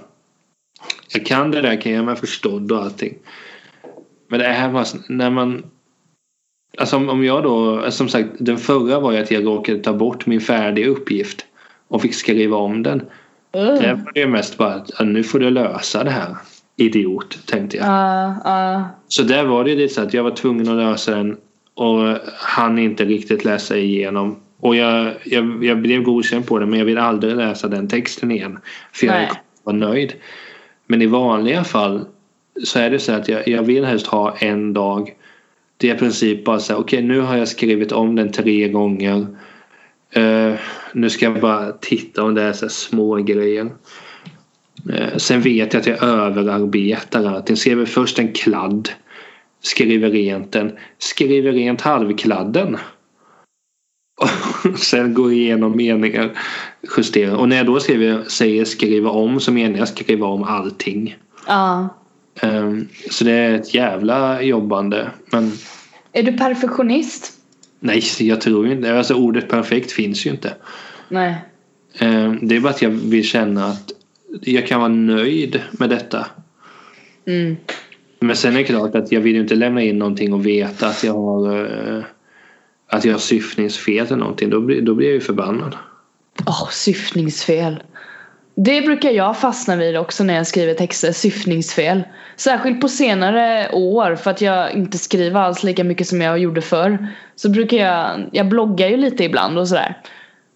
Jag 1.13 1.27
kan 1.27 1.51
det 1.51 1.61
där, 1.61 1.81
kan 1.81 1.93
göra 1.93 2.03
mig 2.05 2.17
förstådd 2.17 2.73
och 2.73 2.79
allting. 2.83 3.15
Men 4.29 4.39
det 4.41 4.47
är 4.47 4.69
bara 4.73 4.85
så- 4.85 4.99
när 5.09 5.31
man 5.31 5.63
Alltså 6.79 6.97
om, 6.97 7.09
om 7.09 7.25
jag 7.25 7.43
då, 7.43 7.85
som 7.91 8.09
sagt 8.09 8.29
den 8.39 8.59
förra 8.59 9.01
var 9.01 9.13
ju 9.13 9.19
att 9.19 9.31
jag 9.31 9.47
råkade 9.47 9.79
ta 9.79 9.93
bort 9.93 10.27
min 10.27 10.41
färdiga 10.41 10.89
uppgift 10.89 11.47
och 11.89 12.03
fick 12.03 12.15
skriva 12.15 12.57
om 12.57 12.83
den. 12.83 13.01
Uh. 13.57 13.81
Det 13.81 14.01
var 14.05 14.13
det 14.15 14.27
mest 14.27 14.59
bara 14.59 14.75
att 14.75 15.07
nu 15.07 15.23
får 15.23 15.39
du 15.39 15.51
lösa 15.51 16.05
det 16.05 16.11
här. 16.11 16.37
Idiot, 16.77 17.39
tänkte 17.47 17.77
jag. 17.77 17.87
Ja, 17.87 18.37
ja. 18.45 18.85
Så 19.09 19.23
där 19.23 19.45
var 19.45 19.65
det 19.65 19.75
lite 19.75 19.95
så 19.95 20.03
att 20.03 20.15
jag 20.15 20.23
var 20.23 20.31
tvungen 20.31 20.69
att 20.69 20.77
lösa 20.77 21.17
den 21.17 21.37
och 21.75 22.17
han 22.39 22.79
inte 22.79 23.05
riktigt 23.05 23.45
läsa 23.45 23.77
igenom. 23.77 24.37
Och 24.61 24.77
jag, 24.77 25.13
jag, 25.25 25.65
jag 25.65 25.79
blev 25.79 26.03
godkänd 26.03 26.47
på 26.47 26.59
det 26.59 26.67
men 26.67 26.79
jag 26.79 26.87
vill 26.87 26.99
aldrig 26.99 27.37
läsa 27.37 27.69
den 27.69 27.89
texten 27.89 28.31
igen. 28.31 28.59
För 28.93 29.07
jag 29.07 29.15
Nej. 29.15 29.31
var 29.63 29.73
nöjd. 29.73 30.13
Men 30.87 31.03
i 31.03 31.07
vanliga 31.07 31.65
fall 31.65 32.05
så 32.65 32.79
är 32.79 32.91
det 32.91 32.99
så 32.99 33.13
att 33.13 33.29
jag, 33.29 33.49
jag 33.49 33.63
vill 33.63 33.85
helst 33.85 34.07
ha 34.07 34.37
en 34.37 34.73
dag. 34.73 35.15
Det 35.81 35.91
är 35.91 35.95
i 35.95 35.99
princip 35.99 36.45
bara 36.45 36.59
så 36.59 36.73
här, 36.73 36.81
okej 36.81 37.03
nu 37.03 37.21
har 37.21 37.37
jag 37.37 37.49
skrivit 37.49 37.93
om 37.93 38.17
den 38.17 38.33
tre 38.33 38.69
gånger. 38.69 39.27
Uh, 40.17 40.55
nu 40.93 41.11
ska 41.11 41.25
jag 41.25 41.41
bara 41.41 41.73
titta 41.73 42.25
om 42.25 42.35
det 42.35 42.43
är 42.43 42.53
så 42.53 42.65
här 42.65 42.71
små 42.71 43.15
grejer. 43.15 43.65
Uh, 44.91 45.17
sen 45.17 45.41
vet 45.41 45.73
jag 45.73 45.81
att 45.81 45.87
jag 45.87 46.03
överarbetar 46.03 47.25
allting. 47.25 47.57
Skriver 47.57 47.85
först 47.85 48.19
en 48.19 48.33
kladd. 48.33 48.89
Skriver 49.63 50.11
rent 50.11 50.53
den. 50.53 50.73
Skriver 50.99 51.53
rent 51.53 51.81
halvkladden. 51.81 52.77
Och 54.21 54.79
sen 54.79 55.15
går 55.15 55.33
igenom 55.33 55.77
meningar. 55.77 56.31
Justerar. 56.97 57.37
Och 57.37 57.49
när 57.49 57.57
jag 57.57 57.67
då 57.67 57.81
skriver, 57.81 58.25
säger 58.25 58.65
skriva 58.65 59.11
om 59.11 59.41
så 59.41 59.53
menar 59.53 59.79
jag 59.79 59.89
skriva 59.89 60.27
om 60.27 60.43
allting. 60.43 61.17
ja. 61.47 61.89
Ehm, 62.41 62.89
Så 63.11 63.25
det 63.25 63.33
är 63.33 63.55
ett 63.55 63.75
jävla 63.75 64.43
jobbande. 64.43 65.11
Men 65.33 65.53
Är 66.13 66.23
du 66.23 66.33
perfektionist? 66.39 67.33
nej, 67.81 68.03
jag 68.19 68.41
tror 68.41 68.69
inte. 68.69 68.99
Alltså 68.99 69.15
ordet 69.15 69.49
perfekt 69.49 69.93
finns 69.93 70.27
ju 70.27 70.31
inte. 70.31 70.55
Nej. 71.09 71.35
Ehm, 71.99 72.39
Det 72.43 72.57
är 72.57 72.61
bara 72.61 72.71
att 72.71 72.83
jag 72.83 72.91
vill 72.91 73.25
känna 73.25 73.65
att 73.67 73.93
jag 74.43 74.67
kan 74.67 74.81
vara 74.81 74.89
nöjd 74.93 75.61
med 75.73 75.91
detta. 75.91 76.27
Mm. 77.27 77.57
Men 78.21 78.37
sen 78.37 78.53
är 78.55 78.59
det 78.59 78.65
klart 78.65 78.95
att 78.95 79.13
jag 79.13 79.21
vill 79.21 79.35
ju 79.35 79.41
inte 79.41 79.55
lämna 79.55 79.83
in 79.83 79.99
någonting 79.99 80.33
och 80.33 80.47
veta 80.47 80.89
att 80.89 81.05
jag 81.05 81.13
har 81.15 81.65
eh, 81.97 82.03
att 82.87 83.05
jag 83.05 83.13
har 83.15 83.19
syftningsfel 83.19 84.07
eller 84.07 84.17
någonting. 84.17 84.51
Då 84.51 84.61
blir, 84.61 84.83
då 84.83 84.95
blir 84.95 85.07
jag 85.07 85.15
ju 85.15 85.21
förbannad. 85.21 85.77
Åh, 86.47 86.69
syftningsfel. 86.71 87.83
Det 88.57 88.83
brukar 88.83 89.11
jag 89.11 89.39
fastna 89.39 89.77
vid 89.77 89.97
också 89.97 90.25
när 90.25 90.35
jag 90.35 90.47
skriver 90.47 90.75
texter, 90.75 91.13
syftningsfel. 91.13 92.03
Särskilt 92.37 92.81
på 92.81 92.89
senare 92.89 93.71
år 93.73 94.17
för 94.17 94.31
att 94.31 94.41
jag 94.41 94.73
inte 94.73 94.99
skriver 94.99 95.41
alls 95.41 95.63
lika 95.63 95.85
mycket 95.85 96.07
som 96.07 96.21
jag 96.21 96.39
gjorde 96.39 96.61
förr. 96.63 97.07
Så 97.37 97.49
brukar 97.49 97.77
jag, 97.77 98.29
jag 98.33 98.49
bloggar 98.49 98.89
ju 98.89 98.97
lite 98.97 99.25
ibland 99.25 99.59
och 99.59 99.69
sådär. 99.69 99.99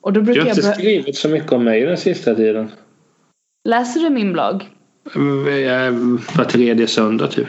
Och 0.01 0.12
då 0.12 0.20
Du 0.20 0.24
brukar 0.24 0.40
har 0.40 0.49
jag, 0.49 0.57
inte 0.57 0.68
bör- 0.68 0.74
skrivit 0.74 1.16
så 1.16 1.28
mycket 1.28 1.53
om 1.53 1.64
mig 1.64 1.80
den 1.80 1.97
sista 1.97 2.34
tiden. 2.34 2.72
läser 3.68 4.01
du 4.01 4.11
min 4.11 4.32
blogg? 4.32 4.68
Jag- 5.64 5.92
Var 6.36 6.45
tredje 6.45 6.86
söndag 6.86 7.26
typ. 7.26 7.49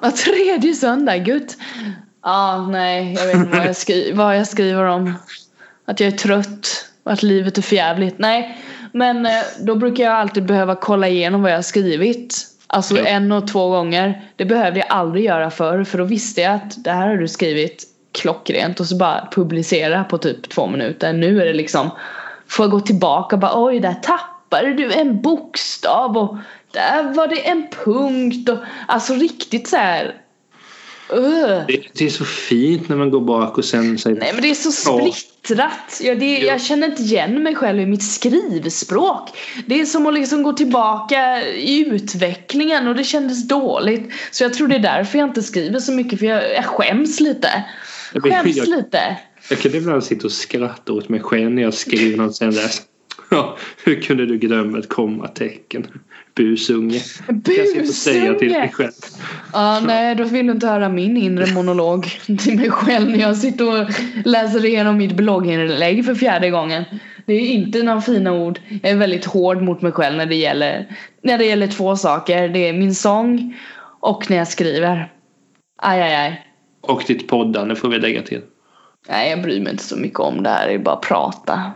Var 0.00 0.10
tredje 0.10 0.74
söndag, 0.74 1.18
gud. 1.18 1.48
Ja, 2.22 2.68
nej, 2.70 3.14
jag 3.18 3.26
vet 3.26 3.36
inte 3.36 3.56
vad 3.58 3.66
jag, 3.66 3.76
skri- 3.76 4.12
vad 4.14 4.36
jag 4.38 4.46
skriver 4.46 4.84
om. 4.84 5.12
Att 5.84 6.00
jag 6.00 6.06
är 6.12 6.16
trött 6.18 6.86
och 7.04 7.12
att 7.12 7.22
livet 7.22 7.58
är 7.58 7.62
förjävligt. 7.62 8.14
Nej, 8.18 8.58
men 8.92 9.26
eh, 9.26 9.32
då 9.60 9.74
brukar 9.74 10.04
jag 10.04 10.12
alltid 10.12 10.46
behöva 10.46 10.74
kolla 10.74 11.08
igenom 11.08 11.42
vad 11.42 11.50
jag 11.50 11.56
har 11.56 11.62
skrivit. 11.62 12.46
Alltså 12.66 12.96
Ja. 12.96 13.06
en 13.06 13.32
och 13.32 13.48
två 13.48 13.68
gånger. 13.68 14.22
Det 14.36 14.44
behövde 14.44 14.80
jag 14.80 14.88
aldrig 14.90 15.24
göra 15.24 15.50
förr 15.50 15.84
för 15.84 15.98
då 15.98 16.04
visste 16.04 16.40
jag 16.40 16.54
att 16.54 16.84
det 16.84 16.90
här 16.90 17.08
har 17.08 17.16
du 17.16 17.28
skrivit 17.28 17.84
klockrent 18.12 18.80
och 18.80 18.86
så 18.86 18.96
bara 18.96 19.28
publicera 19.32 20.04
på 20.04 20.18
typ 20.18 20.48
två 20.48 20.66
minuter. 20.66 21.12
Nu 21.12 21.40
är 21.40 21.46
det 21.46 21.52
liksom, 21.52 21.90
får 22.48 22.64
jag 22.64 22.70
gå 22.70 22.80
tillbaka 22.80 23.36
och 23.36 23.40
bara 23.40 23.64
oj 23.64 23.80
där 23.80 23.94
tappade 24.02 24.74
du 24.74 24.92
en 24.92 25.22
bokstav 25.22 26.18
och 26.18 26.36
där 26.72 27.14
var 27.14 27.28
det 27.28 27.48
en 27.48 27.68
punkt 27.84 28.48
och 28.48 28.58
alltså 28.88 29.14
riktigt 29.14 29.68
så 29.68 29.76
här. 29.76 30.14
Uh. 31.12 31.66
Det, 31.68 31.82
det, 31.92 32.04
är 32.04 32.10
så 32.10 32.24
fint 32.24 32.88
när 32.88 32.96
man 32.96 33.10
går 33.10 33.20
bak 33.20 33.58
och 33.58 33.64
sen 33.64 33.98
säger 33.98 34.20
Nej 34.20 34.32
men 34.32 34.42
det 34.42 34.50
är 34.50 34.54
så 34.54 34.72
splittrat. 34.72 36.00
Ja, 36.02 36.14
det, 36.14 36.38
jag 36.38 36.60
känner 36.60 36.86
inte 36.86 37.02
igen 37.02 37.42
mig 37.42 37.54
själv 37.54 37.80
i 37.80 37.86
mitt 37.86 38.02
skrivspråk. 38.02 39.28
Det 39.66 39.80
är 39.80 39.84
som 39.84 40.06
att 40.06 40.14
liksom 40.14 40.42
gå 40.42 40.52
tillbaka 40.52 41.48
i 41.48 41.88
utvecklingen 41.88 42.88
och 42.88 42.94
det 42.94 43.04
kändes 43.04 43.48
dåligt. 43.48 44.12
Så 44.30 44.44
jag 44.44 44.54
tror 44.54 44.68
det 44.68 44.74
är 44.74 44.80
därför 44.80 45.18
jag 45.18 45.28
inte 45.28 45.42
skriver 45.42 45.78
så 45.78 45.92
mycket 45.92 46.18
för 46.18 46.26
jag, 46.26 46.54
jag 46.54 46.64
skäms 46.64 47.20
lite. 47.20 47.64
Jag 48.12 48.22
skäms 48.22 48.56
jag, 48.56 48.68
lite. 48.68 49.16
Jag 49.50 49.58
kan 49.58 49.74
ibland 49.74 50.04
sitta 50.04 50.26
och 50.26 50.32
skratta 50.32 50.92
åt 50.92 51.08
mig 51.08 51.20
själv 51.20 51.50
när 51.50 51.62
jag 51.62 51.74
skriver 51.74 52.16
något 52.16 52.36
sen 52.36 52.50
där. 52.50 52.70
Ja, 53.32 53.56
hur 53.84 54.00
kunde 54.00 54.26
du 54.26 54.38
glömma 54.38 54.78
ett 54.78 54.88
kommatecken? 54.88 55.86
Busunge. 56.40 57.00
Busunge! 57.28 57.86
säga 57.86 58.34
till 58.34 58.52
dig 58.52 58.72
själv. 58.72 58.92
Ja, 59.52 59.80
nej, 59.80 60.14
då 60.14 60.24
vill 60.24 60.46
du 60.46 60.52
inte 60.52 60.66
höra 60.66 60.88
min 60.88 61.16
inre 61.16 61.52
monolog 61.54 62.04
till 62.38 62.56
mig 62.56 62.70
själv 62.70 63.10
när 63.10 63.18
jag 63.18 63.36
sitter 63.36 63.80
och 63.80 63.88
läser 64.24 64.64
igenom 64.64 64.96
mitt 64.96 65.12
blogginlägg 65.12 66.04
för 66.04 66.14
fjärde 66.14 66.50
gången. 66.50 66.84
Det 67.26 67.32
är 67.32 67.46
inte 67.46 67.82
några 67.82 68.00
fina 68.00 68.32
ord. 68.32 68.60
Jag 68.82 68.92
är 68.92 68.96
väldigt 68.96 69.24
hård 69.24 69.62
mot 69.62 69.82
mig 69.82 69.92
själv 69.92 70.16
när 70.16 70.26
det 70.26 70.34
gäller, 70.34 70.96
när 71.22 71.38
det 71.38 71.44
gäller 71.44 71.66
två 71.66 71.96
saker. 71.96 72.48
Det 72.48 72.68
är 72.68 72.72
min 72.72 72.94
sång 72.94 73.56
och 74.00 74.30
när 74.30 74.36
jag 74.36 74.48
skriver. 74.48 75.12
Aj, 75.82 76.02
aj, 76.02 76.14
aj. 76.14 76.46
Och 76.80 77.04
ditt 77.06 77.28
poddande 77.28 77.74
får 77.74 77.88
vi 77.88 77.98
lägga 77.98 78.22
till. 78.22 78.42
Nej, 79.08 79.30
jag 79.30 79.42
bryr 79.42 79.60
mig 79.60 79.72
inte 79.72 79.84
så 79.84 79.96
mycket 79.96 80.20
om 80.20 80.42
det 80.42 80.50
här. 80.50 80.68
Det 80.68 80.74
är 80.74 80.78
bara 80.78 80.94
att 80.94 81.02
prata. 81.02 81.72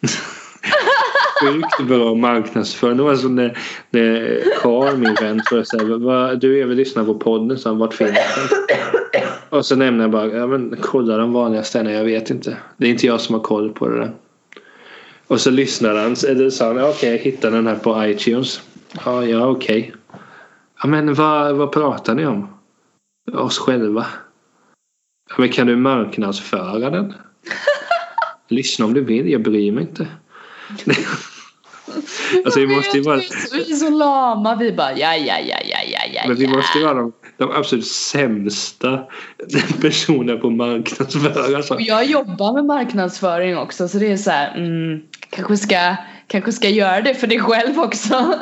sjukt 1.40 1.88
bra 1.88 2.14
marknadsföring. 2.14 2.96
Det 2.96 3.02
var 3.02 3.16
som 3.16 3.34
när, 3.34 3.58
när 3.90 4.42
Carl, 4.60 4.96
min 4.96 5.14
vän, 5.20 5.40
frågade 5.50 6.36
du 6.36 6.60
är 6.60 6.66
väl 6.66 6.76
lyssnar 6.76 7.04
på 7.04 7.14
podden, 7.14 7.58
så 7.58 7.68
han, 7.68 7.78
vart 7.78 7.94
finns 7.94 8.10
den? 8.10 8.58
Och 9.48 9.66
så 9.66 9.76
nämner 9.76 10.04
jag 10.04 10.10
bara, 10.10 10.26
ja 10.26 10.46
men 10.46 10.76
kolla 10.82 11.16
de 11.16 11.32
vanliga 11.32 11.62
ställena, 11.62 11.96
jag 11.96 12.04
vet 12.04 12.30
inte. 12.30 12.56
Det 12.76 12.86
är 12.86 12.90
inte 12.90 13.06
jag 13.06 13.20
som 13.20 13.34
har 13.34 13.42
koll 13.42 13.72
på 13.72 13.88
det 13.88 13.98
där. 13.98 14.12
Och 15.26 15.40
så 15.40 15.50
lyssnade 15.50 16.00
han, 16.00 16.16
eller 16.28 16.50
sa 16.50 16.66
han, 16.66 16.78
okej 16.78 16.90
okay, 16.90 17.10
jag 17.10 17.18
hittade 17.18 17.56
den 17.56 17.66
här 17.66 17.76
på 17.76 18.06
iTunes. 18.06 18.62
Ja, 19.04 19.24
ja 19.24 19.46
okej. 19.46 19.78
Okay. 19.78 19.92
Ja 20.82 20.88
men 20.88 21.14
vad, 21.14 21.56
vad 21.56 21.72
pratar 21.72 22.14
ni 22.14 22.26
om? 22.26 22.48
Oss 23.32 23.58
själva. 23.58 24.06
Ja, 25.28 25.34
men 25.38 25.48
kan 25.48 25.66
du 25.66 25.76
marknadsföra 25.76 26.90
den? 26.90 27.14
Lyssna 28.48 28.84
om 28.84 28.94
du 28.94 29.04
vill, 29.04 29.30
jag 29.30 29.42
bryr 29.42 29.72
mig 29.72 29.82
inte. 29.82 30.06
alltså 32.44 32.60
vi 32.60 32.66
måste 32.66 32.96
ju 32.96 33.02
vara... 33.02 33.20
Vi 33.52 33.72
är 33.72 33.76
så 33.76 33.90
lama. 33.90 34.56
Vi 34.56 34.72
bara 34.72 34.92
ja, 34.92 35.16
ja, 35.16 35.38
ja, 35.38 35.56
ja, 35.64 35.78
ja, 35.92 36.00
ja. 36.14 36.22
Men 36.26 36.36
vi 36.36 36.48
måste 36.48 36.78
ju 36.78 36.84
vara 36.84 36.94
de, 36.94 37.12
de 37.36 37.50
absolut 37.50 37.86
sämsta 37.86 39.00
personerna 39.80 40.40
på 40.40 40.50
marknadsföring. 40.50 41.56
Alltså. 41.56 41.76
Jag 41.80 42.04
jobbar 42.04 42.52
med 42.52 42.64
marknadsföring 42.64 43.56
också 43.56 43.88
så 43.88 43.98
det 43.98 44.12
är 44.12 44.16
så 44.16 44.30
här, 44.30 44.56
mm, 44.56 45.00
kanske 45.30 45.56
ska 45.56 45.96
kanske 46.28 46.52
ska 46.52 46.68
göra 46.68 47.00
det 47.00 47.14
för 47.14 47.26
dig 47.26 47.40
själv 47.40 47.78
också. 47.78 48.14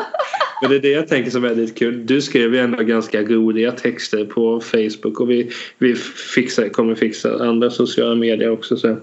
Men 0.60 0.70
det 0.70 0.76
är 0.76 0.80
det 0.80 0.90
jag 0.90 1.08
tänker 1.08 1.30
som 1.30 1.44
är 1.44 1.54
lite 1.54 1.78
kul. 1.78 2.06
Du 2.06 2.22
skrev 2.22 2.54
ju 2.54 2.60
ändå 2.60 2.82
ganska 2.82 3.22
roliga 3.22 3.72
texter 3.72 4.24
på 4.24 4.60
Facebook 4.60 5.20
och 5.20 5.30
vi, 5.30 5.50
vi 5.78 5.94
fixar, 6.34 6.68
kommer 6.68 6.94
fixa 6.94 7.44
andra 7.48 7.70
sociala 7.70 8.14
medier 8.14 8.50
också 8.50 8.76
sen. 8.76 9.00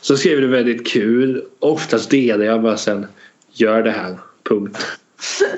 Så 0.00 0.16
skrev 0.16 0.40
du 0.40 0.46
väldigt 0.46 0.86
kul. 0.86 1.44
Oftast 1.58 2.10
delar 2.10 2.44
jag 2.44 2.62
bara 2.62 2.76
sen. 2.76 3.06
Gör 3.52 3.82
det 3.82 3.90
här. 3.90 4.18
Punkt. 4.48 4.78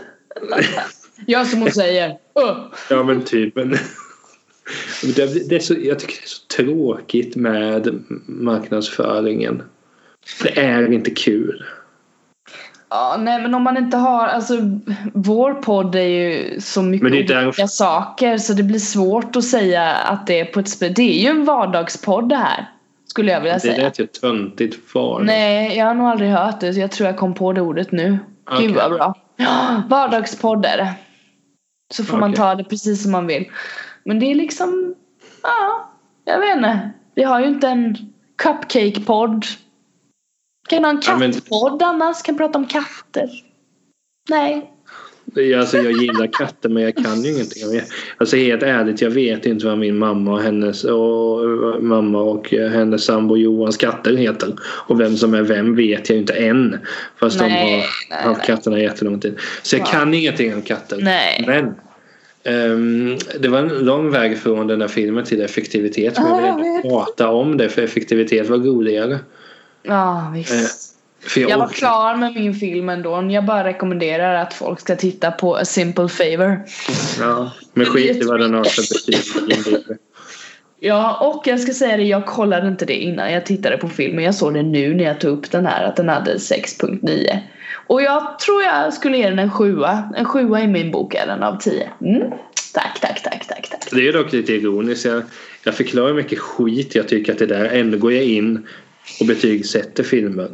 Gör 1.27 1.45
som 1.45 1.61
hon 1.61 1.71
säger. 1.71 2.09
Uh. 2.11 2.67
Ja 2.91 3.03
men 3.03 3.25
typ. 3.25 3.57
Men 3.57 3.71
det, 5.17 5.49
det 5.49 5.57
är 5.57 5.61
så, 5.61 5.75
jag 5.75 5.99
tycker 5.99 6.15
det 6.15 6.25
är 6.25 6.29
så 6.29 6.47
tråkigt 6.57 7.37
med 7.37 8.05
marknadsföringen. 8.27 9.63
Det 10.43 10.61
är 10.61 10.93
inte 10.93 11.11
kul. 11.11 11.65
Ja, 12.91 13.17
nej 13.21 13.43
men 13.43 13.55
om 13.55 13.63
man 13.63 13.77
inte 13.77 13.97
har, 13.97 14.27
alltså 14.27 14.55
vår 15.15 15.55
podd 15.55 15.95
är 15.95 16.01
ju 16.01 16.61
så 16.61 16.83
mycket 16.83 17.07
olika 17.07 17.35
därför... 17.35 17.67
saker 17.67 18.39
så 18.39 18.53
det 18.53 18.63
blir 18.63 18.79
svårt 18.79 19.37
att 19.37 19.45
säga 19.45 19.95
att 19.95 20.27
det 20.27 20.41
är 20.41 20.45
på 20.45 20.61
ett 20.61 20.81
Det 20.81 21.03
är 21.03 21.23
ju 21.23 21.27
en 21.27 21.45
vardagspodd 21.45 22.29
det 22.29 22.37
här. 22.37 22.71
Skulle 23.11 23.33
jag 23.33 23.41
vilja 23.41 23.55
det 23.55 23.61
säga. 23.61 23.77
Det 23.77 23.83
lät 23.83 23.99
ju 23.99 24.07
töntigt 24.07 24.89
för. 24.91 25.19
Nej, 25.19 25.77
jag 25.77 25.87
har 25.87 25.95
nog 25.95 26.07
aldrig 26.07 26.31
hört 26.31 26.61
det. 26.61 26.75
Så 26.75 26.81
jag 26.81 26.91
tror 26.91 27.07
jag 27.07 27.17
kom 27.17 27.35
på 27.35 27.53
det 27.53 27.61
ordet 27.61 27.93
nu. 27.93 28.19
Okay. 28.47 28.67
Gud 28.67 28.77
vad 28.77 28.91
bra. 28.91 29.15
Ja, 29.37 29.83
vardagspodd 29.89 30.67
är 30.67 30.77
det. 30.77 30.95
Så 31.95 32.05
får 32.05 32.17
okay. 32.17 32.21
man 32.21 32.35
ta 32.35 32.55
det 32.55 32.65
precis 32.65 33.03
som 33.03 33.13
man 33.13 33.27
vill. 33.27 33.51
Men 34.05 34.21
det 34.21 34.27
är 34.27 34.35
liksom, 34.35 34.95
ja, 35.43 35.91
jag 36.25 36.41
vet 36.41 36.57
inte. 36.57 36.91
Vi 37.15 37.23
har 37.23 37.41
ju 37.41 37.47
inte 37.47 37.69
en 37.69 37.97
cupcake-podd. 38.43 39.47
Kan 40.69 40.85
ha 40.85 40.91
en 40.91 41.01
kattpodd 41.01 41.83
ja, 41.83 41.93
men... 41.93 42.03
annars? 42.03 42.23
Kan 42.23 42.37
prata 42.37 42.59
om 42.59 42.67
katter. 42.67 43.31
Nej. 44.29 44.71
Alltså 45.59 45.77
jag 45.77 45.93
gillar 45.93 46.33
katter 46.33 46.69
men 46.69 46.83
jag 46.83 46.97
kan 46.97 47.23
ju 47.23 47.31
ingenting. 47.31 47.81
Alltså 48.17 48.37
helt 48.37 48.63
ärligt, 48.63 49.01
jag 49.01 49.11
vet 49.11 49.47
inte 49.47 49.67
vad 49.67 49.79
min 49.79 49.99
mamma 49.99 50.33
och 50.33 50.41
hennes, 50.41 50.85
och, 50.85 51.83
mamma 51.83 52.21
och 52.21 52.51
hennes 52.51 53.05
sambo 53.05 53.37
Johans 53.37 53.77
katter 53.77 54.17
heter. 54.17 54.55
Och 54.63 55.01
vem 55.01 55.17
som 55.17 55.35
är 55.35 55.43
vem 55.43 55.77
vet 55.77 56.11
jag 56.11 56.19
inte 56.19 56.33
än. 56.33 56.79
Fast 57.17 57.41
nej, 57.41 57.49
de 57.49 57.55
har 57.55 57.71
nej, 57.71 58.25
haft 58.25 58.39
nej. 58.39 58.47
katterna 58.47 58.79
jättelång 58.79 59.21
tid. 59.21 59.39
Så 59.63 59.77
jag 59.77 59.87
ja. 59.87 59.91
kan 59.91 60.15
ingenting 60.15 60.55
om 60.55 60.63
katter. 60.63 60.99
Nej. 61.01 61.45
Men 61.47 61.75
um, 62.73 63.19
det 63.41 63.49
var 63.49 63.59
en 63.59 63.69
lång 63.69 64.11
väg 64.11 64.39
från 64.39 64.67
den 64.67 64.81
här 64.81 64.89
filmen 64.89 65.25
till 65.25 65.41
effektivitet. 65.41 66.19
Men 66.19 66.45
jag 66.45 66.57
vill 66.57 66.67
inte 66.67 66.89
prata 66.89 67.29
om 67.29 67.57
det 67.57 67.69
för 67.69 67.83
effektivitet 67.83 68.49
var 68.49 68.59
roligare. 68.59 69.19
Ja 69.83 70.33
visst. 70.35 70.53
Uh, 70.53 70.90
jag, 71.37 71.51
jag 71.51 71.59
var 71.59 71.69
klar 71.69 72.17
med 72.17 72.35
min 72.35 72.55
film 72.55 72.89
ändå. 72.89 73.29
Jag 73.31 73.45
bara 73.45 73.65
rekommenderar 73.65 74.35
att 74.35 74.55
folk 74.55 74.81
ska 74.81 74.97
titta 74.97 75.31
på 75.31 75.57
A 75.57 75.65
Simple 75.65 76.09
Favor. 76.09 76.61
Ja, 77.21 77.53
men 77.73 77.87
skit 77.87 78.17
i 78.17 78.27
vad 78.27 78.41
den 78.41 78.55
har 78.55 78.65
för 78.65 78.83
betyg. 78.83 79.99
Ja, 80.83 81.19
och 81.21 81.47
jag 81.47 81.61
ska 81.61 81.73
säga 81.73 81.97
det, 81.97 82.03
jag 82.03 82.27
kollade 82.27 82.69
inte 82.69 82.85
det 82.85 82.97
innan 82.97 83.33
jag 83.33 83.47
tittade 83.47 83.77
på 83.77 83.89
filmen. 83.89 84.25
Jag 84.25 84.35
såg 84.35 84.55
det 84.55 84.63
nu 84.63 84.95
när 84.95 85.05
jag 85.05 85.21
tog 85.21 85.39
upp 85.39 85.51
den 85.51 85.67
här, 85.67 85.85
att 85.85 85.97
den 85.97 86.09
hade 86.09 86.35
6.9. 86.35 87.39
Och 87.87 88.03
jag 88.03 88.39
tror 88.39 88.63
jag 88.63 88.95
skulle 88.95 89.17
ge 89.17 89.31
den 89.31 89.39
en 89.39 89.51
sjua. 89.51 90.13
En 90.17 90.25
sjua 90.25 90.61
i 90.61 90.67
min 90.67 90.91
bok 90.91 91.15
är 91.15 91.27
den 91.27 91.43
av 91.43 91.59
10. 91.59 91.91
Mm. 92.01 92.31
Tack, 92.75 93.01
tack, 93.01 93.23
tack, 93.23 93.47
tack, 93.49 93.69
tack. 93.71 93.89
Det 93.93 94.09
är 94.09 94.13
dock 94.13 94.33
lite 94.33 94.53
ironiskt. 94.53 95.05
Jag, 95.05 95.23
jag 95.65 95.75
förklarar 95.75 96.15
mycket 96.15 96.39
skit 96.39 96.95
jag 96.95 97.09
tycker 97.09 97.33
att 97.33 97.39
det 97.39 97.47
där. 97.47 97.65
Ändå 97.65 97.99
går 97.99 98.13
jag 98.13 98.25
in 98.25 98.67
och 99.21 99.27
betygsätter 99.27 100.03
filmer. 100.03 100.49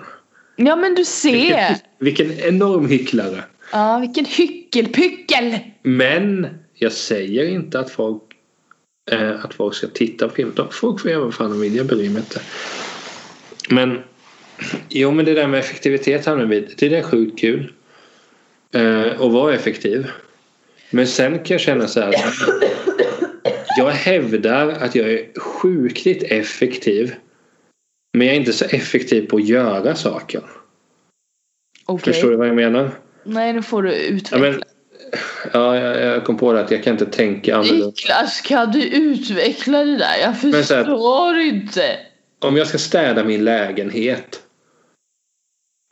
Ja 0.56 0.76
men 0.76 0.94
du 0.94 1.04
ser. 1.04 1.68
Vilken, 1.98 2.28
vilken 2.28 2.54
enorm 2.54 2.88
hycklare. 2.88 3.44
Ja 3.72 3.98
vilken 3.98 4.24
hyckelpyckel. 4.24 5.58
Men 5.82 6.46
jag 6.74 6.92
säger 6.92 7.48
inte 7.48 7.80
att 7.80 7.90
folk 7.90 8.22
eh, 9.10 9.44
att 9.44 9.54
folk 9.54 9.74
ska 9.74 9.86
titta 9.86 10.28
på 10.28 10.34
film. 10.34 10.52
Folk 10.70 11.00
får 11.00 11.10
göra 11.10 11.24
vad 11.24 11.34
fan 11.34 11.50
de 11.50 11.60
vill. 11.60 11.76
Jag 11.76 11.86
bryr 11.86 12.10
mig 12.10 12.18
inte. 12.18 12.40
Men 13.70 13.98
jo 14.88 15.10
men 15.10 15.24
det 15.24 15.34
där 15.34 15.46
med 15.46 15.60
effektivitet 15.60 16.26
hamnar 16.26 16.44
vi 16.44 16.68
Det 16.76 16.96
är 16.96 17.02
sjukt 17.02 17.38
kul. 17.38 17.72
Eh, 18.74 19.20
och 19.20 19.32
vara 19.32 19.54
effektiv. 19.54 20.06
Men 20.90 21.06
sen 21.06 21.32
kan 21.32 21.54
jag 21.54 21.60
känna 21.60 21.88
så 21.88 22.00
här. 22.00 22.14
Jag 23.78 23.90
hävdar 23.90 24.68
att 24.68 24.94
jag 24.94 25.12
är 25.12 25.40
sjukligt 25.40 26.22
effektiv 26.22 27.14
men 28.16 28.26
jag 28.26 28.36
är 28.36 28.40
inte 28.40 28.52
så 28.52 28.64
effektiv 28.64 29.28
på 29.28 29.36
att 29.36 29.44
göra 29.44 29.94
saker. 29.94 30.42
Okay. 31.86 32.12
Förstår 32.12 32.30
du 32.30 32.36
vad 32.36 32.48
jag 32.48 32.56
menar? 32.56 32.90
Nej, 33.24 33.52
nu 33.52 33.62
får 33.62 33.82
du 33.82 33.94
utveckla. 33.94 34.46
Ja, 34.46 34.52
men, 34.52 34.62
ja 35.52 35.76
jag, 35.76 36.00
jag, 36.00 36.24
kom 36.24 36.36
på 36.36 36.52
det 36.52 36.60
att 36.60 36.70
jag 36.70 36.84
kan 36.84 36.92
inte 36.92 37.06
tänka 37.06 37.56
annorlunda. 37.56 37.86
Niklas, 37.86 38.40
kan 38.40 38.72
du 38.72 38.88
utveckla 38.88 39.84
det 39.84 39.96
där? 39.96 40.16
Jag 40.22 40.40
förstår 40.40 41.34
här, 41.34 41.40
inte. 41.40 41.98
Om 42.38 42.56
jag 42.56 42.66
ska 42.66 42.78
städa 42.78 43.24
min 43.24 43.44
lägenhet 43.44 44.42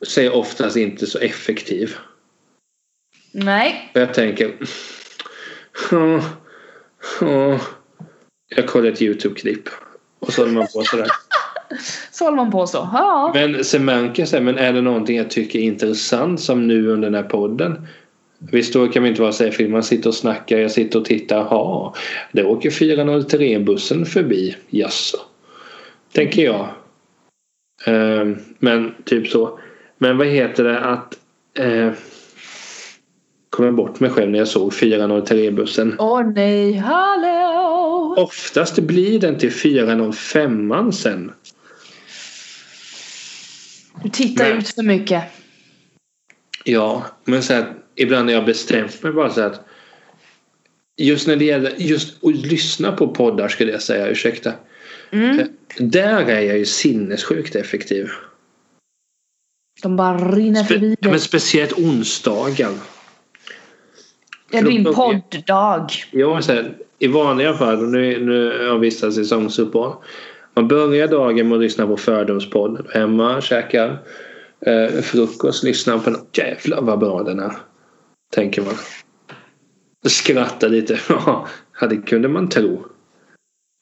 så 0.05 0.21
är 0.21 0.25
jag 0.25 0.35
oftast 0.35 0.77
inte 0.77 1.07
så 1.07 1.19
effektiv. 1.19 1.95
Nej. 3.31 3.91
Jag 3.93 4.13
tänker... 4.13 4.57
Oh, 5.91 6.25
oh. 7.21 7.61
Jag 8.55 8.67
kollar 8.67 8.91
ett 8.91 9.01
YouTube-klipp. 9.01 9.69
Och 10.19 10.33
så 10.33 10.41
håller 10.41 10.53
man 10.53 10.67
på 10.73 10.83
sådär. 10.83 11.07
Så 12.11 12.25
håller 12.25 12.37
man 12.37 12.51
på 12.51 12.67
så. 12.67 12.89
Ja. 12.93 13.31
Men 13.33 13.63
jag 14.15 14.43
men 14.43 14.57
är 14.57 14.73
det 14.73 14.81
någonting 14.81 15.17
jag 15.17 15.29
tycker 15.29 15.59
är 15.59 15.63
intressant 15.63 16.41
som 16.41 16.67
nu 16.67 16.87
under 16.87 17.09
den 17.09 17.23
här 17.23 17.29
podden? 17.29 17.87
Visst 18.51 18.73
då 18.73 18.87
kan 18.87 19.03
vi 19.03 19.09
inte 19.09 19.21
vara 19.21 19.31
säkra. 19.31 19.67
Man 19.67 19.83
sitter 19.83 20.09
och 20.09 20.15
snackar. 20.15 20.57
Jag 20.57 20.71
sitter 20.71 20.99
och 20.99 21.05
tittar. 21.05 21.37
Jaha, 21.37 21.93
det 22.31 22.43
åker 22.43 22.69
403-bussen 22.69 24.05
förbi. 24.05 24.55
Jaså. 24.69 25.17
Tänker 26.13 26.43
jag. 26.43 26.67
Eh, 27.85 28.27
men 28.59 28.93
typ 29.05 29.27
så. 29.27 29.59
Men 29.97 30.17
vad 30.17 30.27
heter 30.27 30.63
det 30.63 30.79
att... 30.79 31.17
Eh, 31.59 31.91
kommer 33.55 33.71
bort 33.71 33.99
mig 33.99 34.09
själv 34.09 34.31
när 34.31 34.39
jag 34.39 34.47
såg 34.47 34.71
403-bussen. 34.71 35.95
Åh 35.99 36.21
oh, 36.21 36.33
nej, 36.33 36.73
hallå! 36.73 38.15
Oftast 38.17 38.79
blir 38.79 39.19
den 39.19 39.37
till 39.37 39.51
405 39.51 40.91
sen. 40.91 41.31
Du 44.05 44.11
tittar 44.11 44.49
men, 44.49 44.57
ut 44.57 44.69
för 44.69 44.83
mycket. 44.83 45.23
Ja, 46.63 47.05
men 47.23 47.43
så 47.43 47.53
här, 47.53 47.73
ibland 47.95 48.29
har 48.29 48.33
jag 48.33 48.45
bestämt 48.45 49.03
mig 49.03 49.11
bara 49.11 49.29
så 49.29 49.41
att 49.41 49.65
just 50.97 51.27
när 51.27 51.35
det 51.35 51.45
gäller 51.45 51.73
just 51.77 52.23
att 52.23 52.35
lyssna 52.35 52.91
på 52.91 53.07
poddar 53.07 53.47
skulle 53.47 53.71
jag 53.71 53.81
säga, 53.81 54.07
ursäkta. 54.07 54.53
Mm. 55.11 55.47
Där 55.77 56.25
är 56.25 56.41
jag 56.41 56.57
ju 56.57 56.65
sinnessjukt 56.65 57.55
effektiv. 57.55 58.09
De 59.81 59.95
bara 59.95 60.31
rinner 60.31 60.63
Spe 60.63 60.73
förbi 60.73 60.87
dig. 60.87 61.11
Men 61.11 61.19
speciellt 61.19 61.73
onsdagar. 61.73 62.71
Ja, 64.51 64.61
din 64.61 64.83
podddag. 64.83 65.87
Ja, 66.11 66.41
så 66.41 66.51
här, 66.51 66.77
i 66.99 67.07
vanliga 67.07 67.53
fall, 67.53 67.89
nu, 67.89 68.25
nu 68.25 68.57
har 68.57 68.65
jag 68.65 68.79
vissa 68.79 69.11
säsongsuppehåll. 69.11 69.95
Man 70.55 70.67
börjar 70.67 71.07
dagen 71.07 71.49
med 71.49 71.55
att 71.55 71.61
lyssna 71.61 71.87
på 71.87 71.97
Fördomspodd. 71.97 72.87
Hemma, 72.93 73.41
käkar 73.41 73.97
eh, 74.61 75.01
frukost, 75.01 75.63
lyssnar 75.63 75.97
på 75.97 76.09
den. 76.09 76.19
Jävlar 76.33 76.81
vad 76.81 76.99
bra 76.99 77.23
den 77.23 77.39
är. 77.39 77.51
Tänker 78.35 78.61
man. 78.61 78.73
Skrattar 80.05 80.69
lite. 80.69 80.99
Ja, 81.81 81.87
det 81.87 81.97
kunde 81.97 82.27
man 82.27 82.49
tro. 82.49 82.85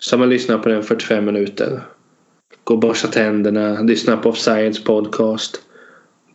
Så 0.04 0.18
man 0.18 0.30
lyssnar 0.30 0.58
på 0.58 0.70
den 0.70 0.84
45 0.84 1.26
minuter. 1.26 1.82
Går 2.64 2.76
och 2.76 2.82
borstar 2.82 3.10
tänderna, 3.10 3.82
lyssnar 3.82 4.18
på 4.18 4.34
Science 4.34 4.84
podcast. 4.84 5.62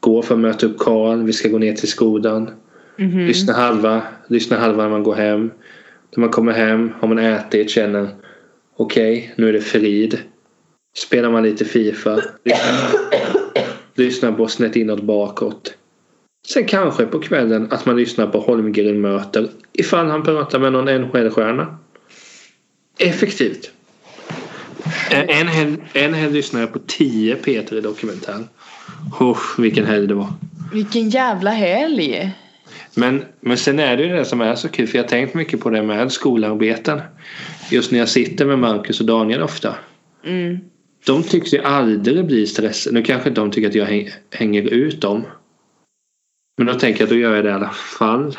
Går 0.00 0.22
för 0.22 0.34
att 0.34 0.40
möta 0.40 0.66
upp 0.66 0.78
Karl. 0.78 1.22
Vi 1.22 1.32
ska 1.32 1.48
gå 1.48 1.58
ner 1.58 1.72
till 1.72 1.88
skolan. 1.88 2.50
Mm 2.98 3.10
-hmm. 3.10 3.26
Lyssna 3.26 3.52
halva. 3.52 4.02
Lyssna 4.26 4.56
halva 4.56 4.82
när 4.82 4.90
man 4.90 5.02
går 5.02 5.14
hem. 5.14 5.50
När 6.16 6.20
man 6.20 6.30
kommer 6.30 6.52
hem 6.52 6.92
har 7.00 7.08
man 7.08 7.18
ätit, 7.18 7.70
känner 7.70 8.08
okej, 8.78 9.18
okay, 9.18 9.30
nu 9.36 9.48
är 9.48 9.52
det 9.52 9.60
frid. 9.60 10.18
Spelar 10.96 11.30
man 11.30 11.42
lite 11.42 11.64
Fifa. 11.64 12.22
Lyssnar 13.94 14.32
på 14.32 14.48
Snett 14.48 14.76
inåt 14.76 15.02
bakåt. 15.02 15.74
Sen 16.48 16.64
kanske 16.64 17.06
på 17.06 17.18
kvällen 17.20 17.68
att 17.70 17.86
man 17.86 17.96
lyssnar 17.96 18.26
på 18.26 18.40
Holmgren 18.40 19.00
möter 19.00 19.48
ifall 19.72 20.06
han 20.06 20.22
pratar 20.22 20.58
med 20.58 20.72
någon 20.72 20.84
NHL-stjärna. 20.84 21.78
Effektivt. 22.98 23.70
En 25.10 25.48
helg, 25.48 25.76
en 25.92 26.14
helg 26.14 26.32
lyssnade 26.32 26.64
jag 26.64 26.72
på 26.72 26.78
10 26.86 27.34
Peter 27.34 27.80
dokumentär. 27.80 28.44
Oh, 29.20 29.38
vilken 29.58 29.86
helg 29.86 30.06
det 30.06 30.14
var. 30.14 30.28
Vilken 30.72 31.10
jävla 31.10 31.50
helg. 31.50 32.32
Men, 32.98 33.24
men 33.40 33.58
sen 33.58 33.78
är 33.78 33.96
det 33.96 34.02
ju 34.02 34.08
det 34.08 34.24
som 34.24 34.40
är 34.40 34.54
så 34.54 34.68
kul 34.68 34.86
för 34.86 34.98
jag 34.98 35.04
har 35.04 35.08
tänkt 35.08 35.34
mycket 35.34 35.60
på 35.60 35.70
det 35.70 35.82
med 35.82 36.12
skolarbeten. 36.12 37.00
Just 37.70 37.92
när 37.92 37.98
jag 37.98 38.08
sitter 38.08 38.46
med 38.46 38.58
Marcus 38.58 39.00
och 39.00 39.06
Daniel 39.06 39.42
ofta. 39.42 39.74
Mm. 40.24 40.58
De 41.06 41.22
tycks 41.22 41.54
ju 41.54 41.62
aldrig 41.62 42.26
bli 42.26 42.46
stressade. 42.46 42.94
Nu 42.94 43.02
kanske 43.02 43.30
de 43.30 43.50
tycker 43.50 43.68
att 43.68 43.74
jag 43.74 44.10
hänger 44.30 44.62
ut 44.62 45.00
dem. 45.00 45.26
Men 46.56 46.66
då 46.66 46.74
tänker 46.74 47.00
jag 47.00 47.06
att 47.06 47.10
då 47.10 47.16
gör 47.16 47.34
jag 47.34 47.44
det 47.44 47.50
i 47.50 47.52
alla 47.52 47.70
fall. 47.70 48.38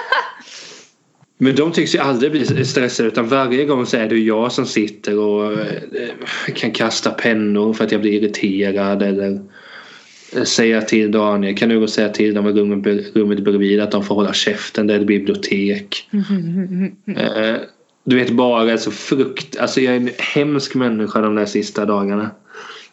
Men 1.38 1.54
de 1.54 1.72
tycks 1.72 1.94
ju 1.94 1.98
aldrig 1.98 2.32
bli 2.32 2.64
stressade 2.64 3.08
utan 3.08 3.28
varje 3.28 3.64
gång 3.64 3.86
så 3.86 3.96
är 3.96 4.08
det 4.08 4.18
jag 4.18 4.52
som 4.52 4.66
sitter 4.66 5.18
och 5.18 5.52
eh, 5.52 5.82
kan 6.54 6.70
kasta 6.70 7.10
pennor 7.10 7.72
för 7.72 7.84
att 7.84 7.92
jag 7.92 8.00
blir 8.00 8.12
irriterad 8.12 9.02
eller 9.02 9.40
säga 10.44 10.82
till 10.82 11.10
Daniel, 11.10 11.56
kan 11.56 11.68
du 11.68 11.76
gå 11.76 11.82
och 11.82 11.90
säga 11.90 12.08
till 12.08 12.34
dem 12.34 12.46
i 12.46 12.52
rummet, 12.52 13.16
rummet 13.16 13.44
bredvid 13.44 13.80
att 13.80 13.90
de 13.90 14.04
får 14.04 14.14
hålla 14.14 14.32
käften, 14.32 14.86
det 14.86 14.94
är 14.94 15.00
ett 15.00 15.06
bibliotek. 15.06 16.08
Eh, 17.16 17.56
du 18.04 18.16
vet 18.16 18.30
bara 18.30 18.78
så 18.78 18.90
frukt, 18.90 19.58
alltså 19.58 19.80
jag 19.80 19.94
är 19.94 20.00
en 20.00 20.10
hemsk 20.18 20.74
människa 20.74 21.20
de 21.20 21.34
där 21.34 21.46
sista 21.46 21.84
dagarna. 21.84 22.30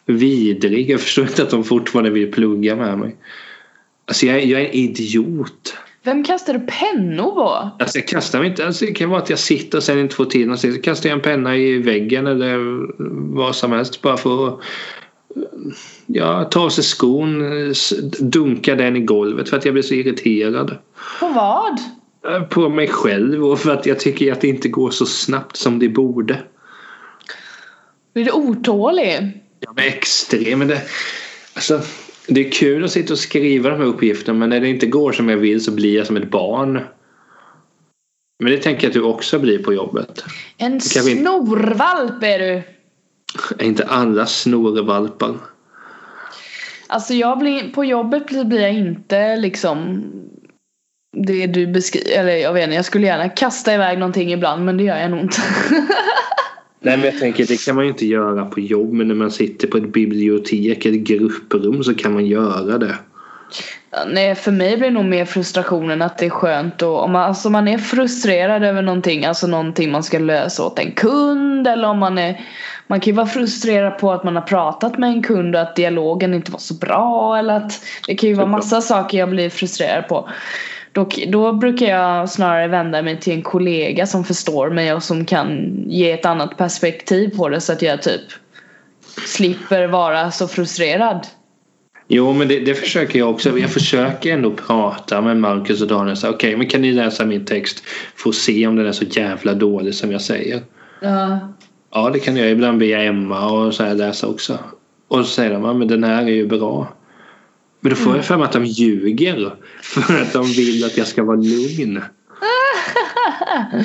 Vidrig, 0.06 0.90
jag 0.90 1.00
förstår 1.00 1.24
inte 1.24 1.42
att 1.42 1.50
de 1.50 1.64
fortfarande 1.64 2.10
vill 2.10 2.32
plugga 2.32 2.76
med 2.76 2.98
mig. 2.98 3.16
Alltså 4.06 4.26
jag, 4.26 4.44
jag 4.44 4.60
är 4.60 4.66
en 4.66 4.72
idiot. 4.72 5.76
Vem 6.02 6.24
kastar 6.24 6.52
du 6.52 6.60
pennor 6.60 7.30
på? 7.30 7.70
Alltså 7.78 7.98
jag 7.98 8.08
kastar 8.08 8.38
mig 8.38 8.48
inte. 8.48 8.66
Alltså 8.66 8.84
det 8.84 8.92
kan 8.92 9.10
vara 9.10 9.22
att 9.22 9.30
jag 9.30 9.38
sitter 9.38 9.78
och 9.78 9.84
sen 9.84 9.98
inte 9.98 10.14
får 10.14 10.24
tid 10.24 10.46
någonstans. 10.46 10.74
Så 10.74 10.82
kastar 10.82 11.08
jag 11.08 11.16
en 11.16 11.22
penna 11.22 11.56
i 11.56 11.78
väggen 11.78 12.26
eller 12.26 12.58
vad 13.36 13.56
som 13.56 13.72
helst 13.72 14.02
bara 14.02 14.16
för 14.16 14.48
att 14.48 14.60
ja, 16.06 16.44
ta 16.44 16.60
av 16.60 16.68
sig 16.68 16.84
skon, 16.84 17.44
dunka 18.18 18.74
den 18.74 18.96
i 18.96 19.00
golvet 19.00 19.48
för 19.48 19.56
att 19.56 19.64
jag 19.64 19.74
blir 19.74 19.82
så 19.82 19.94
irriterad. 19.94 20.76
På 21.20 21.28
vad? 21.28 21.78
På 22.50 22.68
mig 22.68 22.88
själv 22.88 23.44
och 23.44 23.58
för 23.58 23.70
att 23.70 23.86
jag 23.86 24.00
tycker 24.00 24.32
att 24.32 24.40
det 24.40 24.48
inte 24.48 24.68
går 24.68 24.90
så 24.90 25.06
snabbt 25.06 25.56
som 25.56 25.78
det 25.78 25.88
borde. 25.88 26.42
Blir 28.14 28.24
du 28.24 28.32
otålig? 28.32 29.42
Jag 29.60 29.84
är 29.84 29.88
extrem. 29.88 30.58
Men 30.58 30.68
det, 30.68 30.82
alltså, 31.54 31.80
det 32.28 32.46
är 32.46 32.52
kul 32.52 32.84
att 32.84 32.90
sitta 32.90 33.12
och 33.12 33.18
skriva 33.18 33.70
de 33.70 33.76
här 33.76 33.86
uppgifterna 33.86 34.38
men 34.38 34.48
när 34.48 34.60
det 34.60 34.68
inte 34.68 34.86
går 34.86 35.12
som 35.12 35.28
jag 35.28 35.36
vill 35.36 35.64
så 35.64 35.70
blir 35.70 35.96
jag 35.96 36.06
som 36.06 36.16
ett 36.16 36.30
barn. 36.30 36.80
Men 38.42 38.52
det 38.52 38.58
tänker 38.58 38.82
jag 38.82 38.88
att 38.90 38.94
du 38.94 39.02
också 39.02 39.38
blir 39.38 39.58
på 39.58 39.74
jobbet. 39.74 40.24
En 40.56 40.80
snorvalp 40.80 42.22
är 42.22 42.38
du. 42.38 42.62
Är 43.58 43.64
inte 43.64 43.84
alla 43.84 44.26
snorvalpar? 44.26 45.34
Alltså 46.86 47.14
jag 47.14 47.38
blir, 47.38 47.72
på 47.72 47.84
jobbet 47.84 48.46
blir 48.46 48.60
jag 48.60 48.72
inte 48.72 49.36
liksom 49.36 50.02
det 51.16 51.46
du 51.46 51.66
beskriver, 51.66 52.20
eller 52.20 52.36
jag 52.36 52.52
vet 52.52 52.64
inte, 52.64 52.74
jag 52.74 52.84
skulle 52.84 53.06
gärna 53.06 53.28
kasta 53.28 53.74
iväg 53.74 53.98
någonting 53.98 54.32
ibland 54.32 54.64
men 54.64 54.76
det 54.76 54.84
gör 54.84 54.98
jag 54.98 55.10
nog 55.10 55.20
inte. 55.20 55.40
Nej 56.80 56.96
men 56.96 57.06
jag 57.06 57.18
tänker 57.18 57.46
det 57.46 57.64
kan 57.64 57.74
man 57.74 57.84
ju 57.84 57.90
inte 57.90 58.06
göra 58.06 58.44
på 58.44 58.60
jobb 58.60 58.92
men 58.92 59.08
när 59.08 59.14
man 59.14 59.30
sitter 59.30 59.68
på 59.68 59.78
ett 59.78 59.92
bibliotek 59.92 60.86
eller 60.86 60.98
grupprum 60.98 61.84
så 61.84 61.94
kan 61.94 62.12
man 62.12 62.26
göra 62.26 62.78
det. 62.78 62.94
Nej 64.06 64.34
för 64.34 64.52
mig 64.52 64.76
blir 64.76 64.88
det 64.88 64.94
nog 64.94 65.04
mer 65.04 65.24
frustrationen 65.24 66.02
att 66.02 66.18
det 66.18 66.26
är 66.26 66.30
skönt 66.30 66.82
och 66.82 67.04
om 67.04 67.12
man, 67.12 67.22
alltså 67.22 67.50
man 67.50 67.68
är 67.68 67.78
frustrerad 67.78 68.64
över 68.64 68.82
någonting, 68.82 69.24
alltså 69.24 69.46
någonting 69.46 69.90
man 69.90 70.02
ska 70.02 70.18
lösa 70.18 70.64
åt 70.64 70.78
en 70.78 70.92
kund 70.92 71.66
eller 71.66 71.88
om 71.88 71.98
man 71.98 72.18
är 72.18 72.40
man 72.86 73.00
kan 73.00 73.10
ju 73.10 73.16
vara 73.16 73.26
frustrerad 73.26 73.98
på 73.98 74.12
att 74.12 74.24
man 74.24 74.36
har 74.36 74.42
pratat 74.42 74.98
med 74.98 75.10
en 75.10 75.22
kund 75.22 75.54
och 75.56 75.62
att 75.62 75.76
dialogen 75.76 76.34
inte 76.34 76.52
var 76.52 76.58
så 76.58 76.74
bra 76.74 77.38
eller 77.38 77.54
att 77.54 77.80
det 78.06 78.14
kan 78.14 78.28
ju 78.28 78.34
vara 78.34 78.46
massa 78.46 78.80
saker 78.80 79.18
jag 79.18 79.30
blir 79.30 79.50
frustrerad 79.50 80.08
på. 80.08 80.28
Då, 80.92 81.08
då 81.28 81.52
brukar 81.52 81.86
jag 81.86 82.30
snarare 82.30 82.68
vända 82.68 83.02
mig 83.02 83.20
till 83.20 83.32
en 83.32 83.42
kollega 83.42 84.06
som 84.06 84.24
förstår 84.24 84.70
mig 84.70 84.94
och 84.94 85.02
som 85.02 85.24
kan 85.24 85.74
ge 85.86 86.12
ett 86.12 86.26
annat 86.26 86.56
perspektiv 86.56 87.36
på 87.36 87.48
det 87.48 87.60
så 87.60 87.72
att 87.72 87.82
jag 87.82 88.02
typ 88.02 88.22
slipper 89.26 89.86
vara 89.86 90.30
så 90.30 90.48
frustrerad. 90.48 91.26
Jo 92.08 92.32
men 92.32 92.48
det, 92.48 92.60
det 92.60 92.74
försöker 92.74 93.18
jag 93.18 93.30
också. 93.30 93.58
Jag 93.58 93.70
försöker 93.70 94.32
ändå 94.32 94.50
prata 94.50 95.20
med 95.20 95.36
Marcus 95.36 95.82
och 95.82 95.88
Daniel. 95.88 96.16
Okej 96.16 96.30
okay, 96.30 96.56
men 96.56 96.66
kan 96.66 96.80
ni 96.80 96.92
läsa 96.92 97.24
min 97.24 97.44
text 97.44 97.84
att 98.26 98.34
se 98.34 98.66
om 98.66 98.76
den 98.76 98.86
är 98.86 98.92
så 98.92 99.04
jävla 99.04 99.54
dålig 99.54 99.94
som 99.94 100.12
jag 100.12 100.20
säger. 100.20 100.62
Ja. 101.00 101.38
Ja 101.92 102.10
det 102.10 102.18
kan 102.18 102.36
jag 102.36 102.50
ibland 102.50 102.78
be 102.78 102.86
Emma 102.86 103.50
och 103.50 103.74
så 103.74 103.84
här 103.84 103.94
läsa 103.94 104.26
också. 104.26 104.58
Och 105.08 105.18
så 105.18 105.24
säger 105.24 105.50
de 105.50 105.78
men 105.78 105.88
den 105.88 106.04
här 106.04 106.22
är 106.22 106.28
ju 106.28 106.46
bra. 106.46 106.88
Men 107.80 107.90
då 107.90 107.96
får 107.96 108.10
mm. 108.10 108.16
jag 108.16 108.24
för 108.24 108.36
mig 108.36 108.44
att 108.44 108.52
de 108.52 108.64
ljuger. 108.64 109.54
För 109.82 110.22
att 110.22 110.32
de 110.32 110.46
vill 110.46 110.84
att 110.84 110.96
jag 110.96 111.06
ska 111.06 111.24
vara 111.24 111.36
lugn. 111.36 112.02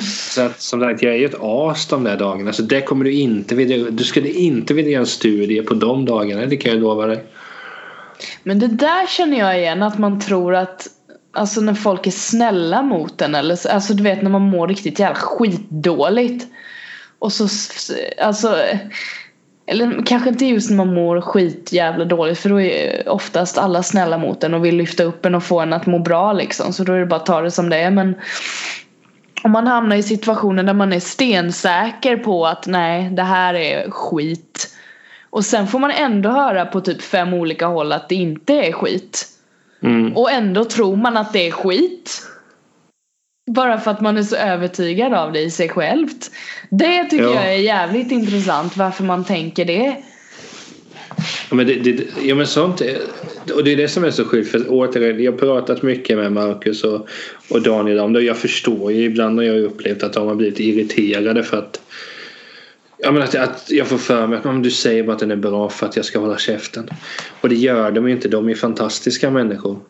Så 0.00 0.42
att 0.42 0.60
som 0.60 0.80
sagt 0.80 1.02
jag 1.02 1.14
är 1.14 1.18
ju 1.18 1.24
ett 1.24 1.40
as 1.40 1.86
de 1.86 2.04
där 2.04 2.16
dagarna. 2.16 2.52
Så 2.52 2.62
det 2.62 2.80
kommer 2.80 3.04
du 3.04 3.12
inte 3.12 3.54
vilja. 3.54 3.90
Du 3.90 4.04
skulle 4.04 4.30
inte 4.30 4.74
vilja 4.74 4.90
göra 4.90 5.00
en 5.00 5.06
studie 5.06 5.62
på 5.62 5.74
de 5.74 6.04
dagarna. 6.04 6.46
Det 6.46 6.56
kan 6.56 6.72
jag 6.72 6.80
lova 6.80 7.06
dig. 7.06 7.24
Men 8.42 8.58
det 8.58 8.68
där 8.68 9.06
känner 9.06 9.38
jag 9.38 9.58
igen. 9.58 9.82
Att 9.82 9.98
man 9.98 10.20
tror 10.20 10.54
att 10.54 10.88
Alltså 11.36 11.60
när 11.60 11.74
folk 11.74 12.06
är 12.06 12.10
snälla 12.10 12.82
mot 12.82 13.22
en 13.22 13.34
eller 13.34 13.56
så, 13.56 13.68
alltså 13.68 13.94
du 13.94 14.02
vet 14.02 14.22
när 14.22 14.30
man 14.30 14.42
mår 14.42 14.68
riktigt 14.68 14.98
jävla 14.98 15.14
skitdåligt. 15.14 16.46
Och 17.18 17.32
så 17.32 17.48
alltså 18.22 18.56
eller 19.66 20.06
kanske 20.06 20.28
inte 20.28 20.46
just 20.46 20.70
när 20.70 20.76
man 20.76 20.94
mår 20.94 21.20
skit 21.20 21.72
jävla 21.72 22.04
dåligt 22.04 22.38
för 22.38 22.48
då 22.48 22.60
är 22.60 23.08
oftast 23.08 23.58
alla 23.58 23.82
snälla 23.82 24.18
mot 24.18 24.44
en 24.44 24.54
och 24.54 24.64
vill 24.64 24.76
lyfta 24.76 25.04
upp 25.04 25.26
en 25.26 25.34
och 25.34 25.44
få 25.44 25.60
en 25.60 25.72
att 25.72 25.86
må 25.86 25.98
bra 25.98 26.32
liksom. 26.32 26.72
Så 26.72 26.84
då 26.84 26.92
är 26.92 26.98
det 26.98 27.06
bara 27.06 27.20
att 27.20 27.26
ta 27.26 27.40
det 27.40 27.50
som 27.50 27.70
det 27.70 27.76
är. 27.76 27.90
Men 27.90 28.14
om 29.42 29.50
man 29.50 29.66
hamnar 29.66 29.96
i 29.96 30.02
situationer 30.02 30.62
där 30.62 30.74
man 30.74 30.92
är 30.92 31.00
stensäker 31.00 32.16
på 32.16 32.46
att 32.46 32.66
nej 32.66 33.10
det 33.10 33.22
här 33.22 33.54
är 33.54 33.90
skit. 33.90 34.73
Och 35.34 35.44
sen 35.44 35.66
får 35.66 35.78
man 35.78 35.90
ändå 35.90 36.28
höra 36.28 36.66
på 36.66 36.80
typ 36.80 37.02
fem 37.02 37.34
olika 37.34 37.66
håll 37.66 37.92
att 37.92 38.08
det 38.08 38.14
inte 38.14 38.52
är 38.52 38.72
skit. 38.72 39.28
Mm. 39.82 40.16
Och 40.16 40.30
ändå 40.30 40.64
tror 40.64 40.96
man 40.96 41.16
att 41.16 41.32
det 41.32 41.46
är 41.46 41.50
skit. 41.50 42.22
Bara 43.50 43.80
för 43.80 43.90
att 43.90 44.00
man 44.00 44.16
är 44.16 44.22
så 44.22 44.36
övertygad 44.36 45.14
av 45.14 45.32
det 45.32 45.40
i 45.40 45.50
sig 45.50 45.68
självt. 45.68 46.30
Det 46.70 47.04
tycker 47.04 47.24
Ja. 47.24 47.34
jag 47.34 47.54
är 47.54 47.58
jävligt 47.58 48.12
intressant 48.12 48.76
varför 48.76 49.04
man 49.04 49.24
tänker 49.24 49.64
det. 49.64 49.96
Ja, 51.50 51.56
men, 51.56 51.66
det, 51.66 51.74
det, 51.74 52.04
ja, 52.22 52.34
men 52.34 52.46
sånt 52.46 52.80
är, 52.80 52.98
och 53.54 53.64
det 53.64 53.72
är 53.72 53.76
det 53.76 53.88
som 53.88 54.04
är 54.04 54.10
så 54.10 54.24
sjukt. 54.24 54.50
För 54.50 54.64
återigen, 54.68 55.22
jag 55.22 55.32
har 55.32 55.38
pratat 55.38 55.82
mycket 55.82 56.16
med 56.16 56.32
Marcus 56.32 56.84
och, 56.84 57.08
och 57.50 57.62
Daniel 57.62 57.98
om 57.98 58.12
det. 58.12 58.18
Och 58.18 58.24
jag 58.24 58.38
förstår 58.38 58.92
ju 58.92 59.04
ibland 59.04 59.36
när 59.36 59.42
jag 59.42 59.54
har 59.54 59.60
upplevt 59.60 60.02
att 60.02 60.12
de 60.12 60.28
har 60.28 60.34
blivit 60.34 60.60
irriterade 60.60 61.42
för 61.42 61.58
att 61.58 61.80
Ja, 63.04 63.12
men 63.12 63.22
att, 63.22 63.34
att 63.34 63.70
jag 63.70 63.86
får 63.86 63.98
för 63.98 64.26
mig 64.26 64.38
att 64.44 64.62
du 64.62 64.70
säger 64.70 65.02
bara 65.02 65.12
att 65.12 65.18
den 65.18 65.30
är 65.30 65.36
bra 65.36 65.68
för 65.68 65.86
att 65.86 65.96
jag 65.96 66.04
ska 66.04 66.18
hålla 66.18 66.38
käften. 66.38 66.88
Och 67.40 67.48
det 67.48 67.54
gör 67.54 67.90
de 67.90 68.08
ju 68.08 68.14
inte. 68.14 68.28
De 68.28 68.48
är 68.48 68.54
fantastiska 68.54 69.30
människor. 69.30 69.80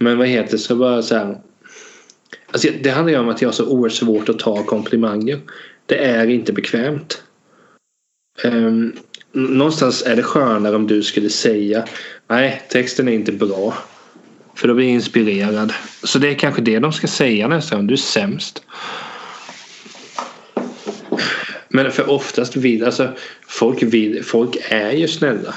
Men 0.00 0.18
vad 0.18 0.26
heter 0.26 0.50
det 0.50 0.58
så 0.58 0.76
bara 0.76 1.02
så 1.02 1.14
här. 1.14 1.40
Alltså 2.50 2.68
det 2.82 2.90
handlar 2.90 3.12
ju 3.12 3.18
om 3.18 3.28
att 3.28 3.42
jag 3.42 3.48
har 3.48 3.52
så 3.52 3.66
oerhört 3.66 3.92
svårt 3.92 4.28
att 4.28 4.38
ta 4.38 4.62
komplimanger. 4.62 5.40
Det 5.86 6.04
är 6.04 6.26
inte 6.26 6.52
bekvämt. 6.52 7.22
Um, 8.44 8.92
någonstans 9.32 10.02
är 10.02 10.16
det 10.16 10.22
skönare 10.22 10.76
om 10.76 10.86
du 10.86 11.02
skulle 11.02 11.30
säga 11.30 11.84
nej, 12.28 12.62
texten 12.68 13.08
är 13.08 13.12
inte 13.12 13.32
bra. 13.32 13.74
För 14.54 14.68
då 14.68 14.74
blir 14.74 14.86
jag 14.86 14.94
inspirerad. 14.94 15.72
Så 16.02 16.18
det 16.18 16.28
är 16.28 16.34
kanske 16.34 16.62
det 16.62 16.78
de 16.78 16.92
ska 16.92 17.06
säga 17.06 17.48
nästa 17.48 17.76
gång. 17.76 17.86
Du 17.86 17.94
är 17.94 17.98
sämst. 17.98 18.62
Men 21.76 21.90
för 21.90 22.10
oftast 22.10 22.56
vill, 22.56 22.84
alltså 22.84 23.08
folk 23.46 23.82
vill, 23.82 24.24
folk 24.24 24.56
är 24.70 24.90
ju 24.90 25.08
snälla. 25.08 25.54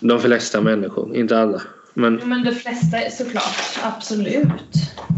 De 0.00 0.20
flesta 0.20 0.60
människor, 0.60 1.16
inte 1.16 1.38
alla. 1.38 1.62
Men 1.94 2.14
Men 2.24 2.44
de 2.44 2.52
flesta 2.52 2.98
är 2.98 3.10
såklart, 3.10 3.78
absolut. 3.82 4.46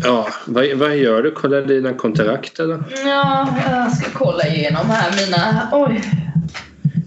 ja, 0.04 0.28
vad, 0.46 0.72
vad 0.74 0.96
gör 0.96 1.22
du? 1.22 1.30
Kollar 1.30 1.62
dina 1.62 1.92
kontrakt 1.94 2.60
eller? 2.60 2.84
Ja, 3.04 3.48
jag 3.70 3.92
ska 3.92 4.10
kolla 4.12 4.46
igenom 4.46 4.86
här 4.90 5.26
mina... 5.26 5.68
Oj! 5.72 6.02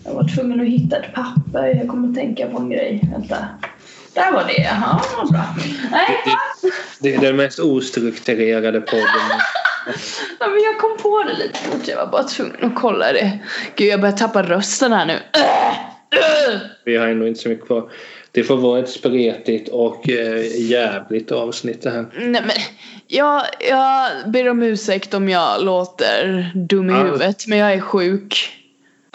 Jag 0.06 0.14
var 0.14 0.28
tvungen 0.36 0.60
att 0.60 0.68
hitta 0.68 0.98
ett 0.98 1.14
papper. 1.14 1.68
Jag 1.68 1.88
kommer 1.88 2.10
att 2.10 2.16
tänka 2.16 2.48
på 2.48 2.58
en 2.58 2.70
grej. 2.70 3.10
Vänta. 3.12 3.38
Där 4.16 4.32
var 4.32 4.44
det. 4.44 4.62
Ja, 4.62 5.02
vad 5.18 5.32
bra. 5.32 5.56
Nej, 5.92 6.22
Det 7.00 7.16
är 7.16 7.22
den 7.22 7.36
mest 7.36 7.60
ostrukturerade 7.60 8.82
podden. 8.82 9.06
Ja, 10.40 10.48
men 10.48 10.64
jag 10.64 10.78
kom 10.80 10.98
på 10.98 11.24
det 11.24 11.34
lite 11.34 11.60
fort. 11.60 11.88
Jag 11.88 11.98
var 11.98 12.08
bara 12.08 12.24
tvungen 12.24 12.66
att 12.66 12.76
kolla 12.76 13.14
det. 13.14 13.40
Gud, 13.76 13.88
jag 13.88 14.02
börjar 14.02 14.18
tappa 14.18 14.44
rösten 14.44 14.94
här 14.94 15.06
nu. 15.06 15.14
Äh, 15.14 15.70
äh. 16.52 16.60
Vi 16.86 16.98
har 16.98 17.08
ändå 17.08 17.28
inte 17.28 17.40
så 17.40 17.50
mycket 17.50 17.66
kvar. 17.66 17.92
Det 18.32 18.44
får 18.44 18.58
vara 18.58 18.80
ett 18.80 18.90
spretigt 18.90 19.70
och 19.70 20.10
eh, 20.10 20.62
jävligt 20.62 21.32
avsnitt 21.32 21.82
det 21.82 21.90
här. 21.90 22.06
Nej, 22.14 22.42
men 22.42 22.56
jag, 23.08 23.44
jag 23.70 24.12
ber 24.32 24.50
om 24.50 24.64
ursäkt 24.64 25.14
om 25.14 25.30
jag 25.30 25.64
låter 25.64 26.52
dum 26.56 26.90
i 26.90 26.94
huvudet. 26.94 27.48
Men 27.48 27.58
jag 27.58 27.74
är 27.74 27.82
sjuk. 27.82 28.52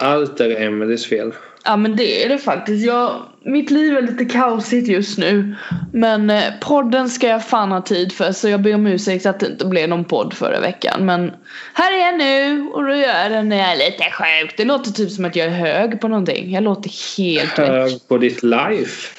Allt 0.01 0.41
är 0.41 0.61
Emelies 0.61 1.07
fel. 1.07 1.33
Ja 1.65 1.77
men 1.77 1.97
det 1.97 2.25
är 2.25 2.29
det 2.29 2.39
faktiskt. 2.39 2.87
Jag, 2.87 3.23
mitt 3.43 3.71
liv 3.71 3.97
är 3.97 4.03
lite 4.03 4.25
kaosigt 4.25 4.89
just 4.89 5.19
nu. 5.19 5.55
Men 5.93 6.31
eh, 6.31 6.43
podden 6.61 7.09
ska 7.09 7.29
jag 7.29 7.47
fan 7.47 7.73
ha 7.73 7.83
tid 7.83 8.13
för 8.13 8.33
så 8.33 8.49
jag 8.49 8.63
ber 8.63 8.75
om 8.75 8.87
ursäkt 8.87 9.27
att 9.27 9.41
det 9.41 9.47
inte 9.47 9.67
blev 9.67 9.89
någon 9.89 10.05
podd 10.05 10.35
förra 10.35 10.61
veckan. 10.61 11.07
Men 11.07 11.33
här 11.75 11.93
är 11.93 11.99
jag 11.99 12.19
nu 12.19 12.63
och 12.73 12.85
då 12.85 12.95
gör 12.95 13.23
jag 13.23 13.31
den 13.31 13.49
när 13.49 13.57
jag 13.57 13.73
är 13.73 13.77
lite 13.77 14.05
sjuk. 14.05 14.55
Det 14.57 14.65
låter 14.65 14.91
typ 14.91 15.11
som 15.11 15.25
att 15.25 15.37
jag 15.37 15.47
är 15.47 15.51
hög 15.51 16.01
på 16.01 16.09
någonting. 16.09 16.51
Jag 16.51 16.63
låter 16.63 17.17
helt 17.19 17.59
väck. 17.59 17.69
Hög 17.69 18.09
på 18.09 18.19
ditt 18.19 18.43
life? 18.43 19.17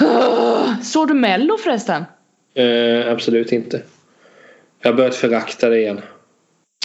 Såg 0.82 1.08
du 1.08 1.14
mello 1.14 1.56
förresten? 1.56 2.04
Eh, 2.54 3.12
absolut 3.12 3.52
inte. 3.52 3.82
Jag 4.82 4.90
har 4.90 4.96
börjat 4.96 5.14
förakta 5.14 5.68
det 5.68 5.78
igen. 5.78 6.00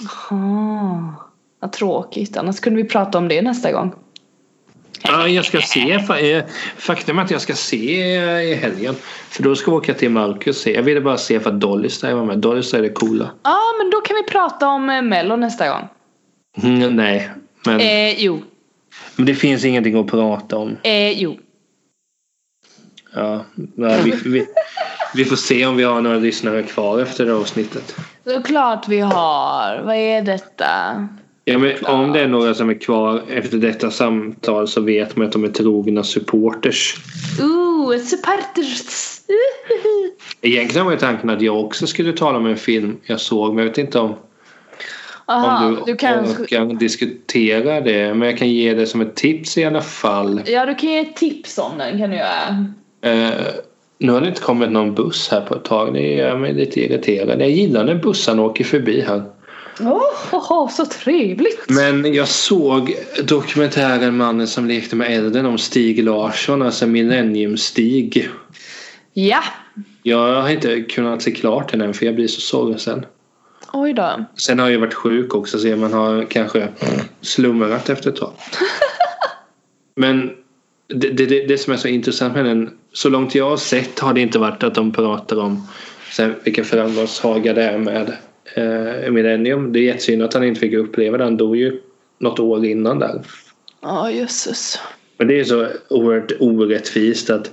Aha. 0.03 1.24
Vad 1.65 1.71
tråkigt. 1.71 2.37
Annars 2.37 2.59
kunde 2.59 2.83
vi 2.83 2.89
prata 2.89 3.17
om 3.17 3.27
det 3.27 3.41
nästa 3.41 3.71
gång. 3.71 3.93
Ja, 5.03 5.27
jag 5.27 5.45
ska 5.45 5.61
se. 5.61 5.91
eh, 5.91 6.43
Faktum 6.77 7.19
är 7.19 7.23
att 7.23 7.31
jag 7.31 7.41
ska 7.41 7.53
se 7.53 8.15
eh, 8.15 8.41
i 8.41 8.55
helgen. 8.55 8.95
För 9.29 9.43
då 9.43 9.55
ska 9.55 9.71
jag 9.71 9.77
åka 9.77 9.93
till 9.93 10.09
Marcus. 10.11 10.61
se. 10.61 10.73
Jag 10.73 10.83
ville 10.83 11.01
bara 11.01 11.17
se 11.17 11.39
för 11.39 11.49
att 11.49 11.59
Dolly 11.59 11.89
Style 11.89 12.13
var 12.13 12.25
med. 12.25 12.37
Dolly 12.37 12.63
Style 12.63 12.85
är 12.87 12.93
coola. 12.93 13.29
Ja 13.43 13.59
men 13.77 13.89
då 13.89 14.01
kan 14.01 14.15
vi 14.15 14.23
prata 14.23 14.67
om 14.67 14.89
eh, 14.89 15.01
mello 15.01 15.35
nästa 15.35 15.69
gång. 15.69 15.87
Mm, 16.63 16.95
nej, 16.95 17.29
men, 17.65 17.79
Eh, 17.79 18.23
jo. 18.23 18.41
men 19.15 19.25
det 19.25 19.35
finns 19.35 19.65
ingenting 19.65 19.99
att 19.99 20.07
prata 20.07 20.57
om. 20.57 20.77
Eh, 20.83 21.11
jo. 21.11 21.37
Ja, 23.13 23.45
nej, 23.55 24.01
vi, 24.03 24.11
vi, 24.29 24.45
vi 25.15 25.25
får 25.25 25.35
se 25.35 25.65
om 25.65 25.75
vi 25.75 25.83
har 25.83 26.01
några 26.01 26.17
lyssnare 26.17 26.63
kvar 26.63 26.99
efter 26.99 27.25
det 27.25 27.33
avsnittet. 27.35 27.95
Såklart 28.25 28.87
vi 28.87 28.99
har. 28.99 29.81
Vad 29.85 29.95
är 29.95 30.21
detta? 30.21 31.07
Ja, 31.47 31.57
men 31.57 31.85
om 31.85 32.13
det 32.13 32.19
är 32.19 32.27
några 32.27 32.53
som 32.53 32.69
är 32.69 32.73
kvar 32.73 33.21
efter 33.29 33.57
detta 33.57 33.91
samtal 33.91 34.67
så 34.67 34.81
vet 34.81 35.15
man 35.15 35.27
att 35.27 35.33
de 35.33 35.43
är 35.43 35.47
trogna 35.47 36.03
supporters. 36.03 36.95
Ooh, 37.41 37.97
supporters! 37.97 38.81
Egentligen 40.41 40.85
var 40.85 40.93
ju 40.93 40.99
tanken 40.99 41.29
att 41.29 41.41
jag 41.41 41.65
också 41.65 41.87
skulle 41.87 42.13
tala 42.13 42.37
om 42.37 42.45
en 42.45 42.57
film 42.57 42.97
jag 43.03 43.19
såg 43.19 43.53
men 43.53 43.63
jag 43.63 43.69
vet 43.69 43.77
inte 43.77 43.99
om, 43.99 44.15
Aha, 45.25 45.65
om 45.65 45.75
du, 45.75 45.91
du 45.91 45.97
kanske... 45.97 46.43
orkar 46.43 46.65
diskutera 46.65 47.81
det. 47.81 48.13
Men 48.13 48.29
jag 48.29 48.37
kan 48.37 48.49
ge 48.49 48.73
det 48.73 48.87
som 48.87 49.01
ett 49.01 49.15
tips 49.15 49.57
i 49.57 49.63
alla 49.63 49.81
fall. 49.81 50.41
Ja, 50.45 50.65
du 50.65 50.75
kan 50.75 50.89
ge 50.89 50.99
ett 50.99 51.15
tips 51.15 51.57
om 51.57 51.77
den 51.77 51.97
kan 51.97 52.09
du 52.09 52.15
göra. 52.15 52.65
Eh, 53.01 53.45
nu 53.97 54.11
har 54.11 54.21
det 54.21 54.27
inte 54.27 54.41
kommit 54.41 54.71
någon 54.71 54.95
buss 54.95 55.29
här 55.31 55.41
på 55.41 55.55
ett 55.55 55.63
tag. 55.63 55.93
Det 55.93 56.13
gör 56.13 56.37
mig 56.37 56.53
lite 56.53 56.81
irriterad. 56.81 57.41
Jag 57.41 57.49
gillar 57.49 57.83
när 57.83 57.95
bussarna 57.95 58.41
åker 58.41 58.63
förbi 58.63 59.01
här. 59.01 59.23
Åh, 59.79 60.01
oh, 60.31 60.69
så 60.69 60.85
trevligt! 60.85 61.69
Men 61.69 62.13
jag 62.13 62.27
såg 62.27 62.95
dokumentären 63.23 64.17
Mannen 64.17 64.47
som 64.47 64.65
lekte 64.65 64.95
med 64.95 65.11
elden 65.17 65.45
om 65.45 65.57
Stig 65.57 66.03
Larsson, 66.03 66.61
alltså 66.61 66.85
Millennium-Stig. 66.85 68.29
Ja! 69.13 69.43
Jag 70.03 70.41
har 70.41 70.49
inte 70.49 70.81
kunnat 70.81 71.21
se 71.21 71.31
klart 71.31 71.71
den 71.71 71.81
än 71.81 71.93
för 71.93 72.05
jag 72.05 72.15
blir 72.15 72.27
så 72.27 72.41
sorgsen. 72.41 73.05
Oj 73.73 73.93
då. 73.93 74.25
Sen 74.35 74.59
har 74.59 74.69
jag 74.69 74.79
varit 74.79 74.93
sjuk 74.93 75.35
också 75.35 75.59
så 75.59 75.67
man 75.67 75.93
har 75.93 76.25
kanske 76.25 76.67
slumrat 77.21 77.89
efter 77.89 78.09
ett 78.09 78.15
tag. 78.15 78.33
Men 79.95 80.31
det, 80.87 81.09
det, 81.09 81.47
det, 81.47 81.57
som 81.57 81.73
är 81.73 81.77
så 81.77 81.87
intressant 81.87 82.33
med 82.33 82.45
den, 82.45 82.69
så 82.93 83.09
långt 83.09 83.35
jag 83.35 83.49
har 83.49 83.57
sett 83.57 83.99
har 83.99 84.13
det 84.13 84.21
inte 84.21 84.39
varit 84.39 84.63
att 84.63 84.75
de 84.75 84.91
pratar 84.91 85.39
om 85.39 85.67
sen, 86.11 86.35
vilken 86.43 86.65
framgångssaga 86.65 87.53
det 87.53 87.63
är 87.63 87.77
med 87.77 88.13
eh, 88.55 89.11
Millennium. 89.11 89.73
Det 89.73 89.79
är 89.79 89.83
jättesynd 89.83 90.23
att 90.23 90.33
han 90.33 90.43
inte 90.43 90.59
fick 90.59 90.73
uppleva 90.73 91.17
den. 91.17 91.25
Han 91.25 91.37
dog 91.37 91.55
ju 91.55 91.81
något 92.19 92.39
år 92.39 92.65
innan 92.65 92.99
där. 92.99 93.21
Ja, 93.81 94.11
jösses. 94.11 94.79
Men 95.17 95.27
det 95.27 95.39
är 95.39 95.43
så 95.43 95.67
oerhört 95.89 96.31
orättvist 96.39 97.29
att 97.29 97.51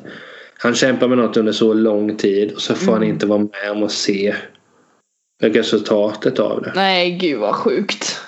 han 0.59 0.75
kämpar 0.75 1.09
med 1.09 1.19
något 1.19 1.37
under 1.37 1.53
så 1.53 1.73
lång 1.73 2.17
tid 2.17 2.53
och 2.53 2.61
så 2.61 2.75
får 2.75 2.93
han 2.93 3.03
inte 3.03 3.27
vara 3.27 3.39
med 3.39 3.71
om 3.71 3.83
att 3.83 3.93
se 3.93 4.35
resultatet 5.43 6.39
av 6.39 6.63
det. 6.63 6.73
Nej, 6.75 7.11
gud 7.11 7.39
vad 7.39 7.55
sjukt. 7.55 8.21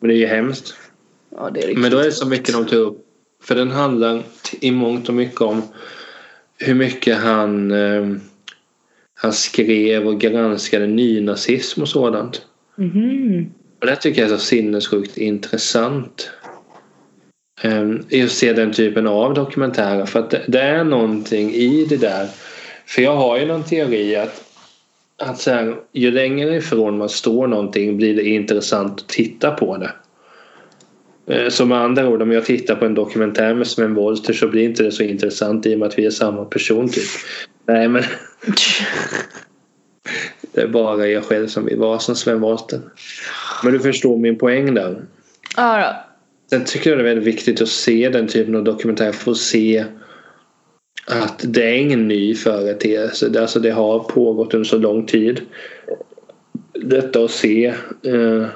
Men 0.00 0.08
det 0.08 0.14
är 0.14 0.18
ju 0.18 0.26
hemskt. 0.26 0.74
Ja, 1.36 1.50
det 1.50 1.60
är 1.60 1.66
riktigt. 1.66 1.82
Men 1.82 1.90
då 1.90 1.98
är 1.98 2.04
det 2.04 2.12
så 2.12 2.28
mycket 2.28 2.54
de 2.54 2.66
tar 2.66 2.76
upp. 2.76 2.98
För 3.42 3.54
den 3.54 3.70
handlar 3.70 4.22
i 4.60 4.70
mångt 4.70 5.08
och 5.08 5.14
mycket 5.14 5.40
om 5.40 5.62
hur 6.58 6.74
mycket 6.74 7.18
han, 7.18 7.70
eh, 7.70 8.16
han 9.22 9.32
skrev 9.32 10.06
och 10.06 10.20
granskade 10.20 10.86
nynazism 10.86 11.82
och 11.82 11.88
sådant. 11.88 12.42
Mhm. 12.76 13.52
Och 13.80 13.86
det 13.86 13.96
tycker 13.96 14.22
jag 14.22 14.30
är 14.30 14.36
så 14.36 14.44
sinnessjukt 14.44 15.16
intressant. 15.16 16.30
Um, 17.64 18.04
just 18.08 18.38
se 18.38 18.52
den 18.52 18.72
typen 18.72 19.06
av 19.06 19.34
dokumentärer. 19.34 20.06
För 20.06 20.20
att 20.20 20.34
det, 20.46 20.60
är 20.60 20.84
någonting 20.84 21.50
i 21.50 21.86
det 21.88 21.96
där. 21.96 22.28
För 22.86 23.02
jag 23.02 23.16
har 23.16 23.38
ju 23.38 23.46
någon 23.46 23.62
teori 23.62 24.16
att, 24.16 24.44
att 25.22 25.40
så 25.40 25.50
här, 25.50 25.76
ju 25.92 26.10
längre 26.10 26.56
ifrån 26.56 26.98
man 26.98 27.08
står 27.08 27.46
någonting 27.46 27.96
blir 27.96 28.16
det 28.16 28.28
intressant 28.28 29.00
att 29.00 29.08
titta 29.08 29.50
på 29.50 29.76
det. 29.76 29.92
Eh, 31.34 31.48
Så 31.48 31.64
med 31.66 31.78
andra 31.78 32.08
ord, 32.08 32.22
om 32.22 32.32
jag 32.32 32.44
tittar 32.44 32.74
på 32.74 32.84
en 32.84 32.94
dokumentär 32.94 33.54
med 33.54 33.66
Sven 33.66 33.94
Wollter 33.94 34.32
så 34.32 34.48
blir 34.48 34.64
inte 34.64 34.82
det 34.82 34.92
så 34.92 35.02
intressant 35.02 35.66
i 35.66 35.74
och 35.74 35.78
med 35.78 35.88
att 35.88 35.98
vi 35.98 36.06
är 36.06 36.10
samma 36.10 36.44
person 36.44 36.88
typ. 36.88 37.08
Nej 37.66 37.88
men 37.88 38.02
det 40.52 40.60
är 40.60 40.68
bara 40.68 41.06
jag 41.06 41.24
själv 41.24 41.46
som 41.46 41.64
vill 41.64 41.78
vara 41.78 41.98
som 41.98 42.16
Sven 42.16 42.40
Wollter. 42.40 42.80
Men 43.64 43.72
du 43.72 43.80
förstår 43.80 44.18
min 44.18 44.38
poäng 44.38 44.74
där. 44.74 45.04
Ja 45.56 45.78
då. 45.80 46.12
Sen 46.50 46.64
tycker 46.64 46.90
jag 46.90 46.98
det 46.98 47.02
är 47.02 47.14
väldigt 47.14 47.34
viktigt 47.34 47.62
att 47.62 47.68
se 47.68 48.08
den 48.08 48.28
typen 48.28 48.56
av 48.56 48.64
dokumentär 48.64 49.12
för 49.12 49.30
att 49.30 49.36
se 49.36 49.84
att 51.06 51.44
det 51.46 51.64
är 51.64 51.74
ingen 51.74 52.08
ny 52.08 52.34
företeelse. 52.34 53.28
Det, 53.28 53.40
alltså 53.40 53.60
det 53.60 53.70
har 53.70 53.98
pågått 53.98 54.54
under 54.54 54.68
så 54.68 54.78
lång 54.78 55.06
tid. 55.06 55.40
Detta 56.72 57.24
att 57.24 57.30
se 57.30 57.74
eh, 58.02 58.46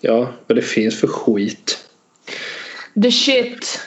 ja, 0.00 0.32
vad 0.46 0.58
det 0.58 0.62
finns 0.62 1.00
för 1.00 1.06
skit. 1.06 1.78
The 3.02 3.12
shit. 3.12 3.80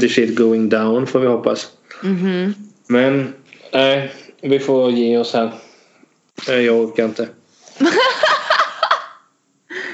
The 0.00 0.08
shit 0.08 0.36
going 0.36 0.68
down 0.68 1.06
får 1.06 1.20
vi 1.20 1.26
hoppas. 1.26 1.70
Mhm. 2.02 2.54
Men 2.86 3.34
nej, 3.72 4.12
vi 4.40 4.58
får 4.58 4.90
ge 4.90 5.18
oss 5.18 5.32
här. 5.32 5.52
Nej, 6.48 6.64
jag 6.64 6.76
orkar 6.76 7.04
inte. 7.04 7.28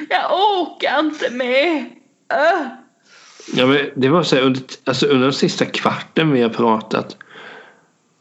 Jag 0.09 0.33
orkar 0.33 1.01
inte 1.01 1.31
med. 1.31 1.85
Öh. 2.33 2.67
Ja, 3.55 3.67
men 3.67 3.91
det 3.97 4.09
var 4.09 4.23
så 4.23 4.37
här, 4.37 4.43
under, 4.43 4.63
alltså 4.85 5.07
under 5.07 5.23
den 5.23 5.33
sista 5.33 5.65
kvarten 5.65 6.31
vi 6.31 6.43
har 6.43 6.49
pratat 6.49 7.17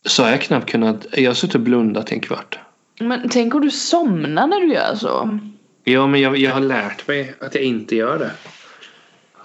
så 0.06 0.24
har 0.24 0.30
jag 0.30 0.42
knappt 0.42 0.70
kunnat... 0.70 1.06
Jag 1.12 1.30
har 1.30 1.34
suttit 1.34 1.56
och 1.56 1.62
blundat 1.62 2.12
i 2.12 2.16
en 2.16 2.22
kvart. 2.22 2.60
Men 3.00 3.30
tänk 3.30 3.56
om 3.56 3.62
du 3.62 3.72
somnar 3.72 4.48
när 4.48 4.60
du 4.60 4.74
gör 4.74 4.96
så. 4.96 5.40
Ja, 5.84 6.08
men 6.08 6.22
jag, 6.22 6.38
jag 6.38 6.52
har 6.52 6.60
lärt 6.60 7.08
mig 7.08 7.34
att 7.40 7.56
jag 7.56 7.64
inte 7.64 7.96
gör 7.96 8.20
det. 8.20 8.32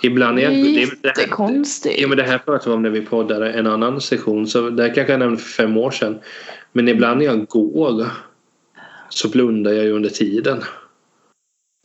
Ibland 0.02 0.38
Det 0.38 0.42
är 0.44 0.50
är 0.50 0.54
jag... 0.54 0.90
det- 1.02 1.08
jättekonstigt. 1.08 2.00
Ja 2.00 2.08
men 2.08 2.16
det 2.16 2.22
här 2.24 2.38
pratade 2.38 2.70
vi 2.70 2.74
om 2.76 2.82
när 2.82 2.90
vi 2.90 3.00
poddade 3.00 3.52
en 3.52 3.66
annan 3.66 4.00
session. 4.00 4.46
Så 4.46 4.70
det 4.70 4.82
här 4.82 4.94
kanske 4.94 5.12
jag 5.12 5.18
nämnde 5.20 5.38
för 5.38 5.48
fem 5.50 5.76
år 5.76 5.90
sedan. 5.90 6.18
Men 6.72 6.88
ibland 6.88 7.18
när 7.18 7.24
jag 7.26 7.46
går 7.46 8.06
så 9.08 9.28
blundar 9.28 9.72
jag 9.72 9.84
ju 9.84 9.92
under 9.92 10.10
tiden. 10.10 10.58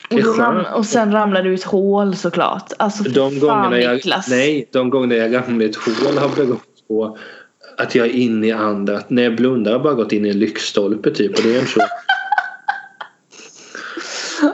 Det 0.09 0.23
Och, 0.27 0.39
ram- 0.39 0.65
och 0.75 0.85
sen 0.85 1.11
ramlar 1.11 1.43
du 1.43 1.51
i 1.51 1.55
ett 1.55 1.63
hål 1.63 2.15
såklart. 2.15 2.71
Alltså 2.79 3.03
De 3.03 3.31
fan 3.39 3.81
jag, 3.81 3.93
Niklas. 3.93 4.29
nej, 4.29 4.67
de 4.71 4.89
gångerna 4.89 5.15
jag 5.15 5.35
ramlar 5.35 5.65
i 5.65 5.69
ett 5.69 5.75
hål 5.75 6.17
har 6.17 6.35
berott 6.35 6.87
på 6.87 7.17
att 7.77 7.95
jag 7.95 8.07
är 8.07 8.11
inne 8.11 8.47
i 8.47 8.51
andra. 8.51 9.01
När 9.07 9.23
jag 9.23 9.35
blundar 9.35 9.71
har 9.71 9.75
jag 9.79 9.83
bara 9.83 9.93
gått 9.93 10.11
in 10.11 10.25
i 10.25 10.29
en 10.29 10.39
lyktstolpe 10.39 11.11
typ. 11.11 11.37
Och 11.37 11.43
det 11.43 11.49
är 11.55 11.59
inte 11.59 11.71
så. 11.71 11.79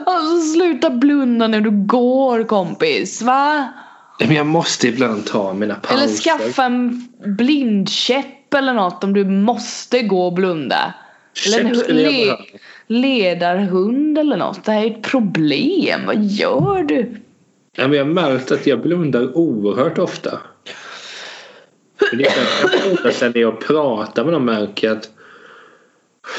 Alltså 0.06 0.40
sluta 0.52 0.90
blunda 0.90 1.48
när 1.48 1.60
du 1.60 1.70
går 1.70 2.44
kompis. 2.44 3.22
Va? 3.22 3.68
Men 4.20 4.32
jag 4.34 4.46
måste 4.46 4.88
ibland 4.88 5.26
ta 5.26 5.52
mina 5.54 5.74
pauser. 5.74 6.04
Eller 6.04 6.14
skaffa 6.14 6.64
en 6.64 7.08
blindkäpp 7.26 8.54
eller 8.54 8.72
något 8.74 9.04
om 9.04 9.12
du 9.12 9.24
måste 9.24 10.02
gå 10.02 10.26
och 10.26 10.32
blunda. 10.32 10.94
Eller 11.46 11.60
en 11.60 11.96
le- 11.96 12.36
ledarhund 12.86 14.18
eller 14.18 14.36
något. 14.36 14.64
Det 14.64 14.72
här 14.72 14.82
är 14.84 14.90
ett 14.90 15.02
problem. 15.02 16.00
Vad 16.06 16.24
gör 16.24 16.82
du? 16.82 17.16
Ja, 17.76 17.88
men 17.88 17.98
jag 17.98 18.04
har 18.04 18.12
märkt 18.12 18.52
att 18.52 18.66
jag 18.66 18.82
blundar 18.82 19.36
oerhört 19.36 19.98
ofta. 19.98 20.38
Det 22.12 22.26
är 22.26 22.84
blundar 22.84 23.10
sen 23.10 23.32
när 23.34 23.40
jag 23.40 23.60
pratar 23.60 24.24
med 24.24 24.32
dem 24.32 24.44
märker 24.44 24.86
jag 24.88 24.96
att 24.96 25.10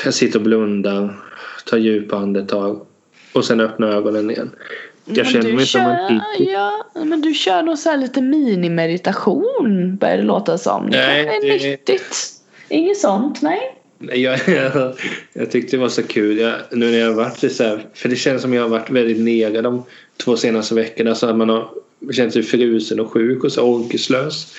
jag 0.06 0.14
sitter 0.14 0.40
och 0.40 0.44
blundar, 0.44 1.20
tar 1.66 1.78
djupa 1.78 2.18
andetag 2.18 2.86
och 3.34 3.46
sen 3.46 3.60
öppnar 3.60 3.88
ögonen 3.88 4.32
igen. 4.32 4.52
Jag 5.06 5.16
Men 5.18 5.26
känner 5.26 5.46
du 5.46 5.54
mig 5.54 5.66
som 5.66 5.82
en 5.82 5.98
kör, 5.98 6.10
hippie. 6.38 6.54
ja, 6.54 6.86
men 7.06 7.22
du 7.22 7.34
kör 7.34 7.64
nog 7.64 7.78
så 7.78 7.96
lite 7.96 8.22
minimeditation 8.22 9.98
börjar 10.00 10.18
det 10.18 10.24
låta 10.24 10.58
som. 10.58 10.90
Det 10.92 10.98
Nej, 10.98 11.28
är 11.28 11.42
det- 11.60 11.70
nyttigt. 11.70 12.16
Inget 12.70 12.98
sånt, 12.98 13.42
nej. 13.42 13.76
Nej, 13.98 14.22
Jag, 14.22 14.40
jag, 14.48 14.94
jag 15.34 15.52
tyckte 15.52 15.78
det 15.78 15.82
var 15.82 15.90
så 15.90 16.04
kul. 16.04 16.38
Jag, 16.38 16.54
nu 16.72 16.92
när 16.92 16.98
jag 17.00 17.08
har 17.08 17.14
varit 17.14 17.52
så 17.52 17.64
här, 17.64 17.86
för 17.94 18.10
det 18.10 18.16
känns 18.16 18.42
som 18.42 18.54
jag 18.54 18.62
har 18.62 18.70
varit 18.70 18.90
väldigt 18.90 19.20
nere 19.20 19.62
de 19.62 19.84
två 20.18 20.38
senaste 20.38 20.76
veckorna. 20.76 21.16
Så 21.16 21.28
att 21.30 21.36
man 21.36 21.50
har 21.50 21.70
känt 22.12 22.34
sig 22.34 22.44
frusen 22.44 23.00
och 23.00 23.12
sjuk 23.12 23.44
och 23.44 23.52
så 23.52 23.62
orkeslös. 23.64 24.54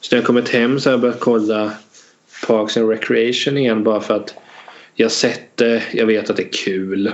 Så 0.00 0.14
när 0.14 0.18
jag 0.18 0.26
kommit 0.26 0.48
hem 0.48 0.80
så 0.80 0.88
har 0.88 0.92
jag 0.92 1.00
börjat 1.00 1.20
kolla 1.20 1.72
Parks 2.46 2.76
and 2.76 2.88
Recreation 2.90 3.58
igen 3.58 3.84
bara 3.84 4.00
för 4.00 4.14
att 4.14 4.34
jag 4.94 5.10
sett 5.12 5.56
det, 5.56 5.82
jag 5.92 6.06
vet 6.06 6.30
att 6.30 6.36
det 6.36 6.42
är 6.42 6.52
kul. 6.52 7.12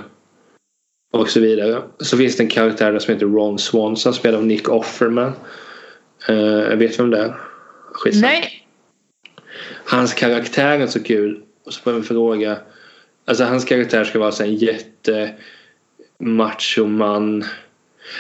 Och 1.11 1.31
så 1.31 1.41
vidare. 1.41 1.83
Så 1.99 2.17
finns 2.17 2.37
det 2.37 2.43
en 2.43 2.49
karaktär 2.49 2.93
där 2.93 2.99
som 2.99 3.15
heter 3.15 3.27
Ron 3.27 3.59
Swanson 3.59 4.15
spelad 4.15 4.41
av 4.41 4.47
Nick 4.47 4.69
Offerman. 4.69 5.33
Uh, 6.31 6.77
vet 6.77 6.99
vem 6.99 7.11
det 7.11 7.19
är? 7.19 7.35
Skitsamma. 7.93 8.27
Nej. 8.27 8.67
Hans 9.85 10.15
karaktär 10.15 10.79
är 10.79 10.87
så 10.87 11.03
kul. 11.03 11.43
Och 11.67 11.73
så 11.73 11.81
får 11.81 11.93
jag 11.93 11.99
en 11.99 12.05
fråga. 12.05 12.57
Alltså 13.25 13.45
hans 13.45 13.65
karaktär 13.65 14.05
ska 14.05 14.19
vara 14.19 14.33
så 14.33 14.43
en 14.43 14.55
jätte 14.55 15.35
macho 16.19 16.87
man. 16.87 17.45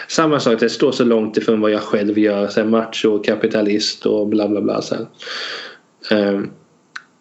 Samma 0.09 0.41
sak, 0.41 0.61
det 0.61 0.71
står 0.71 0.93
så 0.93 1.05
långt 1.05 1.37
ifrån 1.37 1.61
vad 1.61 1.71
jag 1.71 1.83
själv 1.83 2.19
gör. 2.19 2.49
Så 2.49 2.61
här, 2.61 2.67
macho, 2.67 3.19
kapitalist 3.19 4.07
och 4.07 4.29
bla 4.29 4.49
bla 4.49 4.61
bla. 4.61 4.83
Så 4.83 4.95
här. 4.95 5.07
Ehm, 6.11 6.51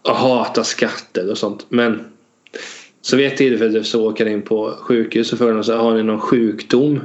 och 0.02 0.16
hatar 0.16 0.64
skatter 0.64 1.32
och 1.32 1.38
sånt. 1.38 1.66
Men 1.70 2.06
så 3.02 3.18
vid 3.18 3.28
ett 3.28 3.38
tillfälle 3.38 3.84
så 3.84 4.10
åker 4.10 4.26
jag 4.26 4.34
in 4.34 4.42
på 4.42 4.76
sjukhus 4.82 5.34
och 5.34 5.38
frågar 5.38 5.54
dem 5.54 5.64
så 5.64 5.76
har 5.76 5.96
ni 5.96 6.04
någon 6.04 6.20
sjukdom? 6.20 7.00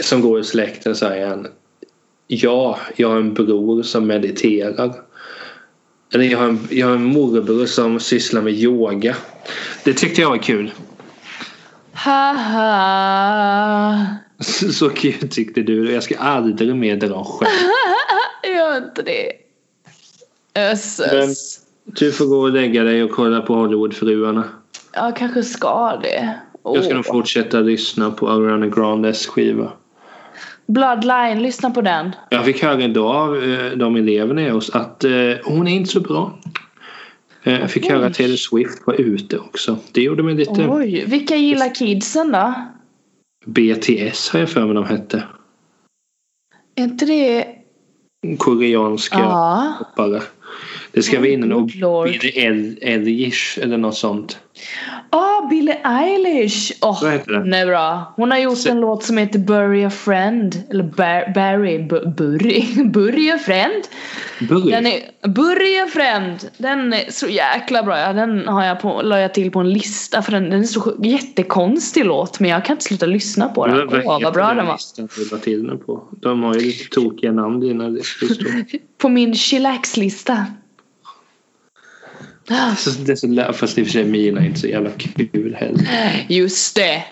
Som 0.00 0.20
går 0.20 0.40
i 0.40 0.44
släkten 0.44 0.96
säger 0.96 1.28
han. 1.28 1.46
Ja, 2.26 2.78
jag 2.96 3.08
har 3.08 3.16
en 3.16 3.34
bror 3.34 3.82
som 3.82 4.06
mediterar. 4.06 4.94
Eller 6.14 6.24
jag 6.24 6.38
har, 6.38 6.48
en, 6.48 6.68
jag 6.70 6.86
har 6.86 6.94
en 6.94 7.04
morbror 7.04 7.66
som 7.66 8.00
sysslar 8.00 8.42
med 8.42 8.52
yoga. 8.52 9.16
Det 9.84 9.92
tyckte 9.94 10.20
jag 10.20 10.30
var 10.30 10.42
kul. 10.42 10.72
Haha. 11.92 12.96
Så, 14.40 14.72
så 14.72 14.90
kul 14.90 15.28
tyckte 15.28 15.62
du. 15.62 15.92
Jag 15.92 16.02
ska 16.02 16.18
aldrig 16.18 16.76
mer 16.76 16.96
dra 16.96 17.24
skämt. 17.24 17.50
Gör 18.56 18.76
inte 18.76 19.02
det. 19.02 19.32
Össes. 20.54 21.60
Du 21.92 22.12
får 22.12 22.26
gå 22.26 22.38
och 22.40 22.52
lägga 22.52 22.84
dig 22.84 23.02
och 23.04 23.10
kolla 23.10 23.40
på 23.40 23.54
Hollywoodfruarna. 23.54 24.44
Jag 24.92 25.16
kanske 25.16 25.42
ska 25.42 25.96
det. 26.02 26.38
Jag 26.64 26.84
ska 26.84 26.94
nog 26.94 27.06
fortsätta 27.06 27.60
lyssna 27.60 28.10
på 28.10 28.28
Ariana 28.28 28.66
Grandes 28.66 29.26
skiva. 29.26 29.72
Bloodline, 30.66 31.42
lyssna 31.42 31.70
på 31.70 31.80
den. 31.80 32.14
Jag 32.30 32.44
fick 32.44 32.62
höra 32.62 32.82
idag 32.82 33.16
av 33.16 33.36
eh, 33.42 33.72
de 33.72 33.96
eleverna 33.96 34.42
i 34.42 34.50
oss 34.50 34.70
att 34.70 35.04
eh, 35.04 35.10
hon 35.44 35.68
är 35.68 35.72
inte 35.76 35.90
så 35.90 36.00
bra. 36.00 36.38
Eh, 37.42 37.60
Jag 37.60 37.70
fick 37.70 37.90
höra 37.90 38.06
att 38.06 38.14
Taylor 38.14 38.36
Swift 38.36 38.82
var 38.86 38.94
ute 38.94 39.38
också. 39.38 39.76
Det 39.92 40.02
gjorde 40.02 40.22
mig 40.22 40.34
lite... 40.34 40.66
Oj, 40.68 41.04
vilka 41.06 41.36
gillar 41.36 41.74
kidsen 41.74 42.32
då? 42.32 42.54
BTS 43.46 44.30
har 44.30 44.40
jag 44.40 44.48
för 44.50 44.64
mig 44.66 44.74
de 44.74 44.84
hette. 44.84 45.22
Är 46.74 46.82
inte 46.84 47.06
det... 47.06 47.46
Koreanska 48.38 49.18
Ja. 49.18 49.74
hoppare. 49.78 50.22
Det 50.98 51.02
ska 51.02 51.18
vara 51.18 51.28
inne 51.28 51.54
och. 51.54 51.70
Billie 52.04 52.78
Eilish 52.82 53.58
eller 53.62 53.78
något 53.78 53.96
sånt. 53.96 54.38
Ah, 55.10 55.46
Billie 55.50 55.76
Eilish! 55.84 56.72
Åh, 56.82 57.02
det? 57.02 57.22
den 57.26 57.54
är 57.54 57.66
bra. 57.66 58.12
Hon 58.16 58.30
har 58.30 58.38
gjort 58.38 58.66
en 58.66 58.80
låt 58.80 59.02
som 59.04 59.18
heter 59.18 59.38
Bury 59.38 59.84
a 59.84 59.90
Friend. 59.90 60.62
Eller 60.70 60.84
Bar- 60.84 61.34
Barry, 61.34 61.78
Bu- 61.78 62.14
Bury, 62.16 62.84
Bury 62.84 63.30
a 63.30 63.38
Friend. 63.38 63.82
Börja. 64.48 64.76
Den 64.80 64.86
är, 64.86 65.28
Bury 65.28 65.78
a 65.78 65.86
Friend. 65.92 66.36
Den 66.58 66.92
är 66.92 67.10
så 67.10 67.28
jäkla 67.28 67.82
bra. 67.82 68.12
Den 68.12 68.48
har 68.48 68.64
jag 68.64 68.80
på, 68.80 69.02
la 69.02 69.18
jag 69.20 69.34
till 69.34 69.50
på 69.50 69.58
en 69.60 69.72
lista 69.72 70.22
för 70.22 70.32
den, 70.32 70.50
den 70.50 70.60
är 70.60 70.64
så 70.64 70.96
jättekonstig 71.02 72.04
låt 72.04 72.40
men 72.40 72.50
jag 72.50 72.64
kan 72.64 72.74
inte 72.74 72.84
sluta 72.84 73.06
lyssna 73.06 73.48
på 73.48 73.66
den. 73.66 73.88
Åh, 74.06 74.22
vad 74.22 74.32
bra 74.34 74.54
den 74.54 74.66
var. 74.66 75.38
till 75.38 75.66
den 75.66 75.78
på? 75.78 76.08
De 76.22 76.42
har 76.42 76.54
ju 76.54 76.60
lite 76.60 76.88
tokiga 76.90 77.32
namn 77.32 77.60
dina 77.60 77.88
listor. 77.88 78.28
På 78.98 79.08
min 79.08 79.34
chillax-lista. 79.34 80.46
Ah, 82.50 82.74
Så 82.76 82.90
det 82.90 83.12
är 83.12 83.16
så 83.16 83.26
lä- 83.26 83.52
Fast 83.52 83.78
i 83.78 83.82
och 83.82 83.86
för 83.86 83.92
sig 83.92 84.04
mina 84.04 84.40
är 84.40 84.46
inte 84.46 84.60
så 84.60 84.66
jävla 84.66 84.90
kul 85.32 85.54
heller. 85.60 85.86
Just 86.28 86.76
det. 86.76 87.04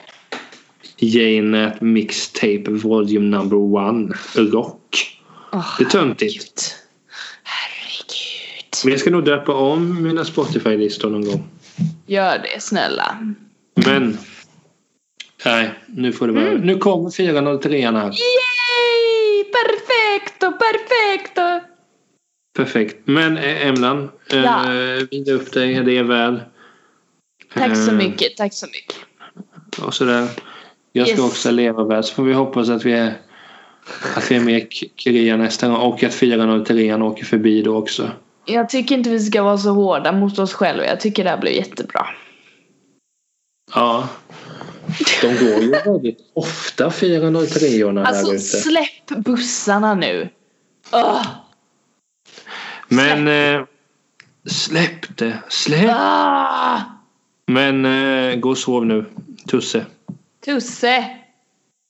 Jane 0.99 1.77
Mixtape 1.81 2.65
Volume 2.71 3.37
Number 3.37 3.57
One. 3.59 4.15
Rock. 4.35 5.19
Åh, 5.53 5.67
Det 5.79 5.85
är 5.85 5.89
töntigt. 5.89 6.77
Herregud. 7.43 8.85
Men 8.85 8.91
jag 8.93 9.01
ska 9.01 9.11
nog 9.11 9.25
döpa 9.25 9.55
om 9.55 10.03
mina 10.03 10.25
Spotify-listor 10.25 11.11
någon 11.11 11.25
gång. 11.25 11.45
Gör 12.07 12.39
det 12.39 12.63
snälla. 12.63 13.19
Men. 13.75 14.19
Nej, 15.45 15.71
nu 15.87 16.13
får 16.13 16.27
det 16.27 16.33
vara. 16.33 16.49
Mm. 16.49 16.61
Nu 16.61 16.79
kommer 16.79 17.11
403 17.11 17.81
här. 17.81 17.93
Yay! 18.05 19.45
Perfecto, 19.53 20.53
perfecto! 20.53 21.66
Perfekt. 22.57 22.97
Men 23.05 23.37
eh, 23.37 23.67
Emlan, 23.67 24.11
eh, 24.33 24.39
Ja. 24.39 24.65
vila 25.11 25.33
upp 25.33 25.53
dig. 25.53 25.75
Det 25.85 25.99
är 25.99 26.03
väl. 26.03 26.41
Tack 27.55 27.77
så 27.77 27.91
Eh, 27.91 27.97
mycket, 27.97 28.37
tack 28.37 28.55
så 28.55 28.67
mycket. 28.67 28.97
Och 29.87 29.95
sådär. 29.95 30.29
Jag 30.93 31.09
ska 31.09 31.17
Yes. 31.17 31.25
också 31.27 31.51
leva 31.51 31.85
väl. 31.85 32.05
Så 32.05 32.15
får 32.15 32.23
vi 32.25 32.33
hoppas 32.33 32.69
att 32.69 32.85
vi 32.85 32.93
är 32.93 33.13
att 34.17 34.31
vi 34.31 34.35
är 34.37 34.41
med 34.41 34.67
Korea 35.05 35.37
nästa 35.37 35.69
gång. 35.69 35.77
Och 35.77 36.03
att 36.03 36.15
403 36.15 36.95
åker 37.03 37.25
förbi 37.25 37.63
då 37.63 37.77
också. 37.77 38.11
Jag 38.45 38.69
tycker 38.69 38.95
inte 38.95 39.11
vi 39.11 39.21
ska 39.21 39.43
vara 39.43 39.59
så 39.59 39.71
hårda 39.71 40.13
mot 40.13 40.39
oss 40.39 40.53
själva. 40.55 40.87
Jag 40.87 41.01
tycker 41.01 41.25
det 41.25 41.31
här 41.31 41.39
blev 41.39 41.53
jättebra. 41.53 42.07
Ja. 43.75 44.09
De 45.23 45.27
går 45.27 45.63
ju 45.63 45.71
väldigt 45.71 46.19
ofta 46.35 46.91
403 46.91 47.85
orna 47.85 48.05
Alltså 48.07 48.33
ute. 48.33 48.39
släpp 48.43 49.07
bussarna 49.25 49.95
nu. 49.95 50.29
Ugh. 50.95 51.27
Men 52.89 53.29
eh, 53.29 53.67
släpp 54.45 55.17
det. 55.19 55.43
Släpp. 55.49 55.91
Ah! 55.95 56.81
Men 57.47 57.85
eh, 57.85 58.37
gå 58.37 58.51
och 58.51 58.59
sov 58.59 58.87
nu. 58.87 59.05
Tusse. 59.47 59.87
Tusse! 60.45 61.05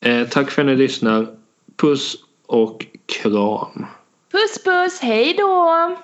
Eh, 0.04 0.28
tack 0.28 0.50
för 0.50 0.62
att 0.62 0.66
ni 0.66 0.76
lyssnar. 0.76 1.26
Puss 1.76 2.16
och 2.46 2.86
kram. 3.06 3.86
Puss 4.32 4.64
puss, 4.64 5.00
hej 5.00 5.34
då! 5.38 5.96